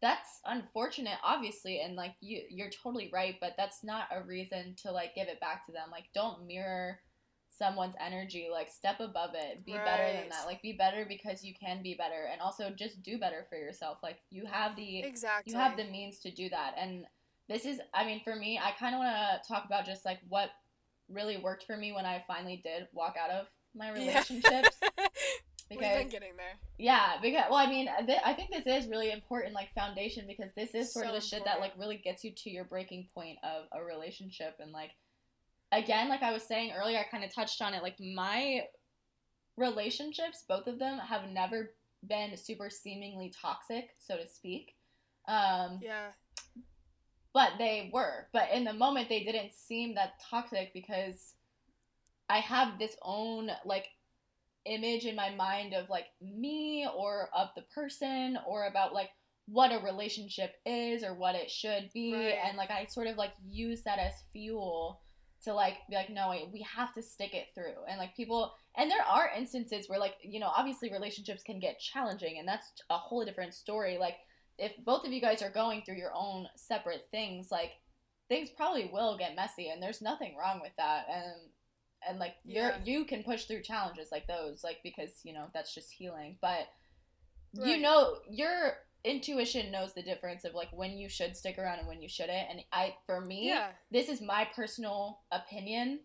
that's 0.00 0.40
unfortunate 0.46 1.18
obviously. 1.24 1.80
And 1.80 1.96
like 1.96 2.14
you 2.20 2.42
you're 2.48 2.70
totally 2.70 3.10
right. 3.12 3.36
But 3.40 3.54
that's 3.56 3.84
not 3.84 4.08
a 4.12 4.22
reason 4.22 4.74
to 4.82 4.92
like 4.92 5.14
give 5.14 5.28
it 5.28 5.40
back 5.40 5.66
to 5.66 5.72
them. 5.72 5.88
Like 5.90 6.04
don't 6.14 6.46
mirror 6.46 6.98
someone's 7.62 7.94
energy 8.00 8.48
like 8.50 8.70
step 8.70 8.98
above 9.00 9.30
it. 9.34 9.64
Be 9.64 9.72
better 9.72 10.12
than 10.12 10.28
that. 10.30 10.46
Like 10.46 10.62
be 10.62 10.72
better 10.72 11.04
because 11.08 11.44
you 11.44 11.54
can 11.54 11.82
be 11.82 11.94
better. 11.94 12.28
And 12.30 12.40
also 12.40 12.70
just 12.70 13.02
do 13.02 13.18
better 13.18 13.46
for 13.48 13.56
yourself. 13.56 13.98
Like 14.02 14.18
you 14.30 14.44
have 14.46 14.74
the 14.76 15.00
exactly 15.04 15.52
you 15.52 15.58
have 15.58 15.76
the 15.76 15.84
means 15.84 16.18
to 16.20 16.30
do 16.30 16.48
that. 16.48 16.74
And 16.76 17.04
this 17.48 17.64
is 17.66 17.80
i 17.92 18.04
mean 18.06 18.20
for 18.24 18.34
me 18.36 18.58
i 18.62 18.70
kind 18.78 18.94
of 18.94 19.00
want 19.00 19.14
to 19.14 19.48
talk 19.52 19.64
about 19.66 19.84
just 19.84 20.04
like 20.04 20.20
what 20.28 20.48
really 21.10 21.36
worked 21.36 21.64
for 21.64 21.76
me 21.76 21.92
when 21.92 22.06
i 22.06 22.22
finally 22.26 22.60
did 22.64 22.86
walk 22.92 23.16
out 23.22 23.30
of 23.30 23.46
my 23.74 23.86
Yeah. 23.88 23.92
relationships. 23.94 24.76
We've 25.70 25.80
because 25.80 25.96
been 26.02 26.08
getting 26.08 26.36
there. 26.36 26.54
Yeah 26.78 27.14
because 27.20 27.44
well 27.50 27.58
i 27.58 27.68
mean 27.68 27.88
th- 28.06 28.20
i 28.24 28.32
think 28.32 28.50
this 28.52 28.66
is 28.66 28.88
really 28.90 29.10
important 29.10 29.54
like 29.54 29.72
foundation 29.74 30.24
because 30.26 30.52
this 30.54 30.74
is 30.74 30.92
sort 30.92 31.06
of 31.06 31.12
So 31.12 31.14
the 31.16 31.26
shit 31.26 31.44
that 31.44 31.60
like 31.60 31.72
really 31.78 31.96
gets 31.96 32.22
you 32.24 32.32
to 32.42 32.50
your 32.50 32.64
breaking 32.64 33.08
point 33.14 33.38
of 33.42 33.64
a 33.72 33.82
relationship 33.82 34.56
and 34.60 34.70
like 34.72 34.90
again 35.72 36.08
like 36.08 36.22
i 36.22 36.32
was 36.32 36.42
saying 36.42 36.72
earlier 36.72 36.98
i 36.98 37.04
kind 37.10 37.24
of 37.24 37.34
touched 37.34 37.60
on 37.62 37.74
it 37.74 37.82
like 37.82 37.96
my 37.98 38.62
relationships 39.56 40.44
both 40.48 40.66
of 40.66 40.78
them 40.78 40.98
have 40.98 41.28
never 41.30 41.74
been 42.08 42.36
super 42.36 42.68
seemingly 42.70 43.32
toxic 43.40 43.90
so 43.98 44.16
to 44.16 44.26
speak. 44.26 44.74
Um 45.28 45.78
yeah. 45.82 46.08
but 47.32 47.52
they 47.58 47.90
were. 47.92 48.26
But 48.32 48.48
in 48.52 48.64
the 48.64 48.72
moment 48.72 49.08
they 49.08 49.22
didn't 49.22 49.52
seem 49.52 49.94
that 49.94 50.20
toxic 50.30 50.72
because 50.72 51.34
i 52.28 52.38
have 52.38 52.78
this 52.78 52.96
own 53.02 53.50
like 53.64 53.86
image 54.64 55.04
in 55.06 55.16
my 55.16 55.34
mind 55.34 55.74
of 55.74 55.88
like 55.88 56.06
me 56.20 56.86
or 56.96 57.28
of 57.36 57.48
the 57.56 57.62
person 57.74 58.38
or 58.46 58.66
about 58.66 58.94
like 58.94 59.10
what 59.46 59.72
a 59.72 59.84
relationship 59.84 60.54
is 60.64 61.02
or 61.02 61.14
what 61.14 61.34
it 61.34 61.50
should 61.50 61.90
be. 61.92 62.14
Right. 62.14 62.38
and 62.46 62.56
like 62.56 62.70
i 62.70 62.86
sort 62.86 63.06
of 63.06 63.16
like 63.16 63.32
use 63.48 63.82
that 63.82 63.98
as 63.98 64.14
fuel 64.32 65.00
to 65.44 65.52
like 65.52 65.74
be 65.88 65.96
like 65.96 66.10
no 66.10 66.30
wait 66.30 66.48
we 66.52 66.64
have 66.76 66.94
to 66.94 67.02
stick 67.02 67.34
it 67.34 67.48
through. 67.54 67.84
And 67.88 67.98
like 67.98 68.16
people 68.16 68.54
and 68.76 68.90
there 68.90 69.02
are 69.02 69.30
instances 69.36 69.88
where 69.88 69.98
like 69.98 70.14
you 70.22 70.40
know 70.40 70.50
obviously 70.54 70.92
relationships 70.92 71.42
can 71.42 71.60
get 71.60 71.80
challenging 71.80 72.38
and 72.38 72.46
that's 72.46 72.70
a 72.90 72.96
whole 72.96 73.24
different 73.24 73.54
story. 73.54 73.98
Like 73.98 74.16
if 74.58 74.72
both 74.84 75.04
of 75.04 75.12
you 75.12 75.20
guys 75.20 75.42
are 75.42 75.50
going 75.50 75.82
through 75.82 75.96
your 75.96 76.12
own 76.14 76.46
separate 76.56 77.06
things 77.10 77.48
like 77.50 77.72
things 78.28 78.50
probably 78.56 78.90
will 78.92 79.18
get 79.18 79.36
messy 79.36 79.68
and 79.68 79.82
there's 79.82 80.02
nothing 80.02 80.36
wrong 80.36 80.60
with 80.62 80.72
that. 80.78 81.06
And 81.12 81.50
and 82.08 82.18
like 82.18 82.34
you're 82.44 82.72
you 82.84 83.04
can 83.04 83.22
push 83.22 83.44
through 83.44 83.62
challenges 83.62 84.08
like 84.10 84.26
those 84.26 84.64
like 84.64 84.78
because 84.82 85.10
you 85.22 85.32
know 85.32 85.46
that's 85.54 85.74
just 85.74 85.92
healing. 85.92 86.36
But 86.40 86.68
you 87.52 87.78
know 87.78 88.16
you're 88.30 88.74
intuition 89.04 89.72
knows 89.72 89.92
the 89.94 90.02
difference 90.02 90.44
of 90.44 90.54
like 90.54 90.68
when 90.72 90.96
you 90.96 91.08
should 91.08 91.36
stick 91.36 91.58
around 91.58 91.78
and 91.78 91.88
when 91.88 92.00
you 92.02 92.08
shouldn't. 92.08 92.50
And 92.50 92.60
I, 92.72 92.94
for 93.06 93.20
me, 93.20 93.48
Yeah. 93.48 93.70
this 93.90 94.08
is 94.08 94.20
my 94.20 94.48
personal 94.54 95.20
opinion, 95.30 96.00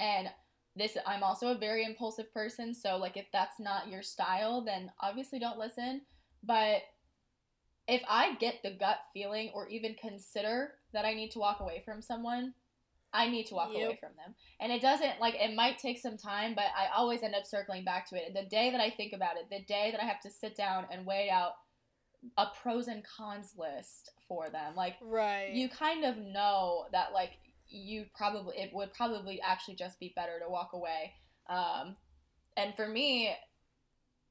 and 0.00 0.28
this 0.76 0.96
I'm 1.06 1.22
also 1.22 1.48
a 1.48 1.58
very 1.58 1.84
impulsive 1.84 2.32
person. 2.32 2.74
So 2.74 2.96
like 2.96 3.16
if 3.16 3.26
that's 3.32 3.60
not 3.60 3.88
your 3.88 4.02
style, 4.02 4.64
then 4.64 4.90
obviously 5.00 5.38
don't 5.38 5.58
listen. 5.58 6.02
But 6.42 6.82
if 7.86 8.02
I 8.08 8.34
get 8.36 8.62
the 8.62 8.72
gut 8.72 8.98
feeling 9.12 9.50
or 9.54 9.68
even 9.68 9.94
consider 9.94 10.72
that 10.92 11.04
I 11.04 11.14
need 11.14 11.30
to 11.32 11.38
walk 11.38 11.60
away 11.60 11.82
from 11.84 12.00
someone, 12.02 12.54
I 13.12 13.28
need 13.28 13.46
to 13.46 13.54
walk 13.54 13.70
Yep. 13.72 13.84
away 13.84 13.96
from 14.00 14.12
them. 14.16 14.34
And 14.58 14.72
it 14.72 14.82
doesn't 14.82 15.20
like 15.20 15.34
it 15.36 15.54
might 15.54 15.78
take 15.78 15.98
some 15.98 16.16
time, 16.16 16.54
but 16.54 16.64
I 16.76 16.88
always 16.96 17.22
end 17.22 17.34
up 17.34 17.44
circling 17.44 17.84
back 17.84 18.08
to 18.08 18.16
it. 18.16 18.34
The 18.34 18.48
day 18.48 18.70
that 18.70 18.80
I 18.80 18.90
think 18.90 19.12
about 19.12 19.36
it, 19.36 19.48
the 19.50 19.64
day 19.64 19.90
that 19.92 20.02
I 20.02 20.06
have 20.06 20.20
to 20.22 20.30
sit 20.30 20.56
down 20.56 20.86
and 20.90 21.06
weigh 21.06 21.30
out 21.30 21.52
a 22.36 22.46
pros 22.60 22.88
and 22.88 23.02
cons 23.04 23.54
list 23.56 24.10
for 24.26 24.48
them, 24.50 24.74
like 24.74 24.96
Right. 25.02 25.50
you 25.52 25.68
kind 25.68 26.04
of 26.04 26.16
know 26.16 26.86
that 26.92 27.12
like 27.12 27.38
you 27.68 28.06
probably 28.14 28.56
it 28.56 28.70
would 28.72 28.92
probably 28.92 29.40
actually 29.40 29.74
just 29.74 29.98
be 29.98 30.12
better 30.14 30.38
to 30.40 30.50
walk 30.50 30.72
away. 30.72 31.12
Um, 31.48 31.96
and 32.56 32.74
for 32.74 32.86
me 32.88 33.34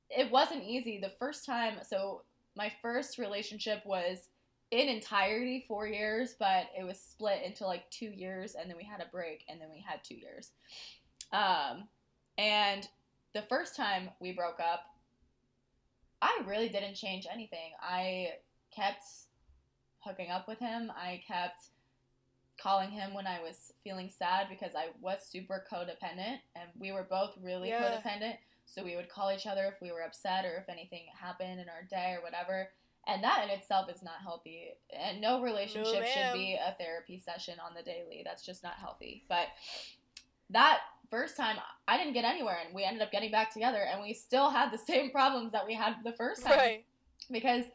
it 0.09 0.31
wasn't 0.31 0.63
easy. 0.63 0.99
The 0.99 1.13
first 1.19 1.45
time 1.45 1.75
so 1.83 2.23
my 2.55 2.71
first 2.81 3.17
relationship 3.17 3.83
was 3.85 4.29
in 4.71 4.87
entirety 4.89 5.65
four 5.67 5.87
years 5.87 6.35
but 6.39 6.65
it 6.77 6.83
was 6.83 6.99
split 6.99 7.43
into 7.43 7.65
like 7.65 7.89
two 7.91 8.09
years 8.09 8.55
and 8.55 8.69
then 8.69 8.77
we 8.77 8.83
had 8.83 9.01
a 9.01 9.09
break 9.11 9.43
and 9.49 9.59
then 9.61 9.69
we 9.71 9.83
had 9.87 10.03
two 10.03 10.15
years. 10.15 10.51
Um, 11.31 11.87
and 12.37 12.87
the 13.33 13.43
first 13.43 13.75
time 13.75 14.09
we 14.19 14.31
broke 14.31 14.59
up 14.59 14.81
i 16.23 16.41
really 16.45 16.69
didn't 16.69 16.95
change 16.95 17.27
anything 17.31 17.71
i 17.81 18.29
kept 18.75 19.03
hooking 20.03 20.29
up 20.29 20.47
with 20.47 20.59
him. 20.59 20.91
I 20.95 21.21
kept 21.27 21.67
calling 22.61 22.89
him 22.89 23.13
when 23.13 23.25
I 23.25 23.41
was 23.41 23.71
feeling 23.83 24.09
sad 24.09 24.47
because 24.49 24.75
I 24.75 24.87
was 25.01 25.25
super 25.25 25.65
codependent 25.71 26.39
and 26.55 26.69
we 26.77 26.91
were 26.91 27.03
both 27.03 27.37
really 27.41 27.69
Yeah. 27.69 27.81
codependent. 27.81 28.37
So 28.65 28.83
we 28.83 28.95
would 28.95 29.09
call 29.09 29.31
each 29.31 29.47
other 29.47 29.65
if 29.65 29.81
we 29.81 29.91
were 29.91 30.03
upset 30.03 30.45
or 30.45 30.55
if 30.57 30.69
anything 30.69 31.05
happened 31.19 31.59
in 31.59 31.69
our 31.69 31.83
day 31.83 32.13
or 32.13 32.21
whatever. 32.21 32.71
And 33.07 33.23
that 33.23 33.43
in 33.43 33.49
itself 33.49 33.89
is 33.89 34.01
not 34.01 34.21
healthy. 34.21 34.73
And 34.91 35.19
no 35.19 35.41
relationship 35.41 36.05
should 36.05 36.33
be 36.33 36.55
a 36.55 36.75
therapy 36.77 37.19
session 37.19 37.59
on 37.59 37.73
the 37.73 37.83
daily. 37.83 38.21
That's 38.23 38.45
just 38.45 38.63
not 38.63 38.75
healthy. 38.75 39.25
But 39.27 39.47
that 40.49 40.81
first 41.13 41.37
time 41.37 41.57
I 41.87 41.97
didn't 41.97 42.13
get 42.13 42.25
anywhere 42.25 42.57
and 42.65 42.73
we 42.73 42.83
ended 42.83 43.03
up 43.03 43.11
getting 43.11 43.29
back 43.31 43.53
together 43.53 43.81
and 43.91 44.01
we 44.01 44.13
still 44.13 44.49
had 44.49 44.71
the 44.71 44.77
same 44.91 45.11
problems 45.11 45.51
that 45.51 45.67
we 45.67 45.75
had 45.75 45.95
the 46.03 46.13
first 46.13 46.43
time 46.43 46.57
Right. 46.57 46.85
because 47.31 47.65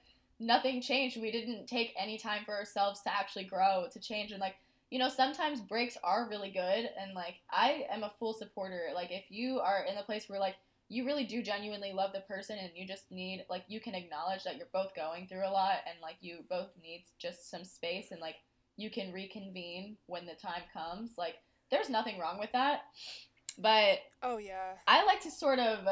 nothing 0.41 0.81
changed. 0.81 1.21
We 1.21 1.31
didn't 1.31 1.67
take 1.67 1.95
any 1.99 2.19
time 2.19 2.43
for 2.45 2.55
ourselves 2.55 3.01
to 3.03 3.13
actually 3.13 3.45
grow, 3.45 3.87
to 3.93 4.01
change. 4.01 4.33
And 4.33 4.41
like, 4.41 4.57
you 4.91 4.99
know, 4.99 5.09
sometimes 5.09 5.61
breaks 5.61 5.97
are 6.03 6.29
really 6.29 6.51
good. 6.51 6.89
And 7.01 7.15
like, 7.15 7.37
I 7.51 7.87
am 7.91 8.03
a 8.05 8.13
full 8.19 8.33
supporter. 8.33 8.83
Like, 8.95 9.11
if 9.11 9.25
you 9.29 9.61
are 9.61 9.85
in 9.89 9.97
the 9.97 10.03
place 10.03 10.29
where 10.29 10.41
like 10.41 10.57
you 10.89 11.05
really 11.05 11.25
do 11.25 11.43
genuinely 11.43 11.93
love 11.93 12.13
the 12.15 12.21
person 12.21 12.57
and 12.59 12.71
you 12.75 12.87
just 12.87 13.11
need, 13.11 13.45
like, 13.51 13.65
you 13.69 13.81
can 13.81 13.95
acknowledge 13.95 14.45
that 14.45 14.57
you're 14.57 14.73
both 14.73 14.95
going 14.95 15.27
through 15.27 15.47
a 15.47 15.51
lot 15.51 15.79
and 15.87 16.01
like 16.01 16.17
you 16.21 16.39
both 16.49 16.71
need 16.83 17.05
just 17.19 17.51
some 17.51 17.65
space 17.65 18.11
and 18.11 18.21
like 18.21 18.37
you 18.77 18.91
can 18.91 19.13
reconvene 19.13 19.97
when 20.07 20.25
the 20.25 20.35
time 20.35 20.63
comes. 20.73 21.19
Like, 21.19 21.35
there's 21.71 21.91
nothing 21.91 22.19
wrong 22.19 22.39
with 22.39 22.53
that. 22.53 22.83
But 23.59 23.99
Oh 24.23 24.39
yeah. 24.39 24.75
I 24.87 25.05
like 25.05 25.21
to 25.23 25.31
sort 25.31 25.59
of 25.59 25.87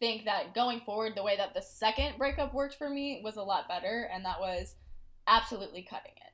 think 0.00 0.24
that 0.26 0.54
going 0.54 0.80
forward, 0.80 1.14
the 1.16 1.22
way 1.22 1.36
that 1.36 1.54
the 1.54 1.62
second 1.62 2.18
breakup 2.18 2.54
worked 2.54 2.74
for 2.74 2.88
me 2.88 3.20
was 3.24 3.36
a 3.36 3.42
lot 3.42 3.68
better, 3.68 4.08
and 4.12 4.24
that 4.24 4.40
was 4.40 4.76
absolutely 5.26 5.82
cutting 5.82 6.12
it. 6.16 6.32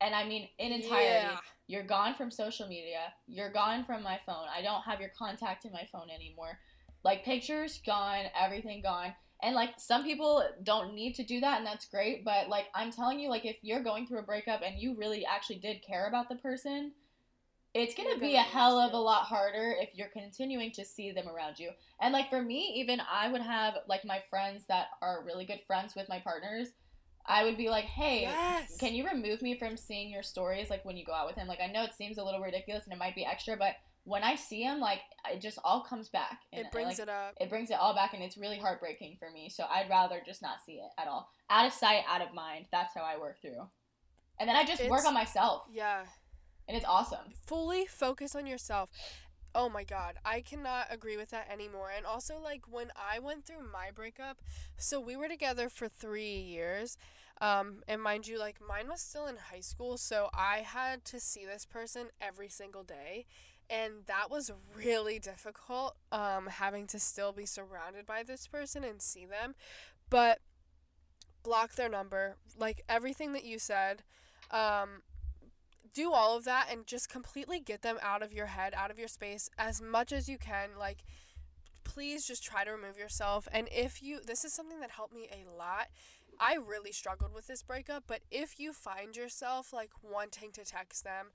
And 0.00 0.14
I 0.14 0.24
mean, 0.24 0.48
in 0.58 0.72
entirety, 0.72 1.26
Yeah. 1.26 1.38
you're 1.66 1.82
gone 1.84 2.14
from 2.14 2.30
social 2.30 2.66
media, 2.66 3.12
you're 3.26 3.52
gone 3.52 3.84
from 3.84 4.02
my 4.02 4.18
phone. 4.26 4.48
I 4.48 4.62
don't 4.62 4.82
have 4.82 5.00
your 5.00 5.10
contact 5.10 5.64
in 5.64 5.72
my 5.72 5.86
phone 5.92 6.10
anymore. 6.10 6.58
Like, 7.04 7.24
pictures 7.24 7.80
gone, 7.84 8.26
everything 8.38 8.82
gone. 8.82 9.14
And 9.42 9.54
like, 9.54 9.78
some 9.78 10.04
people 10.04 10.44
don't 10.62 10.94
need 10.94 11.14
to 11.16 11.24
do 11.24 11.40
that, 11.40 11.58
and 11.58 11.66
that's 11.66 11.86
great, 11.86 12.24
but 12.24 12.48
like, 12.48 12.66
I'm 12.74 12.90
telling 12.92 13.18
you, 13.20 13.28
like, 13.28 13.44
if 13.44 13.56
you're 13.62 13.82
going 13.82 14.06
through 14.06 14.20
a 14.20 14.22
breakup 14.22 14.62
and 14.62 14.78
you 14.80 14.94
really 14.96 15.24
actually 15.26 15.58
did 15.58 15.82
care 15.82 16.06
about 16.06 16.28
the 16.28 16.36
person, 16.36 16.92
it's 17.74 17.94
gonna 17.94 18.18
be 18.18 18.34
a 18.34 18.42
hell 18.42 18.78
of 18.78 18.92
a 18.92 18.98
lot 18.98 19.24
harder 19.24 19.74
if 19.80 19.90
you're 19.94 20.08
continuing 20.08 20.70
to 20.72 20.84
see 20.84 21.10
them 21.10 21.28
around 21.28 21.58
you. 21.58 21.70
And 22.00 22.12
like 22.12 22.28
for 22.28 22.42
me, 22.42 22.74
even 22.76 23.00
I 23.10 23.28
would 23.30 23.40
have 23.40 23.74
like 23.88 24.04
my 24.04 24.22
friends 24.28 24.66
that 24.68 24.88
are 25.00 25.24
really 25.24 25.46
good 25.46 25.60
friends 25.66 25.94
with 25.96 26.08
my 26.08 26.18
partners. 26.18 26.68
I 27.24 27.44
would 27.44 27.56
be 27.56 27.70
like, 27.70 27.84
hey, 27.84 28.22
Yes. 28.22 28.76
can 28.78 28.94
you 28.94 29.06
remove 29.06 29.42
me 29.42 29.56
from 29.56 29.76
seeing 29.76 30.10
your 30.10 30.24
stories 30.24 30.70
like 30.70 30.84
when 30.84 30.96
you 30.96 31.04
go 31.04 31.12
out 31.14 31.26
with 31.26 31.36
him? 31.36 31.46
Like 31.46 31.60
I 31.60 31.68
know 31.68 31.84
it 31.84 31.94
seems 31.94 32.18
a 32.18 32.24
little 32.24 32.40
ridiculous 32.40 32.84
and 32.84 32.92
it 32.92 32.98
might 32.98 33.14
be 33.14 33.24
extra, 33.24 33.56
but 33.56 33.74
when 34.04 34.24
I 34.24 34.34
see 34.34 34.62
him, 34.62 34.80
like 34.80 34.98
it 35.30 35.40
just 35.40 35.58
all 35.64 35.82
comes 35.84 36.08
back. 36.08 36.40
And, 36.52 36.62
It 36.62 36.66
uh, 36.66 36.70
brings 36.72 36.98
like, 36.98 37.06
it 37.06 37.08
up. 37.08 37.34
it 37.40 37.48
brings 37.48 37.70
it 37.70 37.78
all 37.78 37.94
back 37.94 38.12
and 38.12 38.22
it's 38.22 38.36
really 38.36 38.58
heartbreaking 38.58 39.16
for 39.18 39.30
me. 39.30 39.48
So 39.48 39.64
I'd 39.70 39.88
rather 39.88 40.20
just 40.26 40.42
not 40.42 40.56
see 40.66 40.74
it 40.74 40.90
at 40.98 41.06
all. 41.06 41.30
Out 41.48 41.66
of 41.66 41.72
sight, 41.72 42.02
out 42.08 42.20
of 42.20 42.34
mind. 42.34 42.66
That's 42.72 42.92
how 42.94 43.02
I 43.02 43.16
work 43.18 43.40
through. 43.40 43.68
And 44.40 44.48
then 44.48 44.56
I 44.56 44.64
just 44.64 44.84
work 44.88 45.04
on 45.06 45.14
myself. 45.14 45.62
Yeah. 45.72 46.04
And 46.72 46.78
it's 46.78 46.88
awesome. 46.88 47.34
fully 47.44 47.84
focus 47.84 48.34
on 48.34 48.46
yourself. 48.46 48.88
Oh 49.54 49.68
my 49.68 49.84
god, 49.84 50.14
I 50.24 50.40
cannot 50.40 50.86
agree 50.88 51.18
with 51.18 51.28
that 51.28 51.50
anymore. 51.52 51.90
And 51.94 52.06
also, 52.06 52.38
like, 52.42 52.62
when 52.66 52.90
I 52.96 53.18
went 53.18 53.44
through 53.44 53.70
my 53.70 53.90
breakup, 53.94 54.38
so 54.78 54.98
we 54.98 55.14
were 55.14 55.28
together 55.28 55.68
for 55.68 55.86
three 55.86 56.38
years. 56.38 56.96
Um, 57.42 57.82
and 57.86 58.00
mind 58.00 58.26
you, 58.26 58.38
like, 58.38 58.56
mine 58.66 58.88
was 58.88 59.02
still 59.02 59.26
in 59.26 59.36
high 59.36 59.60
school, 59.60 59.98
so 59.98 60.30
I 60.32 60.60
had 60.60 61.04
to 61.06 61.20
see 61.20 61.44
this 61.44 61.66
person 61.66 62.06
every 62.22 62.48
single 62.48 62.84
day. 62.84 63.26
And 63.68 64.06
that 64.06 64.30
was 64.30 64.50
really 64.74 65.18
difficult, 65.18 65.96
um, 66.10 66.46
having 66.46 66.86
to 66.86 66.98
still 66.98 67.32
be 67.32 67.44
surrounded 67.44 68.06
by 68.06 68.22
this 68.22 68.46
person 68.46 68.82
and 68.82 69.02
see 69.02 69.26
them. 69.26 69.56
But 70.08 70.38
block 71.42 71.74
their 71.74 71.90
number, 71.90 72.36
like 72.56 72.82
everything 72.88 73.34
that 73.34 73.44
you 73.44 73.58
said. 73.58 74.04
Um, 74.50 75.02
do 75.94 76.12
all 76.12 76.36
of 76.36 76.44
that 76.44 76.68
and 76.70 76.86
just 76.86 77.08
completely 77.08 77.60
get 77.60 77.82
them 77.82 77.98
out 78.02 78.22
of 78.22 78.32
your 78.32 78.46
head, 78.46 78.74
out 78.74 78.90
of 78.90 78.98
your 78.98 79.08
space 79.08 79.50
as 79.58 79.80
much 79.80 80.12
as 80.12 80.28
you 80.28 80.38
can. 80.38 80.70
Like, 80.78 81.04
please 81.84 82.26
just 82.26 82.44
try 82.44 82.64
to 82.64 82.70
remove 82.70 82.98
yourself. 82.98 83.48
And 83.52 83.68
if 83.70 84.02
you, 84.02 84.20
this 84.24 84.44
is 84.44 84.52
something 84.52 84.80
that 84.80 84.90
helped 84.90 85.14
me 85.14 85.28
a 85.30 85.50
lot. 85.56 85.88
I 86.40 86.54
really 86.54 86.92
struggled 86.92 87.34
with 87.34 87.46
this 87.46 87.62
breakup, 87.62 88.04
but 88.06 88.20
if 88.30 88.58
you 88.58 88.72
find 88.72 89.16
yourself 89.16 89.72
like 89.72 89.90
wanting 90.02 90.50
to 90.52 90.64
text 90.64 91.04
them, 91.04 91.26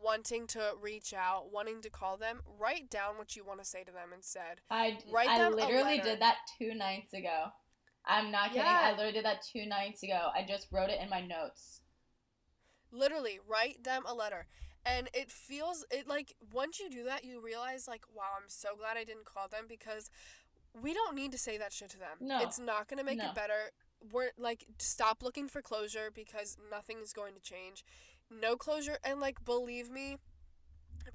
wanting 0.00 0.46
to 0.48 0.72
reach 0.80 1.12
out, 1.12 1.52
wanting 1.52 1.80
to 1.82 1.90
call 1.90 2.16
them, 2.16 2.40
write 2.58 2.88
down 2.90 3.18
what 3.18 3.36
you 3.36 3.44
want 3.44 3.60
to 3.60 3.64
say 3.64 3.82
to 3.84 3.92
them 3.92 4.10
instead. 4.14 4.60
I, 4.70 4.98
Write 5.12 5.28
I 5.28 5.48
literally 5.48 5.98
did 5.98 6.20
that 6.20 6.36
two 6.58 6.74
nights 6.74 7.12
ago. 7.12 7.46
I'm 8.06 8.30
not 8.30 8.48
kidding. 8.48 8.62
Yeah. 8.62 8.80
I 8.82 8.90
literally 8.92 9.12
did 9.12 9.24
that 9.24 9.42
two 9.50 9.66
nights 9.66 10.02
ago. 10.02 10.28
I 10.34 10.44
just 10.46 10.68
wrote 10.70 10.90
it 10.90 11.00
in 11.02 11.08
my 11.08 11.20
notes. 11.20 11.80
Literally, 12.94 13.38
write 13.46 13.82
them 13.84 14.02
a 14.06 14.14
letter. 14.14 14.46
And 14.86 15.08
it 15.14 15.30
feels 15.30 15.84
it 15.90 16.06
like 16.06 16.34
once 16.52 16.78
you 16.78 16.90
do 16.90 17.04
that, 17.04 17.24
you 17.24 17.40
realize 17.40 17.88
like, 17.88 18.04
wow, 18.14 18.24
I'm 18.36 18.48
so 18.48 18.76
glad 18.76 18.96
I 18.96 19.04
didn't 19.04 19.24
call 19.24 19.48
them 19.48 19.64
because 19.68 20.10
we 20.80 20.92
don't 20.92 21.14
need 21.14 21.32
to 21.32 21.38
say 21.38 21.56
that 21.58 21.72
shit 21.72 21.90
to 21.90 21.98
them. 21.98 22.18
No. 22.20 22.40
It's 22.42 22.58
not 22.58 22.88
gonna 22.88 23.04
make 23.04 23.18
No. 23.18 23.28
it 23.30 23.34
better. 23.34 23.70
We're 24.12 24.30
like 24.36 24.66
stop 24.78 25.22
looking 25.22 25.48
for 25.48 25.62
closure 25.62 26.10
because 26.14 26.56
nothing 26.70 26.98
is 27.02 27.12
going 27.12 27.34
to 27.34 27.40
change. 27.40 27.84
No 28.30 28.56
closure 28.56 28.98
and 29.02 29.20
like 29.20 29.44
believe 29.44 29.90
me, 29.90 30.16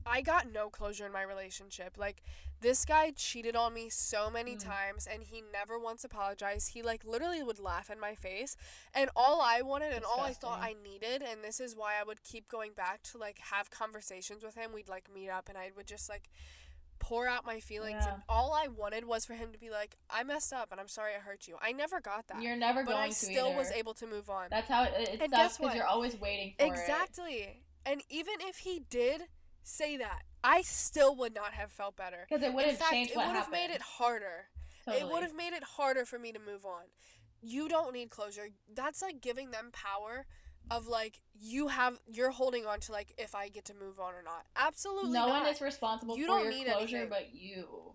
I 0.06 0.22
got 0.22 0.52
no 0.52 0.70
closure 0.70 1.06
in 1.06 1.12
my 1.12 1.22
relationship. 1.24 1.98
Like 1.98 2.24
this 2.62 2.84
guy 2.86 3.12
cheated 3.16 3.56
on 3.56 3.74
me 3.74 3.90
so 3.90 4.30
many 4.30 4.56
Mm. 4.56 4.64
times 4.64 5.08
and 5.12 5.24
he 5.24 5.42
never 5.54 5.78
once 5.80 6.04
apologized. 6.04 6.74
He 6.74 6.82
like 6.82 7.04
literally 7.06 7.42
would 7.44 7.60
laugh 7.60 7.90
in 7.90 8.00
my 8.00 8.16
face. 8.16 8.58
And 8.94 9.10
all 9.16 9.42
I 9.42 9.62
wanted 9.62 9.94
and 9.94 10.04
all 10.04 10.22
I 10.22 10.34
thought 10.34 10.60
I 10.62 10.76
needed 10.84 11.22
and 11.22 11.44
this 11.44 11.60
is 11.60 11.76
why 11.76 11.94
I 12.00 12.04
would 12.04 12.24
keep 12.24 12.48
going 12.48 12.72
back 12.74 13.02
to 13.12 13.18
like 13.18 13.40
have 13.40 13.70
conversations 13.72 14.44
with 14.44 14.56
him. 14.56 14.74
We'd 14.74 14.90
like 14.90 15.14
meet 15.14 15.30
up 15.30 15.48
and 15.50 15.58
I 15.58 15.72
would 15.76 15.88
just 15.88 16.10
like 16.10 16.30
pour 17.00 17.28
out 17.28 17.46
my 17.46 17.62
feelings 17.62 18.04
Yeah. 18.06 18.16
and 18.16 18.24
all 18.28 18.54
I 18.54 18.68
wanted 18.68 19.06
was 19.06 19.26
for 19.26 19.34
him 19.34 19.54
to 19.54 19.58
be 19.58 19.70
like, 19.70 19.96
I 20.10 20.24
messed 20.24 20.52
up 20.52 20.70
and 20.72 20.82
I'm 20.82 20.90
sorry 20.90 21.14
I 21.16 21.20
hurt 21.20 21.48
you. 21.48 21.56
I 21.62 21.72
never 21.72 22.02
got 22.02 22.28
that. 22.28 22.42
You're 22.42 22.58
never 22.58 22.84
but 22.84 22.92
going 22.92 23.04
I 23.06 23.08
to 23.10 23.16
still 23.16 23.48
either. 23.48 23.58
was 23.58 23.72
able 23.72 23.94
to 23.96 24.06
move 24.06 24.30
on. 24.30 24.48
That's 24.50 24.68
how 24.68 24.84
it, 24.84 24.94
it 25.14 25.22
And 25.22 25.32
sucks 25.32 25.58
because 25.58 25.76
you're 25.76 25.86
always 25.86 26.20
waiting 26.20 26.54
for 26.60 26.66
it. 26.66 26.68
Exactly. 26.68 27.64
And 27.86 28.02
even 28.10 28.36
if 28.42 28.58
he 28.58 28.82
did 28.90 29.24
say 29.64 29.98
that, 29.98 30.24
I 30.44 30.62
still 30.62 31.16
would 31.16 31.36
not 31.36 31.54
have 31.54 31.72
felt 31.72 31.96
better. 31.96 32.26
Because 32.30 32.44
it 32.44 32.54
would 32.54 32.64
In 32.66 32.70
have 32.72 32.80
fact, 32.80 32.92
changed 32.92 33.12
it 33.12 33.18
would 33.18 33.36
have 33.36 33.52
made 33.52 33.70
it 33.72 33.82
harder. 33.82 34.46
Totally. 34.86 35.04
It 35.04 35.12
would 35.12 35.24
have 35.24 35.36
made 35.36 35.54
it 35.54 35.64
harder 35.64 36.06
for 36.06 36.18
me 36.18 36.32
to 36.32 36.40
move 36.40 36.66
on. 36.66 36.84
You 37.42 37.68
don't 37.70 37.94
need 37.94 38.10
closure. 38.10 38.50
That's 38.74 39.02
like 39.02 39.22
giving 39.22 39.52
them 39.52 39.70
power 39.72 40.26
of 40.72 40.88
like 40.88 41.20
you 41.40 41.68
have 41.70 42.00
you're 42.08 42.32
holding 42.32 42.66
on 42.66 42.80
to 42.82 42.92
like 42.92 43.14
if 43.18 43.34
I 43.36 43.50
get 43.50 43.66
to 43.66 43.74
move 43.74 44.00
on 44.00 44.14
or 44.14 44.22
not. 44.24 44.46
Absolutely 44.56 45.12
no 45.12 45.28
not. 45.28 45.44
one 45.44 45.48
is 45.54 45.62
responsible 45.62 46.18
You 46.18 46.24
for 46.26 46.28
don't 46.28 46.44
your 46.44 46.52
need 46.54 46.66
closure 46.68 46.98
anything. 46.98 47.10
but 47.10 47.34
you. 47.34 47.94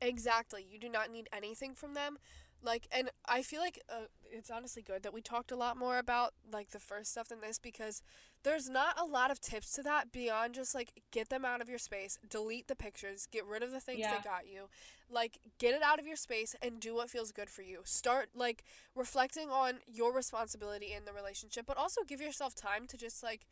Exactly. 0.00 0.66
You 0.68 0.78
do 0.78 0.88
not 0.88 1.10
need 1.10 1.28
anything 1.32 1.74
from 1.74 1.94
them. 1.94 2.18
like 2.64 2.86
and 2.92 3.10
i 3.26 3.42
feel 3.42 3.60
like 3.60 3.80
uh, 3.88 4.06
it's 4.30 4.50
honestly 4.50 4.82
good 4.82 5.02
that 5.02 5.12
we 5.12 5.20
talked 5.20 5.50
a 5.50 5.56
lot 5.56 5.76
more 5.76 5.98
about 5.98 6.32
like 6.52 6.70
the 6.70 6.78
first 6.78 7.10
stuff 7.10 7.28
than 7.28 7.40
this 7.40 7.58
because 7.58 8.02
there's 8.44 8.68
not 8.68 8.98
a 9.00 9.04
lot 9.04 9.30
of 9.30 9.40
tips 9.40 9.72
to 9.72 9.82
that 9.82 10.10
beyond 10.12 10.54
just 10.54 10.74
like 10.74 10.92
get 11.10 11.28
them 11.28 11.44
out 11.44 11.60
of 11.60 11.68
your 11.68 11.78
space 11.78 12.18
delete 12.28 12.66
the 12.68 12.74
pictures 12.76 13.26
get 13.30 13.46
rid 13.46 13.62
of 13.62 13.70
the 13.70 13.80
things 13.80 14.00
Yeah. 14.00 14.12
that 14.12 14.24
got 14.24 14.46
you 14.46 14.68
like 15.10 15.38
get 15.58 15.74
it 15.74 15.82
out 15.82 15.98
of 15.98 16.06
your 16.06 16.16
space 16.16 16.54
and 16.62 16.80
do 16.80 16.94
what 16.94 17.10
feels 17.10 17.32
good 17.32 17.48
for 17.50 17.62
you 17.62 17.80
start 17.84 18.30
like 18.34 18.64
reflecting 18.94 19.48
on 19.50 19.74
your 19.86 20.12
responsibility 20.12 20.92
in 20.92 21.04
the 21.04 21.12
relationship 21.12 21.66
but 21.66 21.76
also 21.76 22.02
give 22.06 22.20
yourself 22.20 22.54
time 22.54 22.86
to 22.88 22.96
just 22.96 23.22
like 23.22 23.46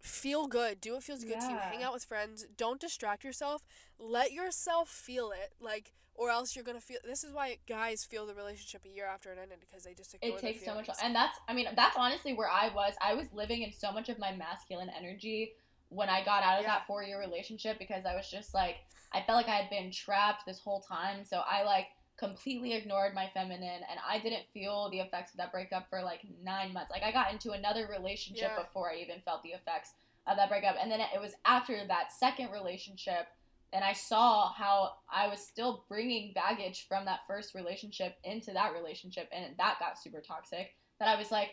feel 0.00 0.46
good 0.46 0.80
do 0.80 0.94
what 0.94 1.02
feels 1.02 1.24
good 1.24 1.40
to 1.40 1.50
you 1.52 1.58
hang 1.70 1.82
out 1.82 1.92
with 1.92 2.04
friends 2.04 2.46
don't 2.56 2.80
distract 2.80 3.22
yourself 3.22 3.62
let 3.98 4.32
yourself 4.32 4.88
feel 4.88 5.30
it 5.30 5.52
like 5.60 5.92
or 6.14 6.30
else 6.30 6.54
you're 6.56 6.64
gonna 6.64 6.80
feel 6.80 6.98
this 7.04 7.22
is 7.22 7.32
why 7.32 7.56
guys 7.68 8.04
feel 8.04 8.26
the 8.26 8.34
relationship 8.34 8.82
a 8.84 8.88
year 8.88 9.06
after 9.06 9.30
it 9.32 9.38
ended 9.40 9.58
because 9.60 9.84
they 9.84 9.94
just 9.94 10.14
ignore 10.14 10.36
it 10.36 10.40
takes 10.40 10.64
so 10.64 10.74
much 10.74 10.88
and 11.02 11.14
that's 11.14 11.36
i 11.48 11.54
mean 11.54 11.66
that's 11.76 11.96
honestly 11.96 12.32
where 12.32 12.48
i 12.48 12.70
was 12.74 12.94
i 13.02 13.14
was 13.14 13.26
living 13.34 13.62
in 13.62 13.72
so 13.72 13.92
much 13.92 14.08
of 14.08 14.18
my 14.18 14.32
masculine 14.34 14.90
energy 14.98 15.52
when 15.90 16.08
i 16.08 16.24
got 16.24 16.42
out 16.42 16.58
of 16.58 16.62
Yeah. 16.62 16.68
that 16.76 16.86
four 16.86 17.02
year 17.02 17.18
relationship 17.20 17.78
because 17.78 18.04
i 18.06 18.14
was 18.14 18.30
just 18.30 18.54
like 18.54 18.76
i 19.12 19.20
felt 19.22 19.36
like 19.36 19.48
i 19.48 19.56
had 19.56 19.70
been 19.70 19.90
trapped 19.90 20.46
this 20.46 20.60
whole 20.60 20.80
time 20.80 21.24
so 21.24 21.42
i 21.48 21.62
like 21.62 21.86
completely 22.20 22.74
ignored 22.74 23.14
my 23.14 23.28
feminine 23.34 23.80
and 23.90 23.98
i 24.08 24.18
didn't 24.18 24.44
feel 24.52 24.88
the 24.90 25.00
effects 25.00 25.32
of 25.32 25.38
that 25.38 25.50
breakup 25.50 25.88
for 25.88 26.02
like 26.02 26.20
nine 26.44 26.72
months 26.72 26.90
like 26.90 27.02
i 27.02 27.10
got 27.10 27.32
into 27.32 27.52
another 27.52 27.88
relationship 27.90 28.52
Yeah. 28.54 28.62
before 28.62 28.90
i 28.92 28.96
even 28.96 29.20
felt 29.20 29.42
the 29.42 29.50
effects 29.50 29.94
of 30.26 30.36
that 30.36 30.50
breakup 30.50 30.76
and 30.80 30.90
then 30.92 31.00
it 31.00 31.20
was 31.20 31.32
after 31.46 31.74
that 31.88 32.12
second 32.12 32.52
relationship 32.52 33.26
and 33.72 33.84
I 33.84 33.92
saw 33.92 34.52
how 34.52 34.94
I 35.12 35.28
was 35.28 35.40
still 35.40 35.84
bringing 35.88 36.32
baggage 36.32 36.86
from 36.88 37.04
that 37.04 37.20
first 37.26 37.54
relationship 37.54 38.16
into 38.24 38.52
that 38.52 38.74
relationship, 38.74 39.28
and 39.32 39.56
that 39.58 39.78
got 39.78 39.98
super 39.98 40.20
toxic. 40.20 40.74
That 40.98 41.08
I 41.08 41.16
was 41.16 41.30
like, 41.30 41.50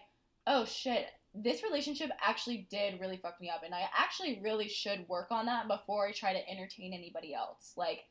oh 0.48 0.66
shit, 0.66 1.06
this 1.36 1.62
relationship 1.64 2.10
actually 2.26 2.68
did 2.72 3.00
really 3.00 3.18
fuck 3.18 3.40
me 3.40 3.50
up, 3.50 3.62
and 3.64 3.74
I 3.74 3.84
actually 3.96 4.40
really 4.44 4.68
should 4.68 5.08
work 5.08 5.28
on 5.30 5.46
that 5.46 5.68
before 5.68 6.08
I 6.08 6.12
try 6.12 6.34
to 6.34 6.50
entertain 6.50 6.94
anybody 6.94 7.36
else. 7.36 7.74
Like, 7.78 8.06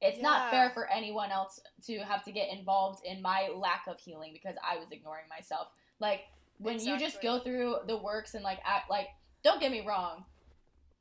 it's 0.00 0.20
not 0.20 0.50
fair 0.50 0.70
for 0.70 0.90
anyone 0.90 1.30
else 1.30 1.60
to 1.86 1.98
have 1.98 2.24
to 2.24 2.32
get 2.32 2.48
involved 2.50 3.04
in 3.04 3.20
my 3.20 3.50
lack 3.54 3.84
of 3.86 3.98
healing 4.00 4.32
because 4.32 4.56
I 4.66 4.76
was 4.78 4.88
ignoring 4.90 5.24
myself. 5.28 5.68
Like, 5.98 6.22
when 6.58 6.78
you 6.80 6.98
just 6.98 7.22
go 7.22 7.40
through 7.40 7.76
the 7.86 7.96
works 7.96 8.34
and 8.34 8.44
like 8.44 8.60
act 8.64 8.90
like, 8.90 9.08
don't 9.42 9.60
get 9.60 9.70
me 9.70 9.84
wrong, 9.86 10.24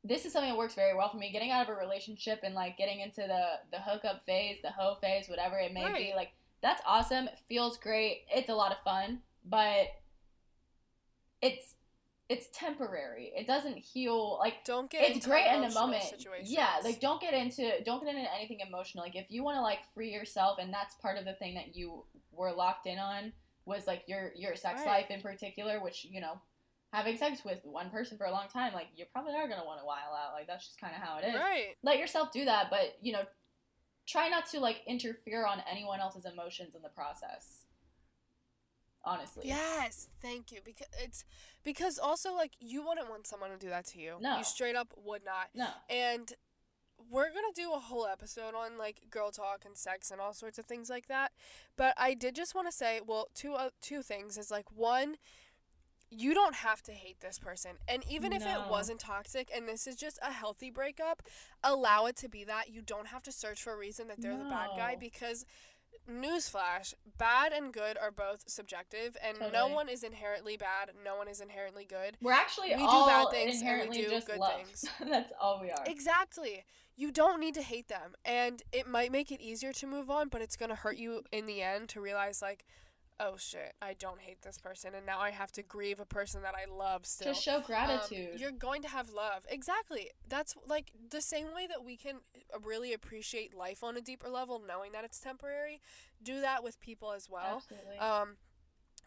this 0.03 0.25
is 0.25 0.33
something 0.33 0.51
that 0.51 0.57
works 0.57 0.75
very 0.75 0.95
well 0.95 1.09
for 1.09 1.17
me. 1.17 1.31
Getting 1.31 1.51
out 1.51 1.61
of 1.61 1.69
a 1.69 1.77
relationship 1.77 2.41
and 2.43 2.55
like 2.55 2.77
getting 2.77 2.99
into 2.99 3.21
the 3.21 3.59
the 3.71 3.79
hookup 3.79 4.25
phase, 4.25 4.57
the 4.61 4.69
hoe 4.69 4.97
phase, 5.01 5.27
whatever 5.27 5.57
it 5.57 5.73
may 5.73 5.83
be, 5.93 6.13
like 6.15 6.31
that's 6.61 6.81
awesome. 6.85 7.27
It 7.27 7.39
feels 7.47 7.77
great. 7.77 8.23
It's 8.33 8.49
a 8.49 8.55
lot 8.55 8.71
of 8.71 8.77
fun, 8.83 9.19
but 9.45 9.87
it's 11.41 11.75
it's 12.29 12.47
temporary. 12.53 13.31
It 13.35 13.47
doesn't 13.47 13.77
heal 13.77 14.37
like 14.39 14.63
don't 14.63 14.89
get 14.89 15.01
it's 15.03 15.15
into 15.15 15.29
great 15.29 15.47
in 15.47 15.61
the 15.67 15.71
moment. 15.71 16.03
situations. 16.03 16.51
Yeah, 16.51 16.75
like 16.83 17.01
don't 17.01 17.19
get 17.19 17.33
into 17.33 17.83
don't 17.83 18.03
get 18.03 18.15
into 18.15 18.33
anything 18.33 18.59
emotional. 18.65 19.03
Like 19.03 19.15
if 19.15 19.25
you 19.29 19.43
want 19.43 19.57
to 19.57 19.61
like 19.61 19.79
free 19.95 20.11
yourself, 20.13 20.59
and 20.59 20.71
that's 20.73 20.95
part 20.95 21.17
of 21.17 21.25
the 21.25 21.33
thing 21.33 21.55
that 21.55 21.75
you 21.75 22.03
were 22.31 22.51
locked 22.53 22.85
in 22.85 22.99
on 22.99 23.33
was 23.65 23.87
like 23.87 24.03
your 24.07 24.31
your 24.35 24.55
sex 24.55 24.81
Right. 24.81 25.01
life 25.01 25.05
in 25.09 25.21
particular, 25.21 25.81
which 25.83 26.05
you 26.09 26.21
know 26.21 26.39
having 26.93 27.17
sex 27.17 27.43
with 27.43 27.59
one 27.63 27.89
person 27.89 28.17
for 28.17 28.25
a 28.25 28.31
long 28.31 28.47
time, 28.47 28.73
like 28.73 28.87
you 28.95 29.05
probably 29.11 29.33
are 29.35 29.47
gonna 29.47 29.65
want 29.65 29.79
to 29.79 29.85
while 29.85 30.13
out. 30.15 30.33
Like 30.33 30.45
that's 30.47 30.65
just 30.65 30.79
kind 30.79 30.93
of 30.95 31.01
how 31.01 31.17
it 31.17 31.25
is. 31.27 31.35
right 31.35 31.75
Let 31.83 31.97
yourself 31.97 32.31
do 32.31 32.45
that, 32.45 32.67
but 32.69 32.95
you 33.01 33.11
know, 33.13 33.23
try 34.07 34.29
not 34.29 34.47
to 34.51 34.59
like 34.59 34.81
interfere 34.87 35.45
on 35.47 35.61
anyone 35.71 35.99
else's 35.99 36.25
emotions 36.25 36.75
in 36.75 36.81
the 36.83 36.89
process. 36.89 37.58
Honestly. 39.03 39.43
Yes, 39.47 40.09
thank 40.21 40.51
you. 40.51 40.59
Because 40.63 40.87
it's 41.01 41.23
because 41.63 41.97
also 41.97 42.33
like 42.33 42.51
you 42.59 42.85
wouldn't 42.85 43.09
want 43.09 43.27
someone 43.27 43.49
to 43.51 43.57
do 43.57 43.69
that 43.69 43.85
to 43.87 43.99
you. 43.99 44.17
No. 44.19 44.37
You 44.37 44.43
straight 44.43 44.75
up 44.75 44.93
would 45.03 45.23
not. 45.23 45.49
No. 45.55 45.67
And 45.89 46.33
we're 47.09 47.29
gonna 47.29 47.53
do 47.55 47.71
a 47.73 47.79
whole 47.79 48.05
episode 48.05 48.53
on 48.55 48.77
like 48.77 49.09
girl 49.09 49.31
talk 49.31 49.63
and 49.65 49.77
sex 49.77 50.11
and 50.11 50.19
all 50.19 50.33
sorts 50.33 50.59
of 50.59 50.65
things 50.65 50.89
like 50.89 51.07
that. 51.07 51.31
But 51.77 51.93
I 51.97 52.13
did 52.13 52.35
just 52.35 52.53
want 52.53 52.67
to 52.67 52.73
say, 52.73 52.99
well, 53.05 53.27
two 53.33 53.53
uh, 53.53 53.69
two 53.81 54.01
things 54.01 54.37
is 54.37 54.51
like 54.51 54.65
one, 54.75 55.15
you 56.11 56.33
don't 56.33 56.55
have 56.55 56.81
to 56.83 56.91
hate 56.91 57.21
this 57.21 57.39
person, 57.39 57.71
and 57.87 58.03
even 58.09 58.33
if 58.33 58.45
it 58.45 58.69
wasn't 58.69 58.99
toxic 58.99 59.49
and 59.55 59.67
this 59.67 59.87
is 59.87 59.95
just 59.95 60.19
a 60.21 60.31
healthy 60.31 60.69
breakup, 60.69 61.23
allow 61.63 62.05
it 62.07 62.15
to 62.17 62.27
be 62.27 62.43
that. 62.43 62.69
You 62.69 62.81
don't 62.81 63.07
have 63.07 63.23
to 63.23 63.31
search 63.31 63.63
for 63.63 63.73
a 63.73 63.77
reason 63.77 64.07
that 64.09 64.21
they're 64.21 64.37
the 64.37 64.43
bad 64.43 64.69
guy 64.75 64.97
because. 64.99 65.45
Newsflash: 66.09 66.93
Bad 67.17 67.53
and 67.53 67.71
good 67.71 67.97
are 67.97 68.11
both 68.11 68.43
subjective, 68.49 69.15
and 69.23 69.37
no 69.53 69.67
one 69.67 69.87
is 69.89 70.03
inherently 70.03 70.57
bad. 70.57 70.91
No 71.03 71.15
one 71.17 71.27
is 71.27 71.39
inherently 71.41 71.85
good. 71.85 72.17
We're 72.21 72.31
actually 72.33 72.69
We 72.69 72.77
do 72.77 73.05
bad 73.07 73.29
things 73.31 73.61
and 73.61 73.89
we 73.89 74.01
do 74.01 74.21
good 74.25 74.39
love. 74.39 74.53
things. 74.65 74.85
That's 75.09 75.31
all 75.39 75.59
we 75.61 75.69
are. 75.69 75.83
Exactly. 75.85 76.63
You 76.95 77.11
don't 77.11 77.39
need 77.39 77.53
to 77.53 77.61
hate 77.61 77.87
them. 77.87 78.15
And 78.25 78.61
it 78.73 78.87
might 78.87 79.11
make 79.11 79.31
it 79.31 79.39
easier 79.39 79.71
to 79.73 79.87
move 79.87 80.09
on, 80.09 80.27
but 80.27 80.41
it's 80.41 80.57
going 80.57 80.69
to 80.69 80.75
hurt 80.75 80.97
you 80.97 81.23
in 81.31 81.45
the 81.45 81.61
end 81.61 81.87
to 81.89 82.01
realize, 82.01 82.41
like, 82.41 82.65
oh 83.19 83.35
shit, 83.37 83.73
I 83.81 83.93
don't 83.93 84.19
hate 84.21 84.41
this 84.41 84.57
person. 84.57 84.95
And 84.95 85.05
now 85.05 85.19
I 85.19 85.31
have 85.31 85.51
to 85.53 85.63
grieve 85.63 85.99
a 85.99 86.05
person 86.05 86.41
that 86.43 86.55
I 86.55 86.71
love 86.71 87.05
still. 87.05 87.33
to 87.33 87.39
show 87.39 87.57
Um, 87.57 87.63
gratitude. 87.63 88.39
you're 88.39 88.51
going 88.51 88.81
to 88.83 88.87
have 88.87 89.09
love. 89.09 89.45
Exactly. 89.49 90.09
That's 90.27 90.55
like 90.67 90.91
the 91.09 91.21
same 91.21 91.53
way 91.53 91.67
that 91.67 91.83
we 91.83 91.97
can 91.97 92.17
uh, 92.53 92.59
really 92.59 92.93
appreciate 92.93 93.53
life 93.53 93.83
on 93.83 93.97
a 93.97 94.01
deeper 94.01 94.29
level, 94.29 94.61
knowing 94.65 94.91
that 94.93 95.03
it's 95.03 95.19
temporary. 95.19 95.81
Do 96.23 96.41
that 96.41 96.63
with 96.63 96.79
people 96.79 97.11
as 97.11 97.29
well. 97.29 97.57
Absolutely. 97.57 97.97
Um, 97.97 98.37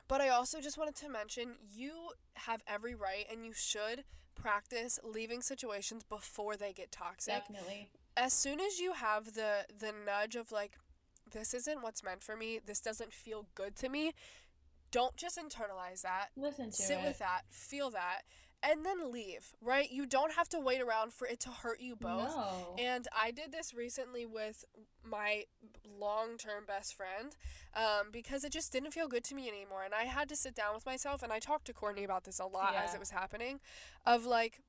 but 0.09 0.21
I 0.21 0.29
also 0.29 0.61
just 0.61 0.77
wanted 0.77 0.97
to 0.97 1.09
mention 1.09 1.55
you 1.75 2.11
have 2.35 2.63
every 2.67 2.95
right 2.95 3.25
and 3.31 3.47
you 3.47 3.53
should 3.55 4.05
practice 4.35 4.99
leaving 5.05 5.41
situations 5.43 6.03
before 6.05 6.57
they 6.57 6.73
get 6.73 6.91
toxic. 6.93 7.35
Definitely. 7.35 7.89
As 8.17 8.35
soon 8.35 8.61
as 8.61 8.79
you 8.79 8.93
have 8.93 9.33
the 9.35 9.65
the 9.79 9.93
nudge 10.05 10.37
of 10.37 10.53
like 10.53 10.73
this 11.33 11.55
isn't 11.55 11.83
what's 11.83 12.03
meant 12.03 12.23
for 12.23 12.37
me, 12.37 12.61
this 12.65 12.81
doesn't 12.81 13.13
feel 13.13 13.47
good 13.55 13.77
to 13.77 13.89
me, 13.89 14.13
don't 14.91 15.17
just 15.17 15.39
internalize 15.39 16.03
that. 16.03 16.29
Listen 16.37 16.67
to 16.67 16.73
Sit 16.73 16.99
it. 16.99 17.05
with 17.05 17.19
that, 17.19 17.43
feel 17.49 17.91
that, 17.91 18.23
and 18.63 18.87
then 18.87 19.11
leave, 19.11 19.53
right? 19.61 19.91
You 19.91 20.07
don't 20.07 20.35
have 20.35 20.49
to 20.51 20.61
wait 20.61 20.81
around 20.81 21.13
for 21.13 21.27
it 21.27 21.41
to 21.41 21.49
hurt 21.49 21.81
you 21.81 21.97
both. 21.97 22.37
No. 22.37 22.77
And 22.79 23.09
I 23.19 23.33
did 23.33 23.51
this 23.51 23.75
recently 23.75 24.25
with 24.25 24.65
my 25.05 25.45
long 25.99 26.37
term 26.37 26.65
best 26.67 26.95
friend 26.95 27.35
um, 27.75 28.11
because 28.13 28.45
it 28.45 28.53
just 28.53 28.73
didn't 28.73 28.93
feel 28.93 29.09
good 29.09 29.25
to 29.25 29.35
me 29.35 29.49
anymore. 29.49 29.83
And 29.85 29.95
I 29.95 30.05
had 30.05 30.29
to 30.29 30.37
sit 30.37 30.55
down 30.55 30.75
with 30.75 30.87
myself, 30.87 31.23
and 31.23 31.33
I 31.33 31.41
talked 31.41 31.65
to 31.67 31.73
Courtney 31.73 32.05
about 32.05 32.25
this 32.25 32.39
a 32.39 32.47
lot 32.47 32.75
as 32.77 32.95
it 32.95 33.01
was 33.01 33.11
happening 33.11 33.59
of 34.07 34.27
like, 34.27 34.61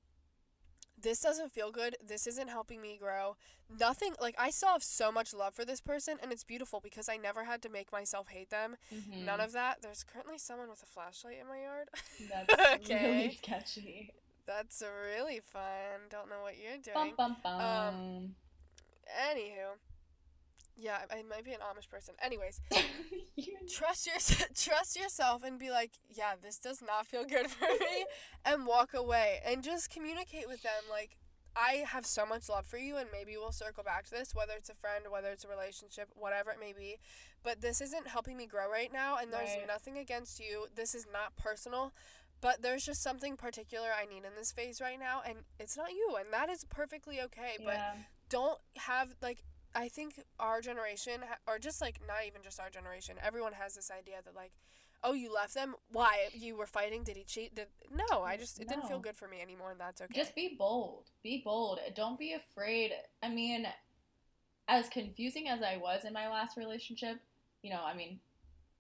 this 1.03 1.19
doesn't 1.19 1.51
feel 1.53 1.71
good. 1.71 1.95
This 2.05 2.25
isn't 2.25 2.47
helping 2.49 2.81
me 2.81 2.97
grow. 2.99 3.35
Nothing, 3.79 4.13
like, 4.19 4.35
I 4.39 4.49
still 4.49 4.69
have 4.69 4.83
so 4.83 5.11
much 5.11 5.33
love 5.33 5.53
for 5.53 5.63
this 5.65 5.79
person, 5.81 6.17
and 6.21 6.31
it's 6.31 6.43
beautiful 6.43 6.79
because 6.81 7.07
I 7.07 7.17
never 7.17 7.43
had 7.43 7.61
to 7.61 7.69
make 7.69 7.91
myself 7.91 8.29
hate 8.29 8.49
them. 8.49 8.75
Mhm. 8.91 9.23
None 9.25 9.39
of 9.39 9.51
that. 9.51 9.81
There's 9.81 10.03
currently 10.03 10.37
someone 10.37 10.69
with 10.69 10.81
a 10.81 10.85
flashlight 10.87 11.37
in 11.39 11.47
my 11.47 11.61
yard. 11.61 11.89
That's 12.29 12.53
Okay. 12.89 13.05
really 13.05 13.35
sketchy. 13.35 14.13
That's 14.45 14.81
really 14.81 15.39
fun. 15.39 16.09
Don't 16.09 16.29
know 16.29 16.41
what 16.41 16.57
you're 16.57 16.77
Bum 16.93 17.03
doing. 17.03 17.13
bum 17.15 17.37
bum. 17.43 17.61
Um, 17.61 18.35
Anywho, 19.29 19.77
yeah, 20.75 20.97
I 21.11 21.19
I 21.19 21.23
might 21.23 21.45
be 21.45 21.51
an 21.51 21.59
Amish 21.59 21.89
person. 21.89 22.15
Anyways, 22.21 22.61
trust 23.69 24.05
your 24.07 24.15
trust 24.55 24.99
yourself 24.99 25.43
and 25.43 25.57
be 25.59 25.69
like, 25.69 25.91
yeah, 26.09 26.33
this 26.41 26.57
does 26.59 26.81
not 26.81 27.07
feel 27.07 27.25
good 27.25 27.47
for 27.49 27.65
me, 27.67 28.05
and 28.45 28.65
walk 28.65 28.93
away 28.93 29.39
and 29.45 29.63
just 29.63 29.89
communicate 29.89 30.47
with 30.47 30.61
them 30.63 30.83
like. 30.89 31.17
I 31.55 31.83
have 31.85 32.03
so 32.03 32.25
much 32.25 32.49
love 32.49 32.65
for 32.65 32.77
you, 32.79 32.97
and 32.97 33.07
maybe 33.11 33.37
we'll 33.37 33.51
circle 33.51 33.83
back 33.83 34.05
to 34.05 34.09
this, 34.09 34.33
whether 34.33 34.53
it's 34.57 34.69
a 34.71 34.73
friend, 34.73 35.05
whether 35.11 35.27
it's 35.29 35.45
a 35.45 35.47
relationship, 35.47 36.09
whatever 36.15 36.49
it 36.49 36.57
may 36.59 36.73
be. 36.73 36.97
But 37.43 37.61
this 37.61 37.79
isn't 37.79 38.07
helping 38.07 38.37
me 38.37 38.47
grow 38.47 38.67
right 38.67 38.91
now, 38.91 39.17
and 39.19 39.31
there's 39.31 39.51
Right. 39.55 39.67
nothing 39.67 39.99
against 39.99 40.39
you. 40.39 40.65
This 40.73 40.95
is 40.95 41.05
not 41.13 41.35
personal, 41.35 41.93
but 42.41 42.63
there's 42.63 42.83
just 42.83 43.03
something 43.03 43.37
particular 43.37 43.89
I 43.95 44.05
need 44.05 44.25
in 44.25 44.33
this 44.35 44.51
phase 44.51 44.81
right 44.81 44.97
now, 44.97 45.21
and 45.23 45.45
it's 45.59 45.77
not 45.77 45.91
you, 45.91 46.15
and 46.19 46.33
that 46.33 46.49
is 46.49 46.63
perfectly 46.63 47.21
okay. 47.21 47.57
But 47.63 47.79
don't 48.29 48.57
have 48.77 49.13
like 49.21 49.43
I 49.75 49.87
think 49.89 50.23
our 50.39 50.61
generation 50.61 51.21
or 51.47 51.59
just 51.59 51.81
like 51.81 51.99
not 52.07 52.25
even 52.27 52.41
just 52.43 52.59
our 52.59 52.69
generation 52.69 53.15
everyone 53.23 53.53
has 53.53 53.75
this 53.75 53.89
idea 53.91 54.17
that 54.23 54.35
like 54.35 54.51
oh 55.03 55.13
you 55.13 55.33
left 55.33 55.53
them 55.53 55.75
why 55.91 56.27
you 56.33 56.55
were 56.55 56.65
fighting 56.65 57.03
did 57.03 57.17
he 57.17 57.23
cheat 57.23 57.55
did 57.55 57.67
no 57.91 58.21
I 58.23 58.37
just 58.37 58.59
it 58.59 58.67
didn't 58.67 58.87
feel 58.87 58.99
good 58.99 59.15
for 59.15 59.27
me 59.27 59.41
anymore 59.41 59.71
and 59.71 59.79
that's 59.79 60.01
okay 60.01 60.13
Just 60.13 60.35
be 60.35 60.55
bold. 60.57 61.09
Be 61.23 61.41
bold. 61.43 61.79
Don't 61.95 62.19
be 62.19 62.33
afraid. 62.33 62.91
I 63.21 63.29
mean, 63.29 63.67
as 64.67 64.89
confusing 64.89 65.49
as 65.49 65.61
I 65.61 65.77
was 65.77 66.05
in 66.05 66.13
my 66.13 66.29
last 66.29 66.55
relationship, 66.57 67.17
you 67.61 67.71
know, 67.71 67.81
I 67.83 67.93
mean, 67.93 68.19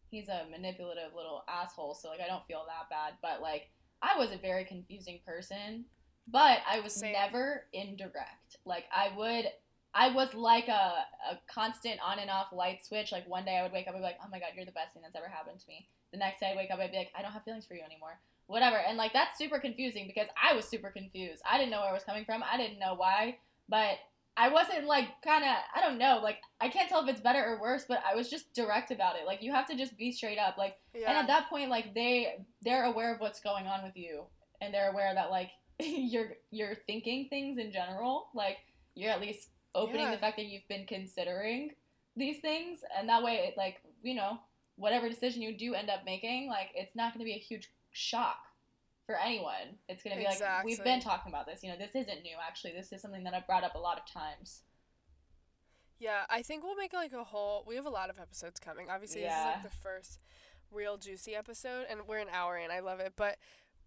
he's 0.09 0.29
a 0.29 0.45
manipulative 0.49 1.13
little 1.15 1.43
asshole, 1.49 1.95
so 1.95 2.09
like 2.09 2.21
I 2.21 2.27
don't 2.27 2.45
feel 2.45 2.63
that 2.67 2.89
bad, 2.89 3.13
but 3.21 3.41
like 3.41 3.69
I 4.01 4.17
was 4.17 4.31
a 4.31 4.37
very 4.37 4.63
confusing 4.65 5.19
person, 5.25 5.85
but 6.27 6.59
I 6.69 6.79
was 6.79 6.93
Same. 6.93 7.13
never 7.13 7.65
indirect. 7.73 8.57
Like 8.65 8.85
I 8.95 9.11
would 9.17 9.45
I 9.95 10.09
was 10.13 10.33
like 10.33 10.67
a, 10.67 11.05
a 11.31 11.39
constant 11.47 11.99
on 12.03 12.19
and 12.19 12.29
off 12.29 12.47
light 12.51 12.83
switch. 12.85 13.11
Like 13.11 13.27
one 13.27 13.45
day 13.45 13.57
I 13.57 13.63
would 13.63 13.71
wake 13.71 13.87
up 13.87 13.93
and 13.93 14.01
be 14.01 14.05
like, 14.05 14.17
oh 14.23 14.27
my 14.31 14.39
god, 14.39 14.49
you're 14.55 14.65
the 14.65 14.71
best 14.71 14.93
thing 14.93 15.03
that's 15.03 15.15
ever 15.15 15.27
happened 15.27 15.59
to 15.59 15.67
me. 15.67 15.87
The 16.11 16.17
next 16.17 16.39
day 16.39 16.49
I'd 16.51 16.57
wake 16.57 16.71
up, 16.71 16.79
I'd 16.79 16.91
be 16.91 16.97
like, 16.97 17.11
I 17.17 17.21
don't 17.21 17.31
have 17.31 17.43
feelings 17.43 17.65
for 17.65 17.75
you 17.75 17.81
anymore. 17.83 18.19
Whatever. 18.47 18.77
And 18.77 18.97
like 18.97 19.13
that's 19.13 19.37
super 19.37 19.59
confusing 19.59 20.07
because 20.07 20.27
I 20.41 20.55
was 20.55 20.65
super 20.65 20.89
confused. 20.89 21.41
I 21.49 21.57
didn't 21.57 21.71
know 21.71 21.81
where 21.81 21.89
I 21.89 21.93
was 21.93 22.03
coming 22.03 22.25
from. 22.25 22.43
I 22.43 22.57
didn't 22.57 22.79
know 22.79 22.95
why. 22.95 23.37
But 23.69 23.97
I 24.35 24.49
wasn't 24.49 24.85
like 24.85 25.09
kind 25.23 25.43
of, 25.43 25.51
I 25.75 25.79
don't 25.81 25.99
know, 25.99 26.19
like 26.23 26.37
I 26.59 26.69
can't 26.69 26.89
tell 26.89 27.03
if 27.03 27.09
it's 27.09 27.21
better 27.21 27.43
or 27.45 27.61
worse, 27.61 27.85
but 27.87 28.01
I 28.09 28.15
was 28.15 28.29
just 28.31 28.51
direct 28.53 28.89
about 28.89 29.15
it. 29.15 29.27
Like 29.27 29.43
you 29.43 29.51
have 29.53 29.67
to 29.67 29.75
just 29.77 29.95
be 29.95 30.11
straight 30.11 30.39
up. 30.39 30.57
Like, 30.57 30.75
Yeah. 30.95 31.09
and 31.09 31.17
at 31.19 31.27
that 31.27 31.49
point, 31.49 31.69
like 31.69 31.93
they, 31.93 32.43
they're 32.63 32.85
aware 32.85 33.13
of 33.13 33.21
what's 33.21 33.39
going 33.39 33.67
on 33.67 33.83
with 33.83 33.95
you 33.95 34.23
and 34.59 34.73
they're 34.73 34.91
aware 34.91 35.13
that 35.13 35.29
like 35.29 35.51
you're, 35.79 36.31
you're 36.49 36.75
thinking 36.87 37.27
things 37.29 37.59
in 37.59 37.71
general. 37.71 38.29
Like 38.33 38.57
you're 38.95 39.11
at 39.11 39.21
least 39.21 39.49
opening 39.75 40.01
Yeah. 40.01 40.11
the 40.11 40.17
fact 40.17 40.37
that 40.37 40.45
you've 40.45 40.67
been 40.67 40.85
considering 40.85 41.71
these 42.15 42.39
things 42.41 42.79
and 42.97 43.09
that 43.09 43.23
way 43.23 43.47
it, 43.47 43.57
like 43.57 43.81
you 44.03 44.13
know 44.13 44.39
whatever 44.75 45.09
decision 45.09 45.41
you 45.41 45.57
do 45.57 45.73
end 45.73 45.89
up 45.89 46.01
making 46.05 46.47
like 46.47 46.69
it's 46.75 46.95
not 46.95 47.13
going 47.13 47.19
to 47.19 47.25
be 47.25 47.33
a 47.33 47.39
huge 47.39 47.71
shock 47.91 48.37
for 49.05 49.15
anyone 49.19 49.77
it's 49.89 50.03
going 50.03 50.15
to 50.15 50.19
be 50.19 50.25
like 50.27 50.63
we've 50.63 50.83
been 50.83 50.99
talking 51.01 51.31
about 51.31 51.45
this 51.45 51.63
you 51.63 51.69
know 51.69 51.77
this 51.77 51.91
isn't 51.95 52.21
new 52.23 52.35
actually 52.47 52.71
this 52.71 52.91
is 52.91 53.01
something 53.01 53.23
that 53.23 53.33
i've 53.33 53.45
brought 53.47 53.63
up 53.63 53.75
a 53.75 53.79
lot 53.79 53.97
of 53.99 54.05
times 54.05 54.61
Yeah, 55.99 56.25
I 56.29 56.41
think 56.41 56.63
we'll 56.63 56.75
make 56.75 56.91
like 56.91 57.13
a 57.13 57.23
whole. 57.23 57.63
We 57.65 57.75
have 57.75 57.85
a 57.85 57.89
lot 57.89 58.09
of 58.09 58.19
episodes 58.19 58.59
coming. 58.59 58.89
Obviously, 58.89 59.21
this 59.21 59.31
is 59.31 59.45
like 59.45 59.63
the 59.63 59.69
first 59.69 60.19
real 60.69 60.97
juicy 60.97 61.33
episode, 61.33 61.85
and 61.89 62.01
we're 62.07 62.17
an 62.17 62.27
hour 62.29 62.57
in. 62.57 62.71
I 62.71 62.81
love 62.81 62.99
it, 62.99 63.13
but 63.15 63.37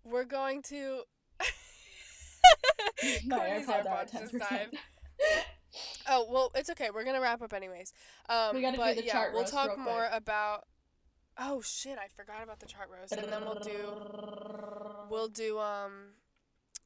we're 0.03 0.25
going 0.25 0.63
to. 0.63 1.03
My 3.27 3.39
AirPods 3.39 3.69
are 3.87 4.07
AirPods 4.07 4.13
just 4.13 4.35
10%. 4.35 4.75
Oh 6.09 6.27
well, 6.31 6.53
it's 6.55 6.71
okay. 6.71 6.91
We're 6.93 7.05
gonna 7.05 7.21
wrap 7.21 7.43
up 7.43 7.53
anyways. 7.53 7.93
Um, 8.29 8.55
We 8.55 8.63
gotta 8.63 8.77
do 8.77 8.83
but 8.83 8.97
the 8.97 9.05
yeah, 9.05 9.13
chart 9.13 9.33
we'll 9.35 9.45
talk 9.45 9.79
more 9.79 10.07
quick. 10.09 10.11
about. 10.13 10.65
Oh 11.39 11.61
shit! 11.61 11.99
I 11.99 12.09
forgot 12.09 12.43
about 12.43 12.61
the 12.61 12.67
chart 12.67 12.89
roast, 12.91 13.13
and 13.13 13.31
then 13.31 13.43
we'll 13.45 13.61
do 13.61 15.09
we'll 15.11 15.29
do 15.29 15.59
um 15.59 16.15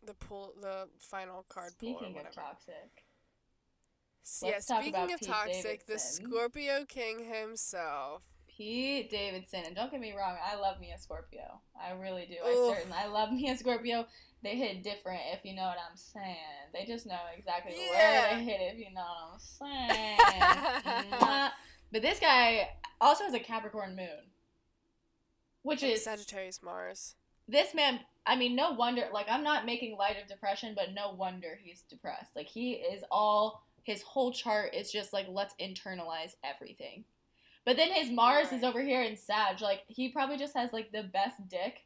the 0.04 0.14
pool 0.14 0.54
the 0.60 0.88
final 0.98 1.44
card 1.48 1.72
pull 1.78 1.90
or 1.90 1.98
speaking 1.98 2.18
of 2.18 2.34
toxic 2.34 3.04
let's 4.42 4.68
yeah, 4.70 4.78
speaking 4.78 5.12
of 5.12 5.20
Pete 5.20 5.28
toxic, 5.28 5.86
the 5.86 5.98
Scorpio 5.98 6.84
King 6.86 7.24
himself. 7.24 8.22
Pete 8.48 9.10
Davidson, 9.10 9.62
and 9.66 9.74
don't 9.74 9.90
get 9.90 10.00
me 10.00 10.12
wrong, 10.16 10.36
I 10.44 10.56
love 10.56 10.80
me 10.80 10.92
a 10.94 10.98
Scorpio. 10.98 11.60
I 11.80 11.92
really 11.92 12.26
do. 12.26 12.36
I 12.44 12.74
certainly, 12.74 12.96
I 12.96 13.06
love 13.06 13.32
me 13.32 13.48
a 13.50 13.56
Scorpio. 13.56 14.06
They 14.42 14.56
hit 14.56 14.82
different, 14.82 15.20
if 15.34 15.44
you 15.44 15.54
know 15.54 15.64
what 15.64 15.76
I'm 15.78 15.96
saying. 15.96 16.36
They 16.72 16.86
just 16.86 17.04
know 17.06 17.18
exactly 17.36 17.74
Yeah. 17.76 17.90
where 18.30 18.38
they 18.38 18.44
hit, 18.44 18.60
if 18.72 18.78
you 18.78 18.90
know 18.94 19.02
what 19.02 19.34
I'm 19.34 19.38
saying. 19.38 20.18
But 21.92 22.02
this 22.02 22.20
guy 22.20 22.68
also 23.00 23.24
has 23.24 23.34
a 23.34 23.40
Capricorn 23.40 23.96
moon, 23.96 24.30
which 25.62 25.82
And 25.82 25.92
is 25.92 26.04
Sagittarius 26.04 26.62
Mars. 26.62 27.16
this 27.48 27.74
man. 27.74 28.00
I 28.26 28.36
mean, 28.36 28.54
no 28.54 28.72
wonder. 28.72 29.08
Like, 29.12 29.26
I'm 29.28 29.42
not 29.42 29.66
making 29.66 29.96
light 29.96 30.16
of 30.22 30.28
depression, 30.28 30.74
but 30.76 30.92
no 30.94 31.10
wonder 31.12 31.58
he's 31.60 31.80
depressed. 31.82 32.36
Like, 32.36 32.46
he 32.46 32.72
is 32.74 33.02
all. 33.10 33.66
His 33.82 34.02
whole 34.02 34.32
chart 34.32 34.74
is 34.74 34.92
just 34.92 35.12
like, 35.12 35.26
let's 35.28 35.54
internalize 35.60 36.34
everything. 36.44 37.04
But 37.64 37.76
then 37.76 37.90
his 37.90 38.10
Mars 38.10 38.52
is 38.52 38.62
over 38.62 38.82
here 38.82 39.02
in 39.02 39.16
Sag. 39.16 39.60
Like, 39.60 39.82
he 39.88 40.10
probably 40.10 40.36
just 40.36 40.54
has 40.54 40.72
like 40.72 40.92
the 40.92 41.02
best 41.02 41.48
dick 41.48 41.80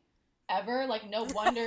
ever. 0.49 0.87
Like, 0.87 1.09
no 1.09 1.25
wonder. 1.35 1.67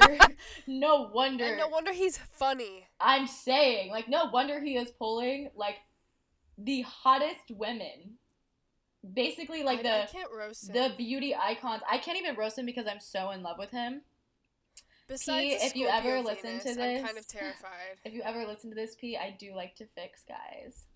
no 0.66 1.10
wonder. 1.14 1.46
And 1.46 1.58
no 1.58 1.68
wonder 1.68 1.94
he's 1.94 2.18
funny. 2.18 2.88
I'm 3.00 3.28
saying, 3.28 3.92
like, 3.92 4.08
no 4.08 4.26
wonder 4.32 4.60
he 4.60 4.78
is 4.78 4.92
pulling 4.92 5.50
like 5.56 5.76
the 6.58 6.82
hottest 6.82 7.52
women. 7.52 8.18
Basically, 9.14 9.64
like 9.64 9.80
I, 9.80 9.84
the 9.84 10.04
I 10.04 10.06
can't 10.08 10.32
roast 10.36 10.70
him. 10.70 10.74
the 10.74 10.94
beauty 10.98 11.36
icons. 11.36 11.82
I 11.90 11.98
can't 11.98 12.18
even 12.18 12.36
roast 12.36 12.58
him 12.58 12.66
because 12.66 12.88
I'm 12.88 13.00
so 13.00 13.32
in 13.32 13.44
love 13.44 13.58
with 13.58 13.72
him. 13.72 14.02
Besides, 15.08 15.62
P, 15.62 15.66
if 15.68 15.76
you 15.76 15.88
ever 15.88 16.20
listen 16.22 16.60
to 16.60 16.64
this, 16.66 16.78
I'm 16.78 17.06
kind 17.06 17.18
of 17.18 17.28
terrified. 17.30 18.00
If 18.04 18.14
you 18.14 18.22
ever 18.24 18.46
listen 18.46 18.70
to 18.72 18.76
this, 18.76 18.96
P, 19.00 19.16
I 19.16 19.36
do 19.40 19.56
like 19.56 19.76
to 19.78 19.86
fix 19.86 20.24
guys. 20.28 20.88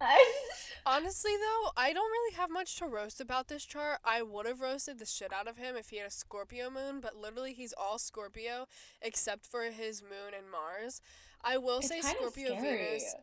Honestly, 0.86 1.32
though, 1.32 1.70
I 1.76 1.92
don't 1.92 2.10
really 2.10 2.34
have 2.36 2.50
much 2.50 2.76
to 2.76 2.86
roast 2.86 3.20
about 3.20 3.48
this 3.48 3.64
chart. 3.64 3.98
I 4.04 4.22
would 4.22 4.46
have 4.46 4.60
roasted 4.60 4.98
the 4.98 5.06
shit 5.06 5.32
out 5.32 5.48
of 5.48 5.56
him 5.56 5.76
if 5.76 5.90
he 5.90 5.96
had 5.98 6.06
a 6.06 6.10
Scorpio 6.10 6.70
moon, 6.70 7.00
but 7.00 7.16
literally 7.16 7.52
he's 7.52 7.74
all 7.76 7.98
Scorpio 7.98 8.66
except 9.02 9.46
for 9.46 9.62
his 9.62 10.02
moon 10.02 10.32
and 10.36 10.50
Mars. 10.50 11.00
I 11.42 11.58
will 11.58 11.78
it's 11.78 11.88
say 11.88 12.00
Scorpio 12.00 12.58
scary. 12.58 12.60
Venus 12.60 13.14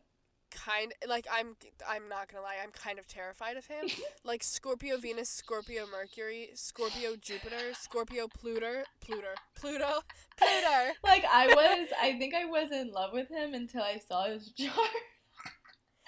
kind 0.54 0.92
like 1.08 1.26
I'm 1.32 1.56
I'm 1.88 2.08
not 2.08 2.30
going 2.30 2.40
to 2.40 2.42
lie, 2.42 2.56
I'm 2.62 2.70
kind 2.70 2.98
of 2.98 3.06
terrified 3.06 3.56
of 3.56 3.66
him. 3.66 3.86
like 4.24 4.42
Scorpio 4.42 4.96
Venus, 4.98 5.28
Scorpio 5.28 5.86
Mercury, 5.90 6.50
Scorpio 6.54 7.16
Jupiter, 7.20 7.74
Scorpio 7.74 8.28
Pluto, 8.28 8.84
Pluto, 9.00 9.34
Pluto, 9.56 10.00
Pluto. 10.36 10.92
like 11.02 11.24
I 11.30 11.48
was, 11.48 11.88
I 12.00 12.18
think 12.18 12.34
I 12.34 12.44
was 12.44 12.70
in 12.70 12.92
love 12.92 13.12
with 13.12 13.28
him 13.28 13.54
until 13.54 13.82
I 13.82 13.98
saw 13.98 14.26
his 14.26 14.50
chart. 14.56 14.90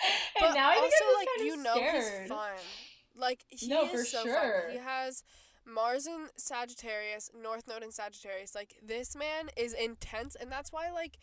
And 0.03 0.41
But 0.41 0.55
now 0.55 0.71
I 0.71 0.75
think 0.75 0.93
also, 1.01 1.19
like 1.19 1.29
you 1.39 1.57
know, 1.63 1.75
scared. 1.75 2.21
he's 2.23 2.29
fun. 2.31 2.51
Like 3.17 3.45
he 3.49 3.69
No, 3.69 3.83
is 3.91 4.11
so 4.11 4.23
sure. 4.25 4.35
fun. 4.67 4.73
He 4.73 4.79
has 4.79 5.23
Mars 5.65 6.07
in 6.07 6.27
Sagittarius, 6.37 7.31
North 7.41 7.67
Node 7.69 7.83
in 7.83 7.91
Sagittarius. 7.93 8.55
Like 8.55 8.75
this 8.83 9.17
man 9.17 9.49
is 9.57 9.73
intense, 9.73 10.37
and 10.37 10.51
that's 10.53 10.73
why 10.73 10.91
like 10.91 11.19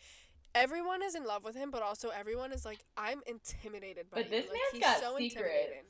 everyone 0.54 1.02
is 1.02 1.14
in 1.14 1.24
love 1.24 1.44
with 1.44 1.56
him, 1.56 1.70
but 1.70 1.82
also 1.82 2.08
everyone 2.10 2.52
is 2.52 2.64
like 2.64 2.84
I'm 2.96 3.20
intimidated 3.26 4.10
by 4.10 4.18
But 4.22 4.24
you. 4.26 4.30
this 4.30 4.44
like, 4.44 4.52
man's 4.52 4.72
he's 4.72 4.82
got 4.82 5.00
so 5.00 5.16
secrets. 5.18 5.36
intimidating. 5.46 5.84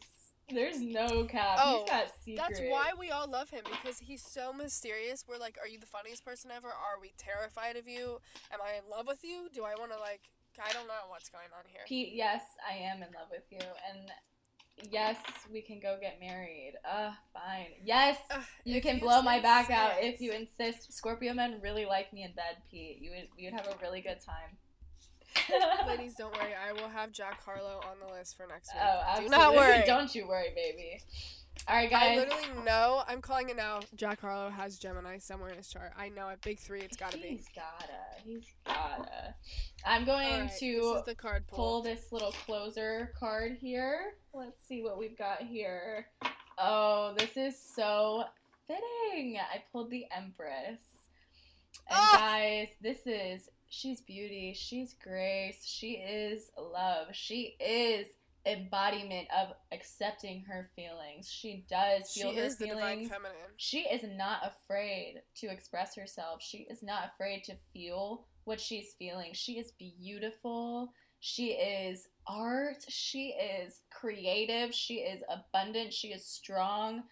There's 0.51 0.81
no 0.83 1.25
cap. 1.25 1.59
Oh, 1.59 1.81
he's 1.81 1.91
got 1.91 2.05
secrets. 2.23 2.59
That's 2.59 2.71
why 2.71 2.91
we 2.99 3.11
all 3.11 3.27
love 3.31 3.49
him 3.49 3.63
because 3.65 3.99
he's 3.99 4.23
so 4.23 4.53
mysterious. 4.53 5.25
We're 5.27 5.39
like, 5.39 5.57
are 5.61 5.67
you 5.67 5.79
the 5.79 5.87
funniest 5.87 6.23
person 6.23 6.51
ever? 6.55 6.69
Are 6.69 7.01
we 7.01 7.15
terrified 7.17 7.77
of 7.77 7.89
you? 7.89 8.19
Am 8.53 8.59
I 8.61 8.77
in 8.77 8.83
love 8.91 9.07
with 9.07 9.25
you? 9.25 9.49
Do 9.55 9.65
I 9.65 9.75
want 9.79 9.93
to 9.93 9.99
like? 9.99 10.21
I 10.63 10.73
don't 10.73 10.87
know 10.87 11.09
what's 11.09 11.29
going 11.29 11.49
on 11.57 11.65
here. 11.71 11.83
Pete, 11.87 12.13
yes, 12.15 12.43
I 12.69 12.77
am 12.77 12.97
in 12.99 13.09
love 13.15 13.29
with 13.31 13.45
you, 13.51 13.59
and 13.59 14.11
yes, 14.91 15.19
we 15.53 15.63
can 15.63 15.81
go 15.81 15.97
get 16.01 16.21
married. 16.21 16.75
Uh, 16.89 17.13
fine. 17.33 17.73
Yes, 17.85 18.19
Ugh, 18.31 18.41
you 18.65 18.81
can 18.81 18.97
you 18.97 19.03
blow 19.03 19.23
my 19.23 19.41
back 19.41 19.71
out 19.71 19.93
if 19.99 20.21
you 20.21 20.33
insist. 20.33 20.93
Scorpio 20.93 21.35
men 21.35 21.61
really 21.63 21.87
like 21.87 22.13
me 22.13 22.23
in 22.23 22.33
bed, 22.33 22.57
Pete. 22.71 22.99
You 23.01 23.11
would 23.11 23.29
you'd 23.37 23.53
have 23.55 23.67
a 23.67 23.77
really 23.83 24.01
good 24.01 24.19
time. 24.21 24.57
Ladies, 25.87 26.15
don't 26.15 26.33
worry. 26.33 26.53
I 26.55 26.73
will 26.73 26.89
have 26.89 27.13
Jack 27.13 27.43
Harlow 27.43 27.81
on 27.91 27.97
the 28.01 28.13
list 28.13 28.37
for 28.37 28.47
next 28.47 28.73
week. 28.73 28.83
Oh, 28.83 29.01
absolutely. 29.07 29.37
Do 29.37 29.43
not 29.43 29.55
worry. 29.55 29.83
Don't 29.87 30.15
you 30.15 30.29
worry, 30.29 30.53
baby. 30.55 31.01
All 31.67 31.77
right, 31.77 31.89
guys. 31.89 32.11
I 32.11 32.17
literally 32.17 32.65
know. 32.65 33.03
I'm 33.09 33.23
calling 33.23 33.49
it 33.49 33.57
now. 33.57 33.81
Jack 33.97 34.21
Harlow 34.21 34.51
has 34.51 34.79
Gemini 34.79 35.17
somewhere 35.19 35.49
in 35.51 35.57
his 35.57 35.69
chart. 35.69 35.93
I 35.99 36.11
know 36.11 36.29
it. 36.29 36.41
Big 36.43 36.59
three. 36.59 36.81
It's 36.81 36.97
gotta 36.97 37.17
be. 37.17 37.29
He's 37.29 37.47
gotta. 37.55 38.23
He's 38.23 38.45
gotta. 38.67 39.35
I'm 39.87 40.05
going 40.05 40.29
Alright, 40.31 40.51
this 40.51 40.61
to 40.61 40.67
is 40.67 41.05
the 41.07 41.15
card 41.15 41.47
pull 41.47 41.57
pull. 41.57 41.83
this 41.83 42.13
little 42.13 42.33
closer 42.45 43.13
card 43.19 43.57
here. 43.61 44.15
Let's 44.35 44.63
see 44.67 44.83
what 44.83 44.99
we've 44.99 45.17
got 45.17 45.41
here. 45.43 46.07
Oh, 46.59 47.15
this 47.17 47.37
is 47.37 47.59
so 47.75 48.25
fitting. 48.67 49.39
I 49.39 49.63
pulled 49.73 49.91
the 49.91 50.05
Empress. 50.15 50.81
And 51.89 51.99
Ah! 51.99 52.17
guys, 52.17 52.69
this 52.83 53.07
is 53.07 53.49
she's 53.69 54.01
beauty, 54.01 54.55
she's 54.57 54.95
grace, 55.03 55.65
she 55.67 55.93
is 55.95 56.51
love. 56.59 57.09
She 57.13 57.57
is 57.61 58.07
embodiment 58.47 59.29
of 59.37 59.55
accepting 59.73 60.45
her 60.49 60.71
feelings. 60.77 61.31
She 61.31 61.65
does 61.69 62.13
She 62.13 62.23
feel 62.23 62.35
her 62.35 62.43
is 62.43 62.57
the 62.57 62.67
feelings. 62.67 63.11
She 63.57 63.81
is 63.81 64.03
not 64.17 64.41
afraid 64.45 65.23
to 65.37 65.47
express 65.49 65.95
herself. 65.95 66.43
She 66.43 66.67
is 66.71 66.83
not 66.83 67.11
afraid 67.13 67.45
to 67.45 67.55
feel 67.73 68.27
what 68.45 68.61
she's 68.61 68.95
feeling. 68.99 69.33
She 69.33 69.53
is 69.59 69.73
beautiful. 69.73 70.93
She 71.21 71.53
is 71.53 72.09
art. 72.27 72.85
She 72.89 73.29
is 73.29 73.81
creative. 73.91 74.75
She 74.75 74.97
is 74.97 75.23
abundant. 75.29 75.93
She 75.93 76.09
is 76.09 76.27
strong. 76.27 77.05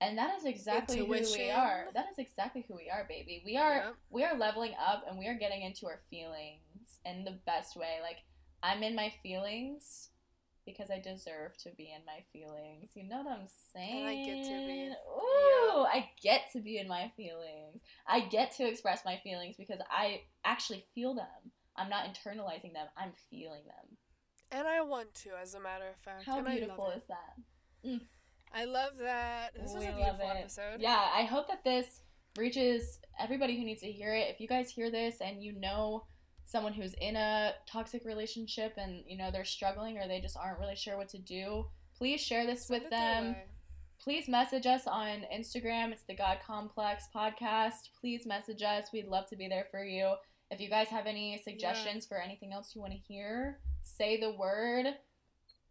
And 0.00 0.18
that 0.18 0.36
is 0.36 0.44
exactly 0.44 0.98
who 0.98 1.06
we 1.06 1.50
are. 1.50 1.86
That 1.94 2.06
is 2.10 2.18
exactly 2.18 2.64
who 2.66 2.74
we 2.74 2.90
are, 2.90 3.06
baby. 3.08 3.40
We 3.44 3.56
are 3.56 3.94
we 4.10 4.24
are 4.24 4.36
leveling 4.36 4.74
up 4.84 5.04
and 5.08 5.16
we 5.16 5.28
are 5.28 5.38
getting 5.38 5.62
into 5.62 5.86
our 5.86 6.00
feelings 6.10 6.98
in 7.04 7.22
the 7.24 7.38
best 7.46 7.76
way. 7.76 7.98
Like 8.02 8.16
I'm 8.64 8.82
in 8.82 8.96
my 8.96 9.12
feelings 9.22 10.08
because 10.64 10.90
I 10.90 10.98
deserve 10.98 11.56
to 11.58 11.70
be 11.76 11.92
in 11.94 12.04
my 12.06 12.20
feelings. 12.32 12.90
You 12.94 13.08
know 13.08 13.22
what 13.22 13.38
I'm 13.38 13.46
saying? 13.72 14.06
And 14.06 14.08
I 14.08 14.24
get 14.24 14.44
to 14.44 14.66
be. 14.66 14.92
Ooh, 15.16 15.84
I 15.84 16.10
get 16.22 16.52
to 16.52 16.60
be 16.60 16.78
in 16.78 16.88
my 16.88 17.10
feelings. 17.16 17.82
I 18.06 18.20
get 18.20 18.54
to 18.56 18.68
express 18.68 19.04
my 19.04 19.20
feelings 19.22 19.56
because 19.56 19.80
I 19.90 20.22
actually 20.44 20.84
feel 20.94 21.14
them. 21.14 21.52
I'm 21.76 21.88
not 21.88 22.04
internalizing 22.04 22.74
them. 22.74 22.86
I'm 22.96 23.12
feeling 23.30 23.62
them. 23.66 23.96
And 24.50 24.68
I 24.68 24.82
want 24.82 25.14
to, 25.14 25.30
as 25.40 25.54
a 25.54 25.60
matter 25.60 25.88
of 25.88 25.96
fact. 26.04 26.26
How 26.26 26.38
and 26.38 26.46
beautiful 26.46 26.92
is 26.94 27.04
that? 27.08 27.88
Mm. 27.88 28.00
I 28.54 28.64
love 28.64 28.92
that. 29.00 29.54
This 29.54 29.72
was 29.72 29.82
We 29.82 29.86
a 29.86 29.92
beautiful 29.92 30.30
episode. 30.30 30.80
Yeah, 30.80 31.08
I 31.14 31.22
hope 31.22 31.48
that 31.48 31.64
this 31.64 32.02
reaches 32.36 32.98
everybody 33.18 33.56
who 33.58 33.64
needs 33.64 33.80
to 33.80 33.90
hear 33.90 34.14
it. 34.14 34.28
If 34.28 34.40
you 34.40 34.48
guys 34.48 34.70
hear 34.70 34.90
this 34.90 35.16
and 35.20 35.42
you 35.42 35.58
know 35.58 36.04
someone 36.52 36.72
who's 36.74 36.94
in 37.00 37.16
a 37.16 37.54
toxic 37.66 38.04
relationship 38.04 38.74
and 38.76 39.02
you 39.06 39.16
know 39.16 39.30
they're 39.32 39.44
struggling 39.44 39.98
or 39.98 40.06
they 40.06 40.20
just 40.20 40.36
aren't 40.36 40.60
really 40.60 40.76
sure 40.76 40.96
what 40.96 41.08
to 41.08 41.18
do, 41.18 41.66
please 41.96 42.20
share 42.20 42.46
this 42.46 42.66
Send 42.66 42.82
with 42.82 42.90
them. 42.90 43.34
Please 43.98 44.28
message 44.28 44.66
us 44.66 44.86
on 44.86 45.24
Instagram. 45.32 45.92
It's 45.92 46.02
the 46.02 46.14
God 46.14 46.38
Complex 46.44 47.04
podcast. 47.14 47.90
Please 48.00 48.26
message 48.26 48.62
us. 48.62 48.86
We'd 48.92 49.06
love 49.06 49.28
to 49.28 49.36
be 49.36 49.46
there 49.48 49.66
for 49.70 49.84
you. 49.84 50.14
If 50.50 50.60
you 50.60 50.68
guys 50.68 50.88
have 50.88 51.06
any 51.06 51.40
suggestions 51.42 52.04
for 52.04 52.18
anything 52.18 52.52
else 52.52 52.74
you 52.74 52.80
want 52.80 52.92
to 52.92 52.98
hear, 52.98 53.60
say 53.82 54.20
the 54.20 54.32
word. 54.32 54.86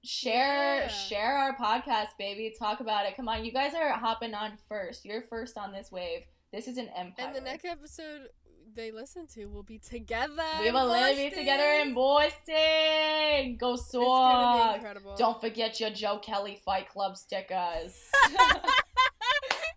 Share 0.03 0.81
Yeah. 0.81 0.87
share 0.87 1.37
our 1.37 1.55
podcast, 1.55 2.17
baby. 2.17 2.55
Talk 2.57 2.79
about 2.79 3.05
it. 3.05 3.15
Come 3.15 3.29
on, 3.29 3.45
you 3.45 3.51
guys 3.51 3.75
are 3.75 3.91
hopping 3.91 4.33
on 4.33 4.57
first. 4.67 5.05
You're 5.05 5.21
first 5.23 5.57
on 5.57 5.71
this 5.73 5.91
wave. 5.91 6.23
This 6.51 6.67
is 6.67 6.77
an 6.77 6.89
empire. 6.95 7.27
And 7.27 7.35
the 7.35 7.41
next 7.41 7.65
episode 7.65 8.29
they 8.75 8.91
listen 8.91 9.27
to 9.35 9.45
will 9.45 9.63
be 9.63 9.77
together. 9.79 10.43
we 10.61 10.71
will 10.71 10.87
literally 10.87 11.29
be 11.29 11.35
together 11.35 11.69
in 11.81 11.93
Boston. 11.93 13.57
Go 13.57 13.73
It's 13.73 13.91
gonna 13.91 14.53
be 14.53 14.59
Sox. 14.59 14.75
incredible. 14.77 15.15
Don't 15.17 15.39
forget 15.41 15.79
your 15.79 15.89
Joe 15.91 16.19
Kelly 16.19 16.59
Fight 16.65 16.87
Club 16.89 17.15
stickers. 17.17 17.93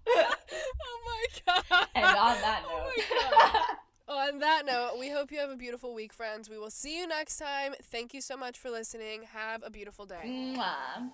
oh 0.08 1.00
my 1.06 1.24
god. 1.46 1.86
and 1.94 2.04
on 2.04 2.40
that 2.40 2.62
Oh 2.66 2.70
note. 2.78 2.92
my 2.96 3.04
God. 3.40 3.60
On 4.06 4.38
that 4.40 4.66
note, 4.66 4.96
we 5.00 5.08
hope 5.08 5.32
you 5.32 5.38
have 5.38 5.48
a 5.48 5.56
beautiful 5.56 5.94
week, 5.94 6.12
friends. 6.12 6.50
We 6.50 6.58
will 6.58 6.70
see 6.70 6.98
you 6.98 7.06
next 7.06 7.38
time. 7.38 7.74
Thank 7.84 8.12
you 8.12 8.20
so 8.20 8.36
much 8.36 8.58
for 8.58 8.68
listening. 8.70 9.22
Have 9.32 9.62
a 9.64 9.70
beautiful 9.70 10.04
day. 10.04 10.20
Mwah. 10.24 11.10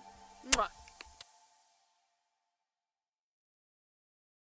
Mwah. 0.51 0.67